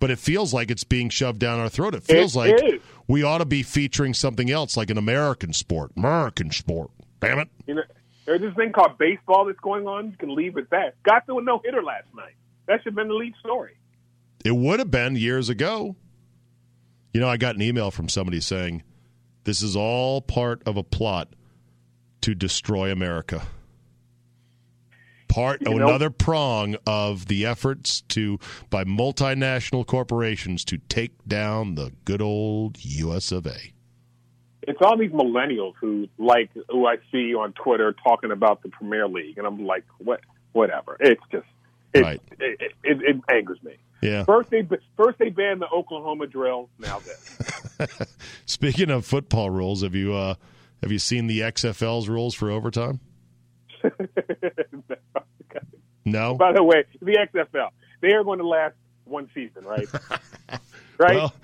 But 0.00 0.10
it 0.10 0.18
feels 0.18 0.52
like 0.52 0.70
it's 0.70 0.82
being 0.82 1.08
shoved 1.10 1.38
down 1.38 1.60
our 1.60 1.68
throat. 1.68 1.94
It 1.94 2.02
feels 2.02 2.34
It 2.34 2.38
like 2.38 2.64
is. 2.64 2.80
we 3.06 3.22
ought 3.22 3.38
to 3.38 3.44
be 3.44 3.62
featuring 3.62 4.14
something 4.14 4.50
else, 4.50 4.76
like 4.76 4.90
an 4.90 4.98
American 4.98 5.52
sport. 5.52 5.92
American 5.96 6.50
sport. 6.50 6.90
Damn 7.20 7.38
it. 7.38 7.48
You 7.68 7.74
know, 7.76 7.82
there's 8.24 8.40
this 8.40 8.52
thing 8.54 8.72
called 8.72 8.98
baseball 8.98 9.44
that's 9.44 9.60
going 9.60 9.86
on. 9.86 10.10
You 10.10 10.16
can 10.16 10.34
leave 10.34 10.54
with 10.56 10.68
that. 10.70 11.00
Got 11.04 11.26
to 11.28 11.38
a 11.38 11.42
no 11.42 11.60
hitter 11.64 11.84
last 11.84 12.06
night. 12.16 12.34
That 12.66 12.78
should 12.82 12.86
have 12.92 12.94
been 12.96 13.08
the 13.08 13.14
lead 13.14 13.34
story. 13.38 13.76
It 14.44 14.56
would 14.56 14.78
have 14.80 14.90
been 14.90 15.16
years 15.16 15.48
ago. 15.48 15.96
You 17.12 17.20
know, 17.20 17.28
I 17.28 17.36
got 17.36 17.54
an 17.54 17.62
email 17.62 17.90
from 17.90 18.08
somebody 18.08 18.40
saying 18.40 18.82
this 19.44 19.62
is 19.62 19.76
all 19.76 20.20
part 20.20 20.62
of 20.66 20.76
a 20.76 20.82
plot 20.82 21.28
to 22.22 22.34
destroy 22.34 22.90
America. 22.90 23.42
Part 25.28 25.62
You 25.62 25.78
know- 25.78 25.88
another 25.88 26.10
prong 26.10 26.76
of 26.86 27.26
the 27.26 27.46
efforts 27.46 28.02
to 28.08 28.38
by 28.68 28.84
multinational 28.84 29.86
corporations 29.86 30.64
to 30.66 30.78
take 30.88 31.12
down 31.26 31.74
the 31.74 31.92
good 32.04 32.20
old 32.20 32.78
US 32.84 33.32
of 33.32 33.46
A. 33.46 33.72
It's 34.62 34.78
all 34.80 34.96
these 34.96 35.10
millennials 35.10 35.74
who 35.80 36.08
like 36.18 36.50
who 36.68 36.86
I 36.86 36.96
see 37.10 37.34
on 37.34 37.52
Twitter 37.54 37.94
talking 38.04 38.30
about 38.30 38.62
the 38.62 38.68
Premier 38.68 39.08
League, 39.08 39.38
and 39.38 39.46
I'm 39.46 39.64
like, 39.66 39.84
what? 39.98 40.20
Whatever. 40.52 40.96
It's 41.00 41.22
just 41.32 41.46
it, 41.94 42.02
Right. 42.02 42.20
it, 42.38 42.60
it, 42.60 42.72
it, 42.84 43.02
it 43.02 43.16
angers 43.34 43.58
me. 43.62 43.72
Yeah. 44.02 44.24
First 44.24 44.50
they 44.50 44.66
first 44.96 45.18
they 45.18 45.30
banned 45.30 45.62
the 45.62 45.68
Oklahoma 45.68 46.26
drill. 46.26 46.68
Now 46.78 46.98
this. 46.98 47.38
Speaking 48.46 48.90
of 48.90 49.06
football 49.06 49.48
rules, 49.48 49.82
have 49.82 49.94
you 49.94 50.12
uh 50.14 50.34
have 50.82 50.90
you 50.90 50.98
seen 50.98 51.28
the 51.28 51.40
XFL's 51.40 52.08
rules 52.08 52.34
for 52.34 52.50
overtime? 52.50 53.00
No. 56.04 56.34
By 56.34 56.52
the 56.52 56.62
way, 56.64 56.84
the 57.00 57.16
XFL 57.32 57.68
they 58.00 58.12
are 58.12 58.24
going 58.24 58.40
to 58.40 58.46
last 58.46 58.74
one 59.04 59.30
season, 59.34 59.64
right? 59.64 59.86
right. 60.98 61.14
Well, 61.14 61.34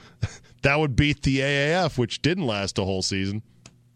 that 0.63 0.79
would 0.79 0.97
beat 0.97 1.23
the 1.23 1.39
AAF, 1.39 1.97
which 1.97 2.21
didn't 2.23 2.47
last 2.47 2.79
a 2.79 2.85
whole 2.85 3.03
season. 3.03 3.43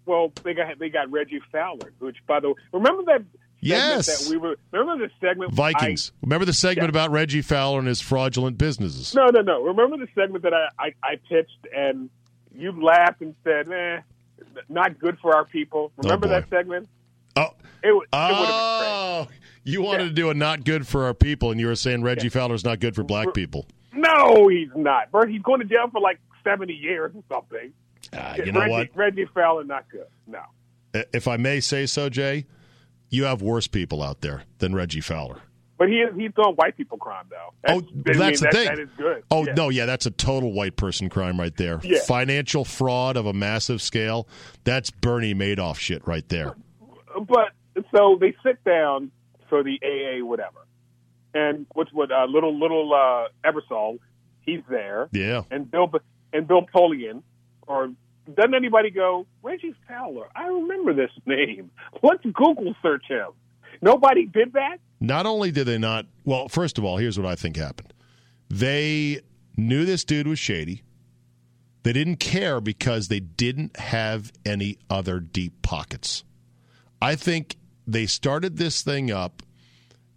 Well, 0.07 0.33
they 0.43 0.55
got 0.55 0.79
they 0.79 0.89
got 0.89 1.11
Reggie 1.11 1.41
Fowler, 1.51 1.93
which 1.99 2.17
by 2.27 2.41
the 2.41 2.51
way, 2.51 2.55
remember 2.73 3.03
that 3.07 3.25
Yes. 3.63 4.25
that 4.25 4.31
we 4.31 4.37
were 4.37 4.57
remember 4.73 5.07
the 5.07 5.13
segment 5.21 5.53
Vikings. 5.55 6.13
Remember 6.23 6.45
the 6.45 6.53
segment 6.53 6.89
about 6.91 7.11
Reggie 7.11 7.43
Fowler 7.43 7.79
and 7.79 7.89
his 7.89 8.01
fraudulent 8.01 8.59
businesses? 8.59 9.15
No, 9.15 9.29
no, 9.29 9.41
no. 9.41 9.63
Remember 9.63 9.97
the 9.97 10.09
segment 10.15 10.43
that 10.45 10.53
I, 10.53 10.69
I 10.79 10.93
I 11.03 11.17
pitched 11.29 11.67
and 11.75 12.11
you 12.55 12.73
laughed 12.85 13.23
and 13.23 13.35
said, 13.45 13.71
"Eh, 13.71 14.01
not 14.69 14.99
good 14.99 15.19
for 15.21 15.35
our 15.37 15.45
people." 15.45 15.93
Remember 15.97 16.27
Oh, 16.27 16.31
that 16.31 16.51
segment? 16.51 16.89
Oh, 17.37 17.55
It, 17.83 17.89
it 17.89 17.93
would 17.95 18.07
have 18.13 18.31
been 18.31 18.47
oh 18.51 19.29
you 19.65 19.81
wanted 19.81 20.05
to 20.05 20.11
do 20.11 20.29
a 20.31 20.35
not 20.35 20.65
good 20.65 20.87
for 20.87 21.05
our 21.05 21.15
people, 21.15 21.53
and 21.53 21.61
you 21.61 21.69
were 21.69 21.77
saying 21.77 22.03
Reggie 22.03 22.29
Fowler's 22.29 22.65
not 22.65 22.81
good 22.81 22.97
for 22.97 23.05
black 23.05 23.33
people. 23.33 23.67
No, 23.95 24.49
he's 24.49 24.69
not. 24.75 25.13
Bert, 25.13 25.31
he's 25.31 25.43
going 25.43 25.61
to 25.61 25.67
jail 25.67 25.89
for 25.91 26.01
like 26.01 26.19
seventy 26.43 26.75
years 26.75 27.13
or 27.15 27.23
something. 27.33 27.73
Uh, 28.13 28.35
you 28.45 28.51
know 28.51 28.61
Reggie, 28.61 28.71
what? 28.73 28.89
Reggie 28.97 29.27
Fowler 29.33 29.63
not 29.65 29.85
good. 29.89 30.07
No. 30.27 30.41
If 31.15 31.29
I 31.29 31.37
may 31.37 31.61
say 31.61 31.87
so, 31.87 32.09
Jay, 32.09 32.45
you 33.13 33.25
have 33.25 33.41
worse 33.43 33.69
people 33.69 34.03
out 34.03 34.21
there 34.23 34.43
than 34.59 34.75
Reggie 34.75 35.01
Fowler. 35.01 35.37
But 35.79 35.89
he 35.89 36.05
he's 36.17 36.31
doing 36.35 36.55
white 36.57 36.77
people 36.77 36.97
crime 36.99 37.27
though. 37.31 37.53
Oh, 37.69 37.79
I 37.79 37.83
that's 38.05 38.19
mean, 38.19 38.33
the 38.33 38.39
that, 38.43 38.53
thing. 38.53 38.65
That 38.67 38.79
is 38.79 38.89
good. 38.97 39.23
Oh 39.31 39.45
Yeah. 39.47 39.55
no, 39.55 39.69
yeah, 39.69 39.87
that's 39.87 40.07
a 40.07 40.11
total 40.13 40.53
white 40.53 40.77
person 40.77 41.09
crime 41.09 41.39
right 41.41 41.57
there. 41.57 41.81
Yeah. 41.83 41.99
Financial 42.07 42.65
fraud 42.65 43.17
of 43.17 43.27
a 43.27 43.33
massive 43.33 43.83
scale. 43.83 44.29
That's 44.65 44.91
Bernie 44.91 45.35
Madoff 45.35 45.79
shit 45.79 46.07
right 46.07 46.29
there. 46.29 46.55
But 47.17 47.53
so 47.95 48.17
they 48.21 48.35
sit 48.45 48.63
down 48.65 49.11
for 49.49 49.63
the 49.65 49.79
AA 49.83 50.25
whatever, 50.25 50.67
and 51.35 51.67
what's 51.75 51.93
what 51.93 52.11
uh, 52.13 52.27
little 52.27 52.59
little 52.59 52.93
uh, 52.95 53.29
Ebersol, 53.49 53.99
he's 54.43 54.61
there, 54.71 55.09
Yeah. 55.13 55.43
and 55.51 55.69
Bill 55.71 55.91
and 56.33 56.47
Bill 56.47 56.65
Polian, 56.75 57.23
or 57.67 57.91
doesn't 58.27 58.55
anybody 58.55 58.91
go 58.91 59.27
Reggie 59.43 59.75
Fowler? 59.89 60.29
I 60.35 60.47
remember 60.47 60.95
this 60.95 61.11
name. 61.27 61.70
Let's 62.03 62.23
Google 62.25 62.75
search 62.83 63.07
him. 63.09 63.29
Nobody 63.81 64.27
did 64.27 64.53
that. 64.53 64.79
Not 65.01 65.27
only 65.27 65.51
did 65.51 65.66
they 65.66 65.79
not, 65.79 66.07
well, 66.25 66.49
first 66.49 66.79
of 66.79 66.85
all, 66.85 66.97
here's 66.99 67.18
what 67.18 67.27
I 67.27 67.35
think 67.35 67.57
happened. 67.57 67.93
They 68.49 69.20
knew 69.57 69.85
this 69.85 70.05
dude 70.05 70.29
was 70.29 70.39
shady. 70.39 70.83
They 71.83 71.93
didn't 71.93 72.16
care 72.16 72.61
because 72.61 73.09
they 73.09 73.18
didn't 73.18 73.77
have 73.77 74.33
any 74.47 74.79
other 74.89 75.18
deep 75.18 75.62
pockets. 75.62 76.23
I 77.01 77.16
think 77.16 77.57
they 77.87 78.07
started 78.07 78.57
this 78.57 78.83
thing 78.83 79.11
up 79.11 79.43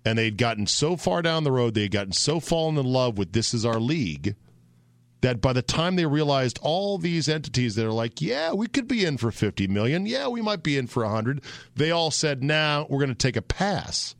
and 0.06 0.20
they'd 0.20 0.38
gotten 0.38 0.68
so 0.68 0.95
far 0.95 1.24
down 1.24 1.43
the 1.43 1.51
road, 1.51 1.74
they 1.74 1.84
had 1.84 1.91
gotten 1.91 2.12
so 2.12 2.39
fallen 2.39 2.78
in 2.78 2.86
love 2.86 3.18
with 3.18 3.32
this 3.34 3.56
is 3.56 3.66
our 3.66 3.80
league 3.80 4.36
that 5.26 5.41
by 5.41 5.53
the 5.53 5.61
time 5.63 5.95
they 5.95 6.05
realized 6.05 6.59
all 6.61 6.99
these 6.99 7.28
entities 7.28 7.73
that 7.73 7.84
are 7.84 7.91
like, 7.91 8.21
yeah, 8.21 8.53
we 8.53 8.67
could 8.67 8.88
be 8.88 9.03
in 9.03 9.17
for 9.17 9.32
50 9.32 9.67
million. 9.67 10.05
Yeah, 10.05 10.28
we 10.28 10.39
might 10.39 10.61
be 10.61 10.78
in 10.78 10.86
for 10.86 11.01
100. 11.01 11.41
They 11.76 11.89
all 11.89 12.11
said, 12.11 12.43
nah, 12.43 12.86
we're 12.88 12.99
going 12.99 13.09
to 13.09 13.15
take 13.15 13.36
a 13.36 13.41
pass. 13.41 14.13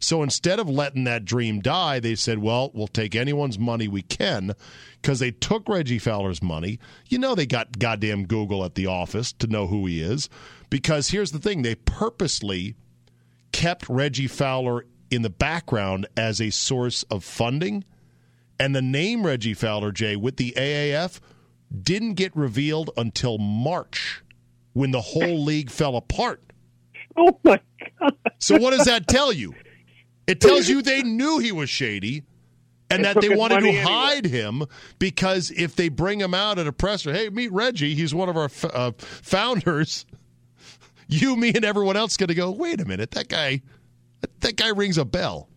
So 0.00 0.24
instead 0.24 0.58
of 0.58 0.68
letting 0.68 1.04
that 1.04 1.24
dream 1.24 1.60
die, 1.60 2.00
they 2.00 2.16
said, 2.16 2.40
well, 2.40 2.72
we'll 2.74 2.88
take 2.88 3.14
anyone's 3.14 3.60
money 3.60 3.86
we 3.86 4.02
can 4.02 4.54
because 5.00 5.20
they 5.20 5.30
took 5.30 5.68
Reggie 5.68 6.00
Fowler's 6.00 6.42
money. 6.42 6.80
You 7.06 7.18
know, 7.18 7.36
they 7.36 7.46
got 7.46 7.78
goddamn 7.78 8.26
Google 8.26 8.64
at 8.64 8.74
the 8.74 8.86
office 8.86 9.32
to 9.34 9.46
know 9.46 9.68
who 9.68 9.86
he 9.86 10.02
is. 10.02 10.28
Because 10.68 11.10
here's 11.10 11.30
the 11.30 11.38
thing 11.38 11.62
they 11.62 11.76
purposely 11.76 12.74
kept 13.52 13.88
Reggie 13.88 14.26
Fowler 14.26 14.84
in 15.12 15.22
the 15.22 15.30
background 15.30 16.08
as 16.16 16.40
a 16.40 16.50
source 16.50 17.04
of 17.04 17.22
funding. 17.22 17.84
And 18.60 18.76
the 18.76 18.82
name 18.82 19.24
Reggie 19.24 19.54
Fowler, 19.54 19.90
Jay, 19.90 20.16
with 20.16 20.36
the 20.36 20.52
AAF 20.54 21.18
didn't 21.82 22.14
get 22.14 22.36
revealed 22.36 22.90
until 22.94 23.38
March 23.38 24.22
when 24.74 24.90
the 24.90 25.00
whole 25.00 25.42
league 25.44 25.70
fell 25.70 25.96
apart. 25.96 26.42
Oh 27.16 27.38
my 27.42 27.58
god! 27.98 28.14
So 28.38 28.58
what 28.58 28.72
does 28.72 28.84
that 28.84 29.08
tell 29.08 29.32
you? 29.32 29.54
It 30.26 30.40
tells 30.42 30.68
you 30.68 30.82
they 30.82 31.02
knew 31.02 31.38
he 31.38 31.52
was 31.52 31.70
shady 31.70 32.22
and 32.90 33.04
that 33.04 33.20
they 33.20 33.30
wanted 33.30 33.60
to 33.60 33.68
anyway. 33.68 33.82
hide 33.82 34.26
him 34.26 34.64
because 34.98 35.50
if 35.50 35.74
they 35.74 35.88
bring 35.88 36.20
him 36.20 36.34
out 36.34 36.58
at 36.58 36.66
a 36.66 36.72
presser, 36.72 37.12
hey, 37.14 37.30
meet 37.30 37.50
Reggie, 37.52 37.94
he's 37.94 38.14
one 38.14 38.28
of 38.28 38.36
our 38.36 38.44
f- 38.44 38.64
uh, 38.66 38.92
founders. 38.98 40.04
You, 41.12 41.34
me, 41.34 41.48
and 41.52 41.64
everyone 41.64 41.96
else 41.96 42.16
going 42.16 42.28
to 42.28 42.36
go. 42.36 42.52
Wait 42.52 42.80
a 42.80 42.84
minute, 42.84 43.10
that 43.10 43.26
guy, 43.26 43.62
that 44.42 44.54
guy 44.54 44.68
rings 44.68 44.96
a 44.96 45.04
bell. 45.04 45.48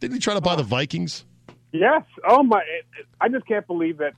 Didn't 0.00 0.14
he 0.14 0.18
try 0.18 0.34
to 0.34 0.40
buy 0.40 0.56
the 0.56 0.64
Vikings? 0.64 1.24
Yes. 1.72 2.02
Oh 2.26 2.42
my! 2.42 2.62
I 3.20 3.28
just 3.28 3.46
can't 3.46 3.66
believe 3.66 3.98
that 3.98 4.12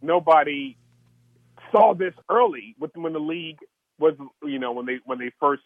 nobody 0.00 0.76
saw 1.70 1.94
this 1.94 2.14
early 2.28 2.74
with 2.78 2.90
when 2.96 3.12
the 3.12 3.18
league 3.20 3.58
was, 3.98 4.14
you 4.44 4.58
know, 4.58 4.72
when 4.72 4.86
they 4.86 4.98
when 5.04 5.18
they 5.18 5.30
first 5.40 5.62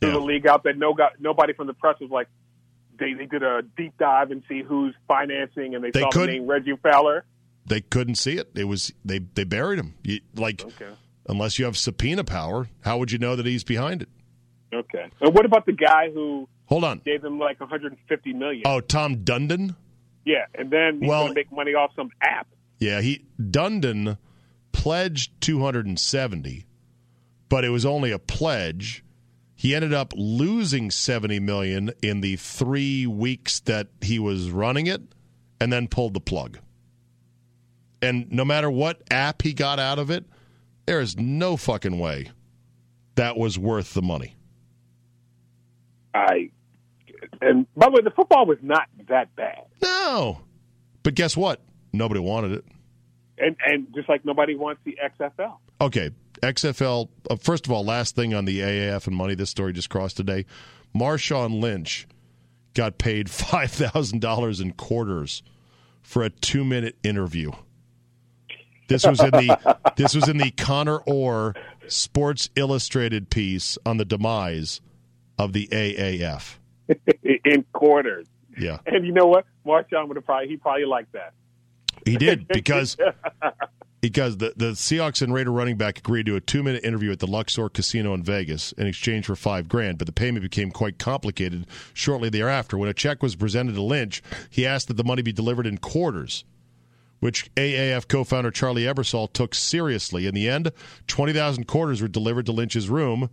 threw 0.00 0.10
Yeah. 0.10 0.14
the 0.16 0.20
league 0.24 0.46
out. 0.46 0.64
That 0.64 0.76
no 0.78 0.94
got 0.94 1.20
nobody 1.20 1.52
from 1.52 1.66
the 1.66 1.74
press 1.74 1.96
was 2.00 2.10
like, 2.10 2.28
they 2.98 3.12
they 3.12 3.26
did 3.26 3.42
a 3.42 3.62
deep 3.76 3.92
dive 3.98 4.30
and 4.30 4.42
see 4.48 4.62
who's 4.62 4.94
financing, 5.06 5.74
and 5.74 5.84
they, 5.84 5.90
They 5.90 6.00
saw 6.00 6.10
the 6.10 6.26
name 6.26 6.46
Reggie 6.46 6.76
Fowler. 6.82 7.24
They 7.66 7.80
couldn't 7.80 8.14
see 8.16 8.36
it. 8.36 8.50
It 8.54 8.64
was 8.64 8.92
they 9.04 9.18
they 9.18 9.44
buried 9.44 9.78
him. 9.78 9.94
You, 10.02 10.20
like 10.34 10.64
Okay. 10.64 10.92
unless 11.28 11.58
you 11.58 11.64
have 11.66 11.76
subpoena 11.76 12.24
power, 12.24 12.68
how 12.82 12.98
would 12.98 13.12
you 13.12 13.18
know 13.18 13.36
that 13.36 13.44
he's 13.46 13.64
behind 13.64 14.02
it? 14.02 14.08
Okay. 14.74 15.10
And 15.20 15.34
what 15.34 15.44
about 15.44 15.66
the 15.66 15.72
guy 15.72 16.10
who 16.12 16.48
Hold 16.66 16.84
on. 16.84 17.00
gave 17.04 17.24
him 17.24 17.38
like 17.38 17.60
150 17.60 18.32
million? 18.32 18.62
Oh, 18.66 18.80
Tom 18.80 19.16
Dundon. 19.18 19.76
Yeah, 20.26 20.44
and 20.54 20.70
then 20.70 21.00
he's 21.00 21.08
Well- 21.08 21.22
going 21.22 21.34
to 21.34 21.40
make 21.40 21.52
money 21.52 21.72
off 21.72 21.92
some 21.96 22.10
app. 22.20 22.48
Yeah, 22.78 23.00
he 23.00 23.24
Dundon 23.40 24.18
pledged 24.72 25.40
270, 25.40 26.66
but 27.48 27.64
it 27.64 27.70
was 27.70 27.86
only 27.86 28.10
a 28.10 28.18
pledge. 28.18 29.02
He 29.54 29.74
ended 29.74 29.94
up 29.94 30.12
losing 30.14 30.90
70 30.90 31.40
million 31.40 31.92
in 32.02 32.20
the 32.20 32.36
3 32.36 33.06
weeks 33.06 33.60
that 33.60 33.88
he 34.02 34.18
was 34.18 34.50
running 34.50 34.86
it 34.86 35.00
and 35.58 35.72
then 35.72 35.88
pulled 35.88 36.12
the 36.12 36.20
plug. 36.20 36.58
And 38.02 38.30
no 38.30 38.44
matter 38.44 38.70
what 38.70 39.02
app 39.10 39.40
he 39.40 39.54
got 39.54 39.78
out 39.78 39.98
of 39.98 40.10
it, 40.10 40.26
there 40.84 41.00
is 41.00 41.16
no 41.16 41.56
fucking 41.56 41.98
way 41.98 42.28
that 43.14 43.38
was 43.38 43.58
worth 43.58 43.94
the 43.94 44.02
money. 44.02 44.34
I 46.12 46.50
and 47.40 47.66
by 47.74 47.86
the 47.86 47.92
way, 47.92 48.00
the 48.02 48.10
football 48.10 48.44
was 48.46 48.58
not 48.62 48.88
that 49.08 49.34
bad, 49.36 49.62
No. 49.82 50.40
But 51.02 51.14
guess 51.14 51.36
what? 51.36 51.60
Nobody 51.92 52.20
wanted 52.20 52.52
it. 52.52 52.64
and 53.38 53.56
and 53.66 53.86
just 53.94 54.08
like 54.08 54.24
nobody 54.24 54.54
wants 54.54 54.80
the 54.84 54.98
XFL. 55.20 55.56
Okay, 55.80 56.10
XFL. 56.42 57.08
Uh, 57.30 57.36
first 57.36 57.66
of 57.66 57.72
all, 57.72 57.84
last 57.84 58.16
thing 58.16 58.34
on 58.34 58.44
the 58.44 58.60
AAF 58.60 59.06
and 59.06 59.14
money. 59.16 59.34
This 59.34 59.50
story 59.50 59.72
just 59.72 59.88
crossed 59.90 60.16
today. 60.16 60.44
Marshawn 60.94 61.60
Lynch 61.60 62.06
got 62.74 62.98
paid 62.98 63.30
five 63.30 63.70
thousand 63.70 64.20
dollars 64.20 64.60
in 64.60 64.72
quarters 64.72 65.42
for 66.02 66.22
a 66.22 66.30
two-minute 66.30 66.96
interview. 67.02 67.50
This 68.88 69.04
was 69.06 69.20
in 69.20 69.30
the 69.30 69.78
this 69.96 70.14
was 70.14 70.28
in 70.28 70.38
the 70.38 70.50
Connor 70.52 70.98
Orr 70.98 71.54
Sports 71.88 72.50
Illustrated 72.56 73.30
piece 73.30 73.78
on 73.86 73.96
the 73.96 74.04
demise 74.04 74.80
of 75.38 75.52
the 75.52 75.68
AAF. 75.68 76.56
in 77.44 77.64
quarters. 77.72 78.26
Yeah, 78.58 78.78
And 78.86 79.06
you 79.06 79.12
know 79.12 79.26
what? 79.26 79.46
Marshawn 79.66 80.08
would 80.08 80.16
have 80.16 80.24
probably 80.24 80.48
he 80.48 80.56
probably 80.56 80.84
liked 80.84 81.12
that. 81.12 81.34
he 82.04 82.16
did 82.16 82.48
because 82.52 82.96
because 84.00 84.36
the, 84.36 84.52
the 84.56 84.72
Seahawks 84.72 85.20
and 85.20 85.34
Raider 85.34 85.50
running 85.50 85.76
back 85.76 85.98
agreed 85.98 86.26
to 86.26 86.36
a 86.36 86.40
two 86.40 86.62
minute 86.62 86.84
interview 86.84 87.10
at 87.10 87.18
the 87.18 87.26
Luxor 87.26 87.68
Casino 87.68 88.14
in 88.14 88.22
Vegas 88.22 88.72
in 88.72 88.86
exchange 88.86 89.26
for 89.26 89.34
five 89.34 89.68
grand, 89.68 89.98
but 89.98 90.06
the 90.06 90.12
payment 90.12 90.42
became 90.42 90.70
quite 90.70 90.98
complicated 90.98 91.66
shortly 91.92 92.28
thereafter. 92.28 92.78
When 92.78 92.88
a 92.88 92.94
check 92.94 93.22
was 93.22 93.34
presented 93.36 93.74
to 93.74 93.82
Lynch, 93.82 94.22
he 94.48 94.66
asked 94.66 94.88
that 94.88 94.94
the 94.94 95.04
money 95.04 95.22
be 95.22 95.32
delivered 95.32 95.66
in 95.66 95.78
quarters, 95.78 96.44
which 97.20 97.52
AAF 97.54 98.06
co 98.06 98.22
founder 98.22 98.50
Charlie 98.50 98.84
Ebersol 98.84 99.32
took 99.32 99.54
seriously. 99.54 100.26
In 100.26 100.34
the 100.34 100.48
end, 100.48 100.70
20,000 101.08 101.66
quarters 101.66 102.00
were 102.00 102.08
delivered 102.08 102.46
to 102.46 102.52
Lynch's 102.52 102.88
room, 102.88 103.30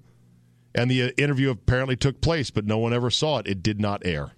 and 0.74 0.90
the 0.90 1.04
uh, 1.04 1.10
interview 1.18 1.52
apparently 1.52 1.96
took 1.96 2.22
place, 2.22 2.50
but 2.50 2.66
no 2.66 2.78
one 2.78 2.94
ever 2.94 3.10
saw 3.12 3.38
it. 3.38 3.48
It 3.48 3.62
did 3.62 3.80
not 3.80 4.02
air. 4.06 4.32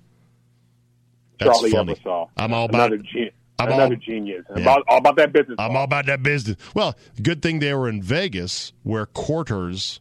That's 1.39 1.59
Charlie 1.59 1.71
funny. 1.71 1.95
Ebersol. 1.95 2.29
I'm 2.37 2.53
all 2.53 2.65
about 2.65 2.91
another, 2.93 2.97
ge- 3.03 3.33
I'm 3.59 3.67
another 3.67 3.95
all- 3.95 4.01
genius. 4.01 4.45
Yeah. 4.55 4.61
About 4.61 4.83
all 4.87 4.97
about 4.97 5.15
that 5.17 5.33
business. 5.33 5.55
I'm 5.59 5.75
all 5.75 5.83
about 5.83 6.05
that 6.07 6.23
business. 6.23 6.57
Well, 6.73 6.95
good 7.21 7.41
thing 7.41 7.59
they 7.59 7.73
were 7.73 7.89
in 7.89 8.01
Vegas 8.01 8.73
where 8.83 9.05
quarters 9.05 9.99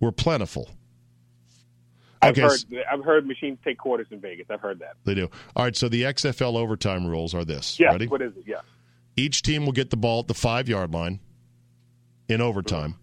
were 0.00 0.12
plentiful. 0.12 0.70
I've 2.22 2.30
Okay, 2.32 2.40
heard 2.42 2.52
s- 2.52 2.64
I've 2.90 3.04
heard 3.04 3.26
machines 3.26 3.58
take 3.64 3.76
quarters 3.78 4.06
in 4.10 4.20
Vegas. 4.20 4.46
I've 4.48 4.60
heard 4.60 4.78
that. 4.78 4.94
They 5.04 5.14
do. 5.14 5.28
All 5.54 5.64
right, 5.64 5.76
so 5.76 5.88
the 5.88 6.02
XFL 6.04 6.56
overtime 6.56 7.06
rules 7.06 7.34
are 7.34 7.44
this. 7.44 7.78
Yeah. 7.78 7.88
Ready? 7.92 8.06
What 8.06 8.22
is 8.22 8.32
it? 8.36 8.44
Yeah. 8.46 8.60
Each 9.16 9.42
team 9.42 9.64
will 9.66 9.72
get 9.72 9.90
the 9.90 9.96
ball 9.96 10.20
at 10.20 10.26
the 10.28 10.34
five 10.34 10.68
yard 10.68 10.92
line 10.92 11.20
in 12.28 12.40
overtime 12.40 12.96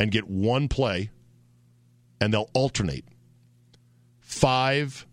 and 0.00 0.10
get 0.10 0.26
one 0.28 0.68
play, 0.68 1.10
and 2.20 2.32
they'll 2.32 2.50
alternate. 2.54 3.04
Five 4.20 5.06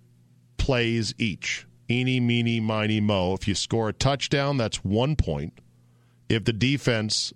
plays 0.57 1.13
each. 1.17 1.65
Eeny, 1.89 2.19
meeny, 2.19 2.59
miny, 2.59 2.99
mo. 2.99 3.33
If 3.33 3.47
you 3.47 3.55
score 3.55 3.89
a 3.89 3.93
touchdown, 3.93 4.57
that's 4.57 4.83
one 4.83 5.15
point. 5.15 5.59
If 6.27 6.45
the 6.45 6.53
defense 6.53 7.33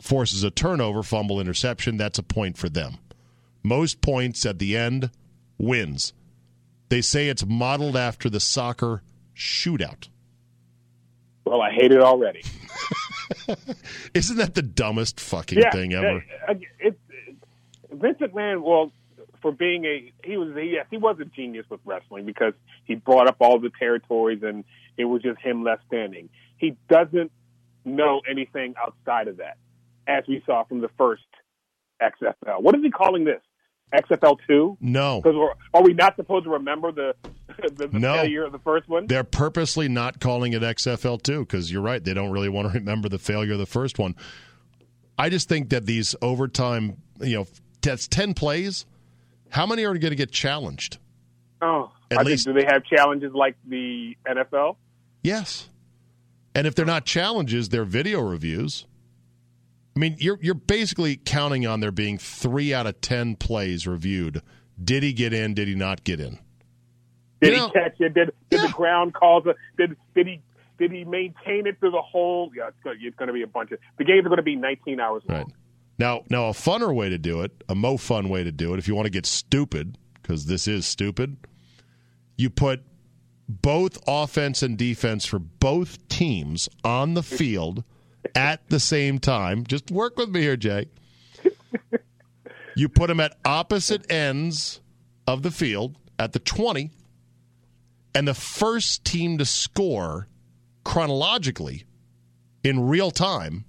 forces 0.00 0.44
a 0.44 0.50
turnover, 0.50 1.02
fumble, 1.02 1.40
interception, 1.40 1.96
that's 1.96 2.18
a 2.18 2.22
point 2.22 2.56
for 2.56 2.68
them. 2.68 2.98
Most 3.62 4.00
points 4.00 4.46
at 4.46 4.58
the 4.60 4.76
end 4.76 5.10
wins. 5.58 6.12
They 6.88 7.00
say 7.00 7.28
it's 7.28 7.44
modeled 7.44 7.96
after 7.96 8.30
the 8.30 8.38
soccer 8.38 9.02
shootout. 9.34 10.08
Well, 11.44 11.60
I 11.62 11.72
hate 11.72 11.92
it 11.92 12.00
already. 12.00 12.42
Isn't 14.14 14.36
that 14.36 14.54
the 14.54 14.62
dumbest 14.62 15.18
fucking 15.20 15.58
yeah. 15.58 15.70
thing 15.70 15.92
ever? 15.92 16.24
uh, 16.48 16.52
It, 16.52 16.60
it, 16.78 16.98
Vince 17.92 18.18
McMahon, 18.18 18.62
well, 18.62 18.92
for 19.46 19.52
being 19.52 19.84
a 19.84 20.12
he 20.24 20.36
was 20.36 20.48
yes 20.56 20.86
he 20.90 20.96
was 20.96 21.16
a 21.20 21.24
genius 21.24 21.64
with 21.70 21.78
wrestling 21.84 22.26
because 22.26 22.52
he 22.84 22.96
brought 22.96 23.28
up 23.28 23.36
all 23.38 23.60
the 23.60 23.70
territories 23.78 24.40
and 24.42 24.64
it 24.96 25.04
was 25.04 25.22
just 25.22 25.40
him 25.40 25.62
left 25.62 25.82
standing. 25.86 26.28
He 26.58 26.76
doesn't 26.90 27.30
know 27.84 28.22
anything 28.28 28.74
outside 28.76 29.28
of 29.28 29.36
that, 29.36 29.56
as 30.08 30.24
we 30.26 30.42
saw 30.46 30.64
from 30.64 30.80
the 30.80 30.88
first 30.98 31.22
XFL. 32.02 32.60
What 32.60 32.74
is 32.74 32.82
he 32.82 32.90
calling 32.90 33.24
this? 33.24 33.40
XFL 33.94 34.36
two? 34.48 34.76
No. 34.80 35.20
Because 35.22 35.38
are 35.72 35.82
we 35.84 35.94
not 35.94 36.16
supposed 36.16 36.42
to 36.46 36.50
remember 36.50 36.90
the 36.90 37.14
the, 37.76 37.86
the 37.86 37.98
No. 38.00 38.14
failure 38.14 38.42
of 38.46 38.50
the 38.50 38.58
first 38.58 38.88
one? 38.88 39.06
They're 39.06 39.22
purposely 39.22 39.88
not 39.88 40.18
calling 40.18 40.54
it 40.54 40.62
XFL 40.62 41.22
two 41.22 41.42
because 41.42 41.70
you're 41.70 41.82
right. 41.82 42.02
They 42.02 42.14
don't 42.14 42.32
really 42.32 42.48
want 42.48 42.66
to 42.72 42.74
remember 42.80 43.08
the 43.08 43.20
failure 43.20 43.52
of 43.52 43.60
the 43.60 43.66
first 43.66 43.96
one. 43.96 44.16
I 45.16 45.28
just 45.28 45.48
think 45.48 45.68
that 45.68 45.86
these 45.86 46.16
overtime, 46.20 46.96
you 47.20 47.36
know, 47.36 47.46
that's 47.80 48.08
ten 48.08 48.34
plays. 48.34 48.86
How 49.50 49.66
many 49.66 49.84
are 49.84 49.92
going 49.98 50.10
to 50.10 50.16
get 50.16 50.30
challenged? 50.30 50.98
Oh, 51.62 51.92
At 52.10 52.18
I 52.18 52.22
least- 52.22 52.44
think, 52.44 52.56
do 52.56 52.62
they 52.62 52.66
have 52.72 52.84
challenges 52.84 53.32
like 53.32 53.56
the 53.66 54.16
NFL? 54.28 54.76
Yes. 55.22 55.68
And 56.54 56.66
if 56.66 56.74
they're 56.74 56.86
not 56.86 57.04
challenges, 57.04 57.68
they're 57.70 57.84
video 57.84 58.20
reviews. 58.20 58.86
I 59.94 59.98
mean, 59.98 60.16
you're 60.18 60.38
you're 60.42 60.54
basically 60.54 61.16
counting 61.16 61.66
on 61.66 61.80
there 61.80 61.90
being 61.90 62.18
three 62.18 62.74
out 62.74 62.86
of 62.86 63.00
ten 63.00 63.34
plays 63.36 63.86
reviewed. 63.86 64.42
Did 64.82 65.02
he 65.02 65.12
get 65.14 65.32
in? 65.32 65.54
Did 65.54 65.68
he 65.68 65.74
not 65.74 66.04
get 66.04 66.20
in? 66.20 66.38
Did 67.40 67.52
You 67.52 67.56
know- 67.56 67.66
he 67.68 67.72
catch 67.72 67.94
it? 68.00 68.12
Did 68.14 68.30
did 68.50 68.60
Yeah. 68.60 68.66
the 68.66 68.72
ground 68.72 69.14
cause 69.14 69.44
a 69.46 69.54
did 69.78 69.96
did 70.14 70.26
he 70.26 70.40
did 70.78 70.92
he 70.92 71.04
maintain 71.04 71.66
it 71.66 71.78
through 71.80 71.92
the 71.92 72.02
whole? 72.02 72.50
Yeah, 72.54 72.68
it's 72.68 72.76
going, 72.84 72.98
it's 73.00 73.16
going 73.16 73.28
to 73.28 73.32
be 73.32 73.40
a 73.42 73.46
bunch 73.46 73.72
of 73.72 73.78
the 73.96 74.04
games 74.04 74.26
are 74.26 74.28
going 74.28 74.36
to 74.36 74.42
be 74.42 74.56
19 74.56 75.00
hours 75.00 75.22
long. 75.26 75.38
Right. 75.38 75.46
Now, 75.98 76.24
now 76.28 76.46
a 76.46 76.52
funner 76.52 76.94
way 76.94 77.08
to 77.08 77.18
do 77.18 77.40
it, 77.40 77.64
a 77.68 77.74
mo 77.74 77.96
fun 77.96 78.28
way 78.28 78.44
to 78.44 78.52
do 78.52 78.74
it, 78.74 78.78
if 78.78 78.86
you 78.86 78.94
want 78.94 79.06
to 79.06 79.10
get 79.10 79.26
stupid, 79.26 79.96
because 80.14 80.46
this 80.46 80.68
is 80.68 80.86
stupid, 80.86 81.36
you 82.36 82.50
put 82.50 82.82
both 83.48 83.98
offense 84.06 84.62
and 84.62 84.76
defense 84.76 85.24
for 85.24 85.38
both 85.38 86.06
teams 86.08 86.68
on 86.84 87.14
the 87.14 87.22
field 87.22 87.84
at 88.34 88.68
the 88.68 88.80
same 88.80 89.18
time. 89.18 89.64
Just 89.64 89.90
work 89.90 90.16
with 90.16 90.28
me 90.28 90.40
here, 90.42 90.56
Jay. 90.56 90.88
You 92.74 92.90
put 92.90 93.06
them 93.06 93.20
at 93.20 93.38
opposite 93.44 94.10
ends 94.12 94.80
of 95.26 95.42
the 95.42 95.50
field 95.50 95.96
at 96.18 96.32
the 96.32 96.38
20, 96.38 96.90
and 98.14 98.28
the 98.28 98.34
first 98.34 99.04
team 99.04 99.38
to 99.38 99.46
score 99.46 100.28
chronologically 100.84 101.84
in 102.62 102.86
real 102.86 103.10
time 103.10 103.64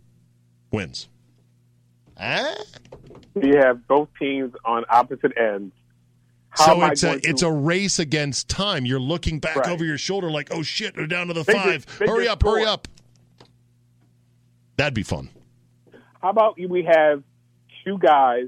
wins. 0.72 1.08
Huh? 2.20 2.56
You 3.42 3.58
have 3.60 3.88
both 3.88 4.10
teams 4.20 4.54
on 4.66 4.84
opposite 4.90 5.34
ends. 5.38 5.74
How 6.50 6.66
so 6.80 6.86
it's 6.86 7.04
a 7.04 7.20
to- 7.20 7.30
it's 7.30 7.42
a 7.44 7.52
race 7.52 8.00
against 8.00 8.50
time. 8.50 8.86
You're 8.86 9.00
looking 9.00 9.40
back 9.40 9.58
Right. 9.58 9.70
over 9.70 9.86
your 9.86 9.98
shoulder 10.00 10.32
like, 10.32 10.48
oh 10.52 10.64
shit, 10.64 10.96
they're 10.96 11.06
down 11.06 11.28
to 11.28 11.34
the 11.34 11.44
They 11.44 11.54
five. 11.54 11.86
just- 11.86 12.00
hurry 12.00 12.28
up, 12.28 12.42
hurry 12.42 12.66
up. 12.66 12.88
That'd 14.78 14.94
be 14.96 15.04
fun. 15.04 15.30
How 16.22 16.30
about 16.30 16.58
we 16.58 16.84
have 16.84 17.22
two 17.86 17.98
guys 18.00 18.48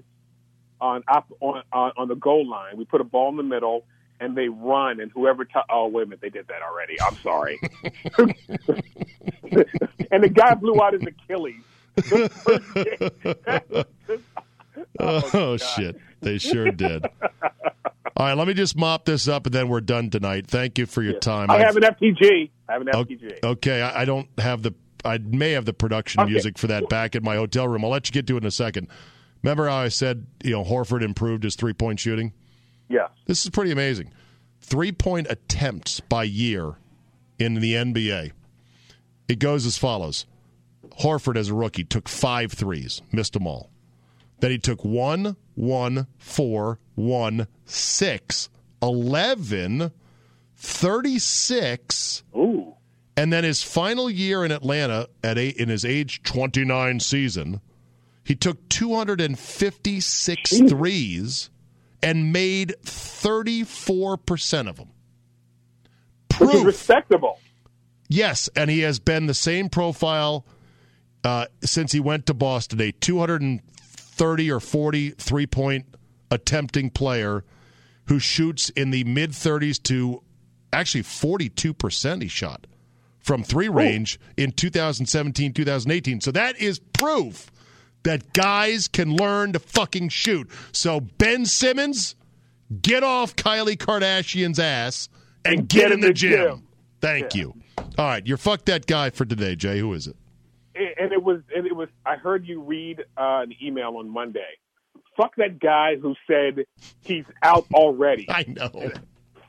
on 0.82 1.04
op, 1.08 1.28
on, 1.40 1.62
on 1.72 1.92
on 1.98 2.08
the 2.08 2.16
goal 2.16 2.48
line? 2.50 2.78
We 2.78 2.86
put 2.86 3.02
a 3.02 3.04
ball 3.04 3.30
in 3.30 3.38
the 3.38 3.44
middle 3.44 3.86
and 4.20 4.36
they 4.36 4.50
run, 4.50 5.00
and 5.00 5.12
whoever. 5.12 5.46
T- 5.46 5.52
oh 5.70 5.88
wait 5.88 6.04
a 6.04 6.06
minute, 6.08 6.22
they 6.22 6.30
did 6.30 6.48
that 6.48 6.62
already. 6.64 7.00
I'm 7.02 7.16
sorry. 7.18 7.60
and 10.12 10.24
the 10.24 10.30
guy 10.30 10.56
blew 10.56 10.82
out 10.82 10.94
his 10.94 11.04
Achilles. 11.04 11.62
Oh, 15.00 15.30
oh 15.34 15.58
shit, 15.58 15.98
they 16.22 16.38
sure 16.38 16.72
did. 16.72 17.06
All 18.16 18.26
right, 18.26 18.34
let 18.38 18.48
me 18.48 18.54
just 18.54 18.76
mop 18.78 19.06
this 19.06 19.28
up, 19.28 19.46
and 19.46 19.54
then 19.54 19.68
we're 19.70 19.82
done 19.82 20.10
tonight. 20.10 20.48
Thank 20.48 20.78
you 20.78 20.86
for 20.86 21.02
your 21.02 21.20
time. 21.20 21.50
I 21.50 21.56
I've- 21.56 21.64
have 21.66 21.76
an 21.78 21.84
FTG. 21.84 22.50
I 22.68 22.74
have 22.74 22.82
an 22.82 22.88
FTG. 22.88 23.44
Okay, 23.44 23.82
I, 23.82 24.02
I 24.02 24.06
don't 24.06 24.28
have 24.40 24.62
the. 24.62 24.74
I 25.06 25.18
may 25.20 25.52
have 25.52 25.66
the 25.66 25.74
production 25.74 26.22
Okay. 26.22 26.32
music 26.32 26.58
for 26.58 26.68
that 26.68 26.90
back 26.90 27.16
in 27.16 27.24
my 27.24 27.36
hotel 27.36 27.68
room. 27.68 27.84
I'll 27.86 27.92
let 27.92 28.08
you 28.10 28.12
get 28.14 28.28
to 28.28 28.36
it 28.36 28.44
in 28.44 28.48
a 28.48 28.52
second. 28.52 28.88
Remember 29.44 29.70
how 29.70 29.78
I 29.78 29.88
said 29.90 30.26
you 30.44 30.52
know 30.52 30.64
Horford 30.64 31.02
improved 31.02 31.44
his 31.44 31.56
three 31.56 31.74
point 31.74 32.00
shooting? 32.00 32.34
Yeah. 32.90 33.08
This 33.26 33.44
is 33.46 33.50
pretty 33.52 33.72
amazing. 33.72 34.12
Three 34.62 34.92
point 34.92 35.28
attempts 35.30 36.00
by 36.02 36.24
year 36.24 36.74
in 37.38 37.56
the 37.56 37.74
NBA. 37.74 38.32
It 39.30 39.40
goes 39.40 39.66
as 39.66 39.78
follows 39.78 40.26
Horford, 41.00 41.38
as 41.38 41.50
a 41.50 41.54
rookie, 41.54 41.84
took 41.84 42.08
five 42.08 42.52
threes, 42.52 43.02
missed 43.12 43.34
them 43.34 43.48
all. 43.48 43.70
Then 44.40 44.52
he 44.52 44.58
took 44.58 44.84
one, 44.86 45.36
one, 45.56 46.08
four, 46.18 46.80
one, 46.96 47.48
six, 47.66 48.50
11, 48.82 49.92
36, 50.56 52.24
Ooh. 52.36 52.74
and 53.18 53.32
then 53.34 53.44
his 53.44 53.64
final 53.64 54.10
year 54.10 54.46
in 54.46 54.52
Atlanta 54.52 55.10
at 55.24 55.38
eight, 55.38 55.58
in 55.58 55.70
his 55.70 55.84
age 55.86 56.24
29 56.24 57.00
season, 57.00 57.62
he 58.24 58.36
took 58.36 58.70
256 58.70 60.50
Jesus. 60.50 60.70
threes 60.72 61.50
and 62.02 62.32
made 62.32 62.76
34% 62.84 64.70
of 64.70 64.78
them. 64.78 64.90
Proof. 66.30 66.66
respectable. 66.66 67.40
Yes, 68.08 68.50
and 68.56 68.70
he 68.70 68.80
has 68.82 69.00
been 69.00 69.26
the 69.26 69.34
same 69.34 69.70
profile 69.70 70.46
uh, 71.24 71.46
since 71.64 71.92
he 71.92 72.00
went 72.00 72.26
to 72.28 72.34
Boston, 72.34 72.80
a 72.82 72.92
230 72.92 74.52
or 74.52 74.60
40 74.60 75.10
three 75.12 75.48
point 75.48 75.86
attempting 76.32 76.90
player 76.90 77.44
who 78.08 78.20
shoots 78.20 78.70
in 78.70 78.92
the 78.92 79.04
mid 79.04 79.32
30s 79.32 79.82
to 79.84 80.24
actually 80.72 81.04
42% 81.04 82.22
he 82.22 82.28
shot 82.28 82.68
from 83.20 83.44
three 83.44 83.70
range 83.70 84.20
in 84.38 84.52
2017, 84.52 85.54
2018. 85.54 86.22
So 86.22 86.32
that 86.32 86.58
is 86.60 86.80
proof 86.80 87.52
that 88.04 88.34
guys 88.34 88.88
can 88.88 89.16
learn 89.16 89.54
to 89.54 89.60
fucking 89.60 90.10
shoot. 90.10 90.50
So 90.72 91.00
Ben 91.00 91.46
Simmons, 91.46 92.16
get 92.82 93.04
off 93.04 93.36
Kylie 93.36 93.78
Kardashian's 93.78 94.60
ass 94.60 95.10
and, 95.46 95.68
get, 95.68 95.92
in 95.92 96.00
the, 96.00 96.14
gym. 96.14 96.68
Thank 97.02 97.36
you. 97.36 97.54
All 97.78 98.06
right, 98.06 98.26
you're 98.26 98.38
fuck 98.38 98.66
that 98.66 98.88
guy 98.88 99.10
for 99.10 99.26
today, 99.26 99.56
Jay. 99.56 99.80
Who 99.80 99.94
is 99.94 100.08
it? 100.08 100.16
And 101.00 101.12
it 101.12 101.24
was 101.24 101.42
and 101.56 101.66
it 101.66 101.76
was 101.76 101.90
I 102.06 102.16
heard 102.16 102.46
you 102.46 102.62
read 102.62 103.00
uh, 103.18 103.42
an 103.44 103.54
email 103.62 103.98
on 103.98 104.10
Monday. 104.10 104.58
Fuck 105.18 105.36
that 105.36 105.60
guy 105.60 105.98
who 105.98 106.16
said 106.28 106.66
he's 107.02 107.26
out 107.44 107.66
already. 107.74 108.28
I 108.30 108.46
know. 108.48 108.92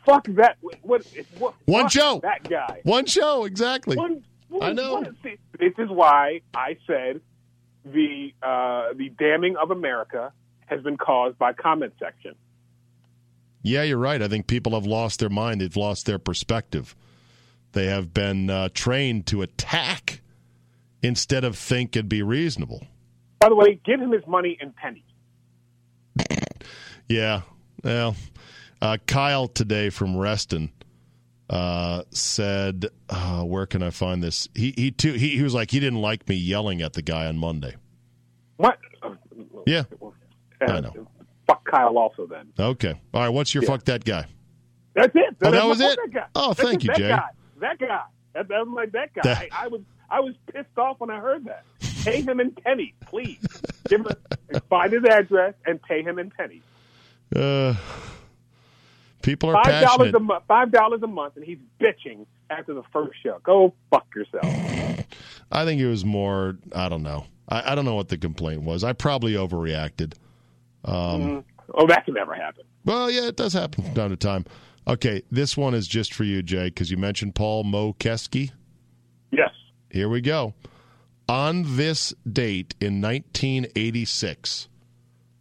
Fuck 0.04 0.26
that. 0.34 0.56
What? 0.82 1.06
what 1.38 1.54
One 1.66 1.88
show. 1.88 2.20
That 2.22 2.48
guy. 2.48 2.80
One 2.82 3.06
show, 3.06 3.44
exactly. 3.44 3.96
One, 3.96 4.24
I 4.60 4.72
know. 4.72 5.04
see, 5.22 5.36
this 5.58 5.72
is 5.78 5.88
why 5.88 6.40
I 6.54 6.76
said 6.86 7.20
the 7.84 8.32
uh, 8.42 8.94
the 8.96 9.10
damning 9.18 9.56
of 9.56 9.70
America 9.70 10.32
has 10.66 10.82
been 10.82 10.96
caused 10.96 11.38
by 11.38 11.52
comment 11.52 11.92
section. 11.98 12.34
Yeah, 13.62 13.82
you're 13.82 13.98
right. 13.98 14.22
I 14.22 14.28
think 14.28 14.46
people 14.46 14.72
have 14.72 14.86
lost 14.86 15.20
their 15.20 15.28
mind. 15.28 15.60
They've 15.60 15.76
lost 15.76 16.06
their 16.06 16.18
perspective. 16.18 16.96
They 17.72 17.86
have 17.86 18.12
been 18.12 18.50
uh, 18.50 18.70
trained 18.72 19.26
to 19.26 19.42
attack 19.42 20.09
instead 21.02 21.44
of 21.44 21.56
think 21.56 21.96
and 21.96 22.08
be 22.08 22.22
reasonable. 22.22 22.86
By 23.40 23.48
the 23.48 23.54
way, 23.54 23.80
give 23.84 24.00
him 24.00 24.12
his 24.12 24.26
money 24.26 24.58
in 24.60 24.72
pennies. 24.72 25.02
Yeah. 27.08 27.40
Well, 27.82 28.14
uh, 28.80 28.96
Kyle 29.04 29.48
today 29.48 29.90
from 29.90 30.16
Reston 30.16 30.70
uh, 31.50 32.04
said, 32.10 32.86
uh, 33.08 33.42
"Where 33.42 33.66
can 33.66 33.82
I 33.82 33.90
find 33.90 34.22
this?" 34.22 34.48
He 34.54 34.72
he 34.76 34.92
too 34.92 35.14
he, 35.14 35.30
he 35.30 35.42
was 35.42 35.52
like 35.52 35.72
he 35.72 35.80
didn't 35.80 36.00
like 36.00 36.28
me 36.28 36.36
yelling 36.36 36.82
at 36.82 36.92
the 36.92 37.02
guy 37.02 37.26
on 37.26 37.36
Monday. 37.36 37.74
What? 38.58 38.78
Yeah. 39.66 39.84
Uh, 40.00 40.10
I 40.60 40.80
know. 40.80 41.08
Fuck 41.48 41.68
Kyle 41.68 41.98
also 41.98 42.26
then. 42.26 42.52
Okay. 42.56 42.94
All 43.12 43.22
right. 43.22 43.28
What's 43.28 43.52
your 43.54 43.64
fuck 43.64 43.84
that 43.86 44.04
guy? 44.04 44.26
That's 44.94 45.14
it. 45.14 45.36
Oh, 45.42 45.50
that 45.50 45.66
was 45.66 45.80
it? 45.80 45.98
That. 46.12 46.30
Oh, 46.36 46.52
thank 46.52 46.76
it. 46.76 46.82
you, 46.84 46.88
that 46.88 46.96
Jay. 46.96 47.08
Guy. 47.08 47.28
That 47.60 47.78
guy. 47.80 48.02
That, 48.34 48.48
that 48.48 48.66
was 48.66 48.68
like 48.72 48.92
that 48.92 49.12
guy. 49.14 49.22
That- 49.24 49.48
I, 49.52 49.64
I 49.64 49.66
was 49.66 49.80
I 50.10 50.20
was 50.20 50.34
pissed 50.52 50.76
off 50.76 50.98
when 51.00 51.10
I 51.10 51.20
heard 51.20 51.44
that. 51.44 51.64
Pay 52.04 52.22
him 52.22 52.40
in 52.40 52.50
pennies, 52.52 52.94
please. 53.06 53.38
Give 53.88 54.00
him 54.00 54.16
find 54.68 54.92
his 54.92 55.04
address 55.04 55.54
and 55.66 55.80
pay 55.82 56.02
him 56.02 56.18
in 56.18 56.30
pennies. 56.30 56.62
Uh, 57.34 57.74
people 59.22 59.50
are 59.50 59.62
Five 59.62 59.84
dollars 59.84 60.14
a 60.14 60.20
month. 60.20 60.44
Five 60.48 60.72
dollars 60.72 61.02
a 61.02 61.06
month, 61.06 61.36
and 61.36 61.44
he's 61.44 61.58
bitching 61.80 62.26
after 62.48 62.74
the 62.74 62.82
first 62.92 63.22
show. 63.22 63.38
Go 63.42 63.74
fuck 63.90 64.06
yourself. 64.14 64.44
I 65.52 65.64
think 65.64 65.80
it 65.80 65.88
was 65.88 66.04
more. 66.04 66.56
I 66.74 66.88
don't 66.88 67.02
know. 67.02 67.26
I, 67.48 67.72
I 67.72 67.74
don't 67.74 67.84
know 67.84 67.94
what 67.94 68.08
the 68.08 68.18
complaint 68.18 68.62
was. 68.62 68.82
I 68.82 68.92
probably 68.92 69.34
overreacted. 69.34 70.14
oh, 71.74 71.86
that 71.86 72.04
can 72.04 72.14
never 72.14 72.34
happen. 72.34 72.64
Well, 72.84 73.10
yeah, 73.10 73.28
it 73.28 73.36
does 73.36 73.52
happen 73.52 73.84
from 73.84 73.94
time 73.94 74.10
to 74.10 74.16
time. 74.16 74.46
Okay, 74.88 75.22
this 75.30 75.56
one 75.56 75.74
is 75.74 75.86
just 75.86 76.14
for 76.14 76.24
you, 76.24 76.42
Jay, 76.42 76.68
because 76.68 76.90
you 76.90 76.96
mentioned 76.96 77.34
Paul 77.34 77.64
Mokeski. 77.64 78.40
Yes. 78.40 78.50
Here 79.90 80.08
we 80.08 80.20
go. 80.20 80.54
On 81.28 81.76
this 81.76 82.14
date 82.30 82.74
in 82.80 83.00
1986, 83.00 84.68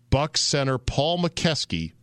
Bucks 0.10 0.42
center 0.42 0.78
Paul 0.78 1.20
Mokeski 1.20 1.94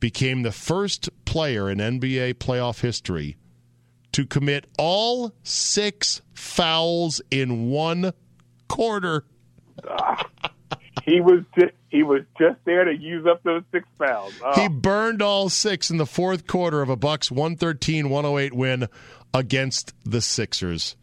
became 0.00 0.42
the 0.42 0.52
first 0.52 1.08
player 1.24 1.70
in 1.70 1.78
NBA 1.78 2.34
playoff 2.34 2.80
history 2.80 3.36
to 4.12 4.26
commit 4.26 4.66
all 4.78 5.32
six 5.42 6.20
fouls 6.34 7.20
in 7.30 7.70
one 7.70 8.12
quarter. 8.68 9.24
He 11.04 11.20
was 11.20 11.42
just, 11.58 11.72
he 11.88 12.02
was 12.04 12.20
just 12.38 12.58
there 12.64 12.84
to 12.84 12.96
use 12.96 13.26
up 13.26 13.42
those 13.42 13.62
six 13.72 13.86
fouls. 13.98 14.34
Oh. 14.44 14.60
He 14.60 14.68
burned 14.68 15.20
all 15.20 15.48
six 15.48 15.90
in 15.90 15.96
the 15.96 16.06
fourth 16.06 16.46
quarter 16.46 16.80
of 16.80 16.88
a 16.88 16.96
Bucks 16.96 17.28
113-108 17.30 18.52
win 18.52 18.88
against 19.34 19.94
the 20.04 20.20
Sixers. 20.20 20.94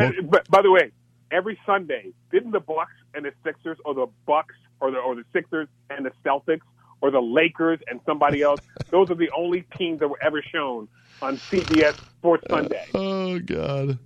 Well, 0.00 0.12
but 0.30 0.48
by 0.50 0.62
the 0.62 0.70
way, 0.70 0.90
every 1.30 1.58
Sunday, 1.66 2.12
didn't 2.32 2.52
the 2.52 2.60
Bucks 2.60 2.92
and 3.14 3.24
the 3.24 3.32
Sixers, 3.44 3.78
or 3.84 3.94
the 3.94 4.06
Bucks, 4.26 4.54
or 4.80 4.90
the 4.90 4.98
or 4.98 5.14
the 5.14 5.24
Sixers 5.32 5.68
and 5.90 6.04
the 6.06 6.12
Celtics, 6.24 6.60
or 7.00 7.10
the 7.10 7.20
Lakers 7.20 7.78
and 7.88 8.00
somebody 8.06 8.42
else, 8.42 8.60
those 8.90 9.10
are 9.10 9.14
the 9.14 9.30
only 9.36 9.62
teams 9.78 10.00
that 10.00 10.08
were 10.08 10.18
ever 10.22 10.42
shown 10.42 10.88
on 11.22 11.36
CBS 11.36 11.94
Sports 12.18 12.44
Sunday. 12.50 12.86
Oh 12.94 13.38
God. 13.38 13.98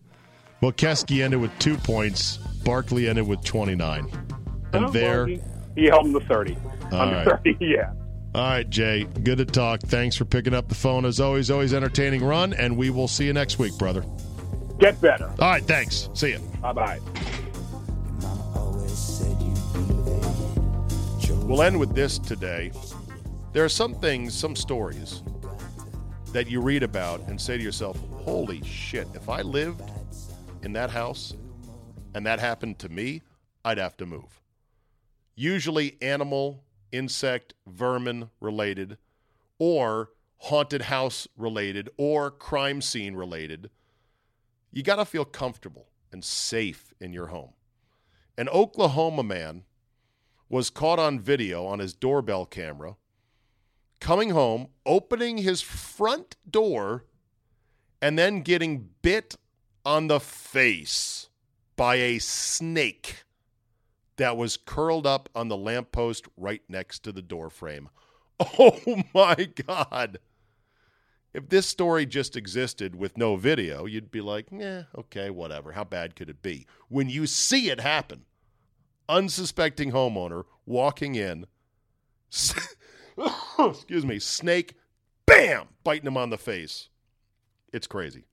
Well, 0.60 0.72
Kesky 0.72 1.22
ended 1.22 1.40
with 1.40 1.56
two 1.58 1.76
points. 1.76 2.38
Barkley 2.64 3.08
ended 3.08 3.26
with 3.28 3.44
29. 3.44 4.08
And 4.72 4.84
Oh, 4.86 4.90
there. 4.90 5.26
well, 5.26 5.26
he, 5.26 5.40
he 5.76 5.86
held 5.88 6.06
him 6.06 6.14
to 6.14 6.20
30. 6.20 6.56
All 6.90 7.00
I'm 7.00 7.12
right. 7.12 7.26
30, 7.44 7.56
yeah. 7.60 7.92
All 8.34 8.42
right, 8.42 8.68
Jay. 8.68 9.04
Good 9.22 9.38
to 9.38 9.44
talk. 9.44 9.80
Thanks 9.82 10.16
for 10.16 10.24
picking 10.24 10.54
up 10.54 10.68
the 10.68 10.74
phone. 10.74 11.04
As 11.04 11.20
always, 11.20 11.50
always 11.50 11.74
entertaining 11.74 12.24
run, 12.24 12.52
and 12.54 12.76
we 12.76 12.88
will 12.90 13.06
see 13.08 13.26
you 13.26 13.32
next 13.32 13.58
week, 13.58 13.76
brother. 13.78 14.04
Get 14.84 15.00
better. 15.00 15.32
All 15.40 15.48
right, 15.48 15.64
thanks. 15.64 16.10
See 16.12 16.32
you. 16.32 16.38
Bye 16.60 16.74
bye. 16.74 17.00
We'll 21.46 21.62
end 21.62 21.80
with 21.80 21.94
this 21.94 22.18
today. 22.18 22.70
There 23.54 23.64
are 23.64 23.70
some 23.70 23.94
things, 23.94 24.34
some 24.34 24.54
stories 24.54 25.22
that 26.34 26.50
you 26.50 26.60
read 26.60 26.82
about 26.82 27.20
and 27.28 27.40
say 27.40 27.56
to 27.56 27.62
yourself, 27.62 27.98
holy 28.12 28.62
shit, 28.62 29.08
if 29.14 29.30
I 29.30 29.40
lived 29.40 29.80
in 30.62 30.74
that 30.74 30.90
house 30.90 31.32
and 32.14 32.26
that 32.26 32.38
happened 32.38 32.78
to 32.80 32.90
me, 32.90 33.22
I'd 33.64 33.78
have 33.78 33.96
to 33.96 34.04
move. 34.04 34.42
Usually 35.34 35.96
animal, 36.02 36.62
insect, 36.92 37.54
vermin 37.66 38.28
related, 38.38 38.98
or 39.58 40.10
haunted 40.36 40.82
house 40.82 41.26
related, 41.38 41.88
or 41.96 42.30
crime 42.30 42.82
scene 42.82 43.14
related. 43.14 43.70
You 44.74 44.82
got 44.82 44.96
to 44.96 45.04
feel 45.04 45.24
comfortable 45.24 45.86
and 46.10 46.24
safe 46.24 46.92
in 47.00 47.12
your 47.12 47.28
home. 47.28 47.52
An 48.36 48.48
Oklahoma 48.48 49.22
man 49.22 49.62
was 50.48 50.68
caught 50.68 50.98
on 50.98 51.20
video 51.20 51.64
on 51.64 51.78
his 51.78 51.94
doorbell 51.94 52.44
camera 52.44 52.96
coming 54.00 54.30
home, 54.30 54.66
opening 54.84 55.38
his 55.38 55.62
front 55.62 56.34
door, 56.50 57.04
and 58.02 58.18
then 58.18 58.42
getting 58.42 58.90
bit 59.00 59.36
on 59.84 60.08
the 60.08 60.18
face 60.18 61.28
by 61.76 61.94
a 61.94 62.18
snake 62.18 63.22
that 64.16 64.36
was 64.36 64.56
curled 64.56 65.06
up 65.06 65.28
on 65.36 65.46
the 65.46 65.56
lamppost 65.56 66.26
right 66.36 66.62
next 66.68 67.04
to 67.04 67.12
the 67.12 67.22
door 67.22 67.48
frame. 67.48 67.88
Oh 68.58 69.04
my 69.14 69.36
God. 69.66 70.18
If 71.34 71.48
this 71.48 71.66
story 71.66 72.06
just 72.06 72.36
existed 72.36 72.94
with 72.94 73.18
no 73.18 73.34
video, 73.34 73.86
you'd 73.86 74.12
be 74.12 74.20
like, 74.20 74.46
yeah, 74.52 74.84
okay, 74.96 75.30
whatever. 75.30 75.72
How 75.72 75.82
bad 75.82 76.14
could 76.14 76.30
it 76.30 76.42
be? 76.42 76.66
When 76.88 77.10
you 77.10 77.26
see 77.26 77.70
it 77.70 77.80
happen, 77.80 78.24
unsuspecting 79.08 79.90
homeowner 79.90 80.44
walking 80.64 81.16
in, 81.16 81.46
excuse 83.58 84.06
me, 84.06 84.20
snake, 84.20 84.74
bam, 85.26 85.66
biting 85.82 86.06
him 86.06 86.16
on 86.16 86.30
the 86.30 86.38
face. 86.38 86.88
It's 87.72 87.88
crazy. 87.88 88.26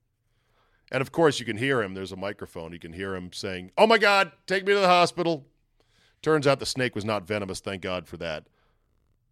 And 0.91 1.01
of 1.01 1.11
course, 1.11 1.39
you 1.39 1.45
can 1.45 1.57
hear 1.57 1.81
him. 1.81 1.95
There's 1.95 2.11
a 2.11 2.17
microphone. 2.17 2.73
You 2.73 2.79
can 2.79 2.93
hear 2.93 3.15
him 3.15 3.31
saying, 3.33 3.71
Oh 3.77 3.87
my 3.87 3.97
God, 3.97 4.31
take 4.45 4.65
me 4.65 4.73
to 4.73 4.79
the 4.79 4.87
hospital. 4.87 5.47
Turns 6.21 6.45
out 6.45 6.59
the 6.59 6.65
snake 6.67 6.93
was 6.93 7.05
not 7.05 7.25
venomous. 7.25 7.61
Thank 7.61 7.81
God 7.81 8.07
for 8.07 8.17
that. 8.17 8.45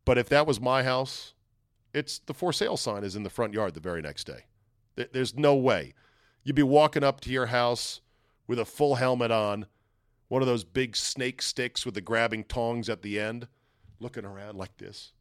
But 0.05 0.17
if 0.17 0.27
that 0.29 0.47
was 0.47 0.59
my 0.59 0.83
house, 0.83 1.33
it's 1.93 2.19
the 2.19 2.33
for 2.33 2.53
sale 2.53 2.77
sign 2.77 3.03
is 3.03 3.15
in 3.15 3.23
the 3.23 3.29
front 3.29 3.53
yard 3.53 3.73
the 3.73 3.79
very 3.79 4.01
next 4.01 4.25
day. 4.25 4.45
There's 4.95 5.35
no 5.35 5.55
way. 5.55 5.93
You'd 6.43 6.55
be 6.55 6.63
walking 6.63 7.03
up 7.03 7.21
to 7.21 7.29
your 7.29 7.47
house 7.47 8.01
with 8.47 8.59
a 8.59 8.65
full 8.65 8.95
helmet 8.95 9.31
on, 9.31 9.65
one 10.27 10.41
of 10.41 10.47
those 10.47 10.63
big 10.63 10.95
snake 10.95 11.41
sticks 11.41 11.85
with 11.85 11.95
the 11.95 12.01
grabbing 12.01 12.43
tongs 12.43 12.89
at 12.89 13.01
the 13.01 13.19
end, 13.19 13.47
looking 13.99 14.25
around 14.25 14.57
like 14.57 14.77
this. 14.77 15.13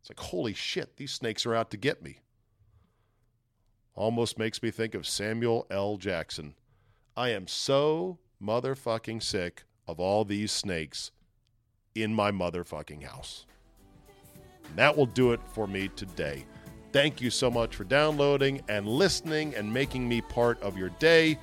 It's 0.00 0.10
like, 0.10 0.20
holy 0.20 0.54
shit, 0.54 0.96
these 0.96 1.12
snakes 1.12 1.46
are 1.46 1.54
out 1.54 1.70
to 1.70 1.76
get 1.76 2.02
me. 2.02 2.20
Almost 3.94 4.38
makes 4.38 4.62
me 4.62 4.70
think 4.70 4.94
of 4.94 5.06
Samuel 5.06 5.66
L. 5.70 5.96
Jackson. 5.96 6.54
I 7.16 7.30
am 7.30 7.46
so 7.46 8.18
motherfucking 8.42 9.22
sick 9.22 9.64
of 9.86 10.00
all 10.00 10.24
these 10.24 10.52
snakes 10.52 11.10
in 11.94 12.14
my 12.14 12.30
motherfucking 12.30 13.02
house. 13.02 13.44
And 14.70 14.78
that 14.78 14.96
will 14.96 15.06
do 15.06 15.32
it 15.32 15.40
for 15.52 15.66
me 15.66 15.88
today. 15.96 16.44
Thank 16.92 17.20
you 17.20 17.30
so 17.30 17.50
much 17.50 17.76
for 17.76 17.84
downloading 17.84 18.62
and 18.68 18.86
listening 18.86 19.54
and 19.54 19.72
making 19.72 20.08
me 20.08 20.20
part 20.22 20.60
of 20.60 20.76
your 20.76 20.88
day. 20.98 21.38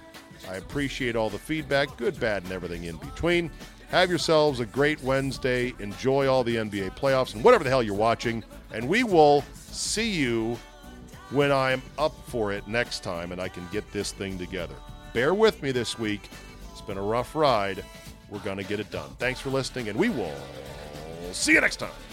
I 0.49 0.55
appreciate 0.55 1.15
all 1.15 1.29
the 1.29 1.39
feedback, 1.39 1.95
good, 1.97 2.19
bad, 2.19 2.43
and 2.43 2.51
everything 2.51 2.83
in 2.83 2.97
between. 2.97 3.49
Have 3.89 4.09
yourselves 4.09 4.59
a 4.59 4.65
great 4.65 5.01
Wednesday. 5.01 5.73
Enjoy 5.79 6.27
all 6.27 6.43
the 6.43 6.57
NBA 6.57 6.97
playoffs 6.97 7.33
and 7.33 7.43
whatever 7.43 7.63
the 7.63 7.69
hell 7.69 7.81
you're 7.81 7.95
watching. 7.95 8.43
And 8.73 8.87
we 8.89 9.03
will 9.03 9.43
see 9.53 10.09
you 10.09 10.57
when 11.29 11.51
I'm 11.51 11.81
up 11.97 12.13
for 12.27 12.51
it 12.51 12.67
next 12.67 13.03
time 13.03 13.31
and 13.31 13.41
I 13.41 13.47
can 13.47 13.65
get 13.71 13.89
this 13.93 14.11
thing 14.11 14.37
together. 14.37 14.75
Bear 15.13 15.33
with 15.33 15.63
me 15.63 15.71
this 15.71 15.97
week. 15.97 16.29
It's 16.71 16.81
been 16.81 16.97
a 16.97 17.01
rough 17.01 17.35
ride. 17.35 17.83
We're 18.29 18.39
going 18.39 18.57
to 18.57 18.63
get 18.63 18.79
it 18.79 18.91
done. 18.91 19.09
Thanks 19.19 19.39
for 19.39 19.49
listening, 19.49 19.87
and 19.87 19.97
we 19.97 20.09
will 20.09 20.35
see 21.31 21.53
you 21.53 21.61
next 21.61 21.77
time. 21.77 22.06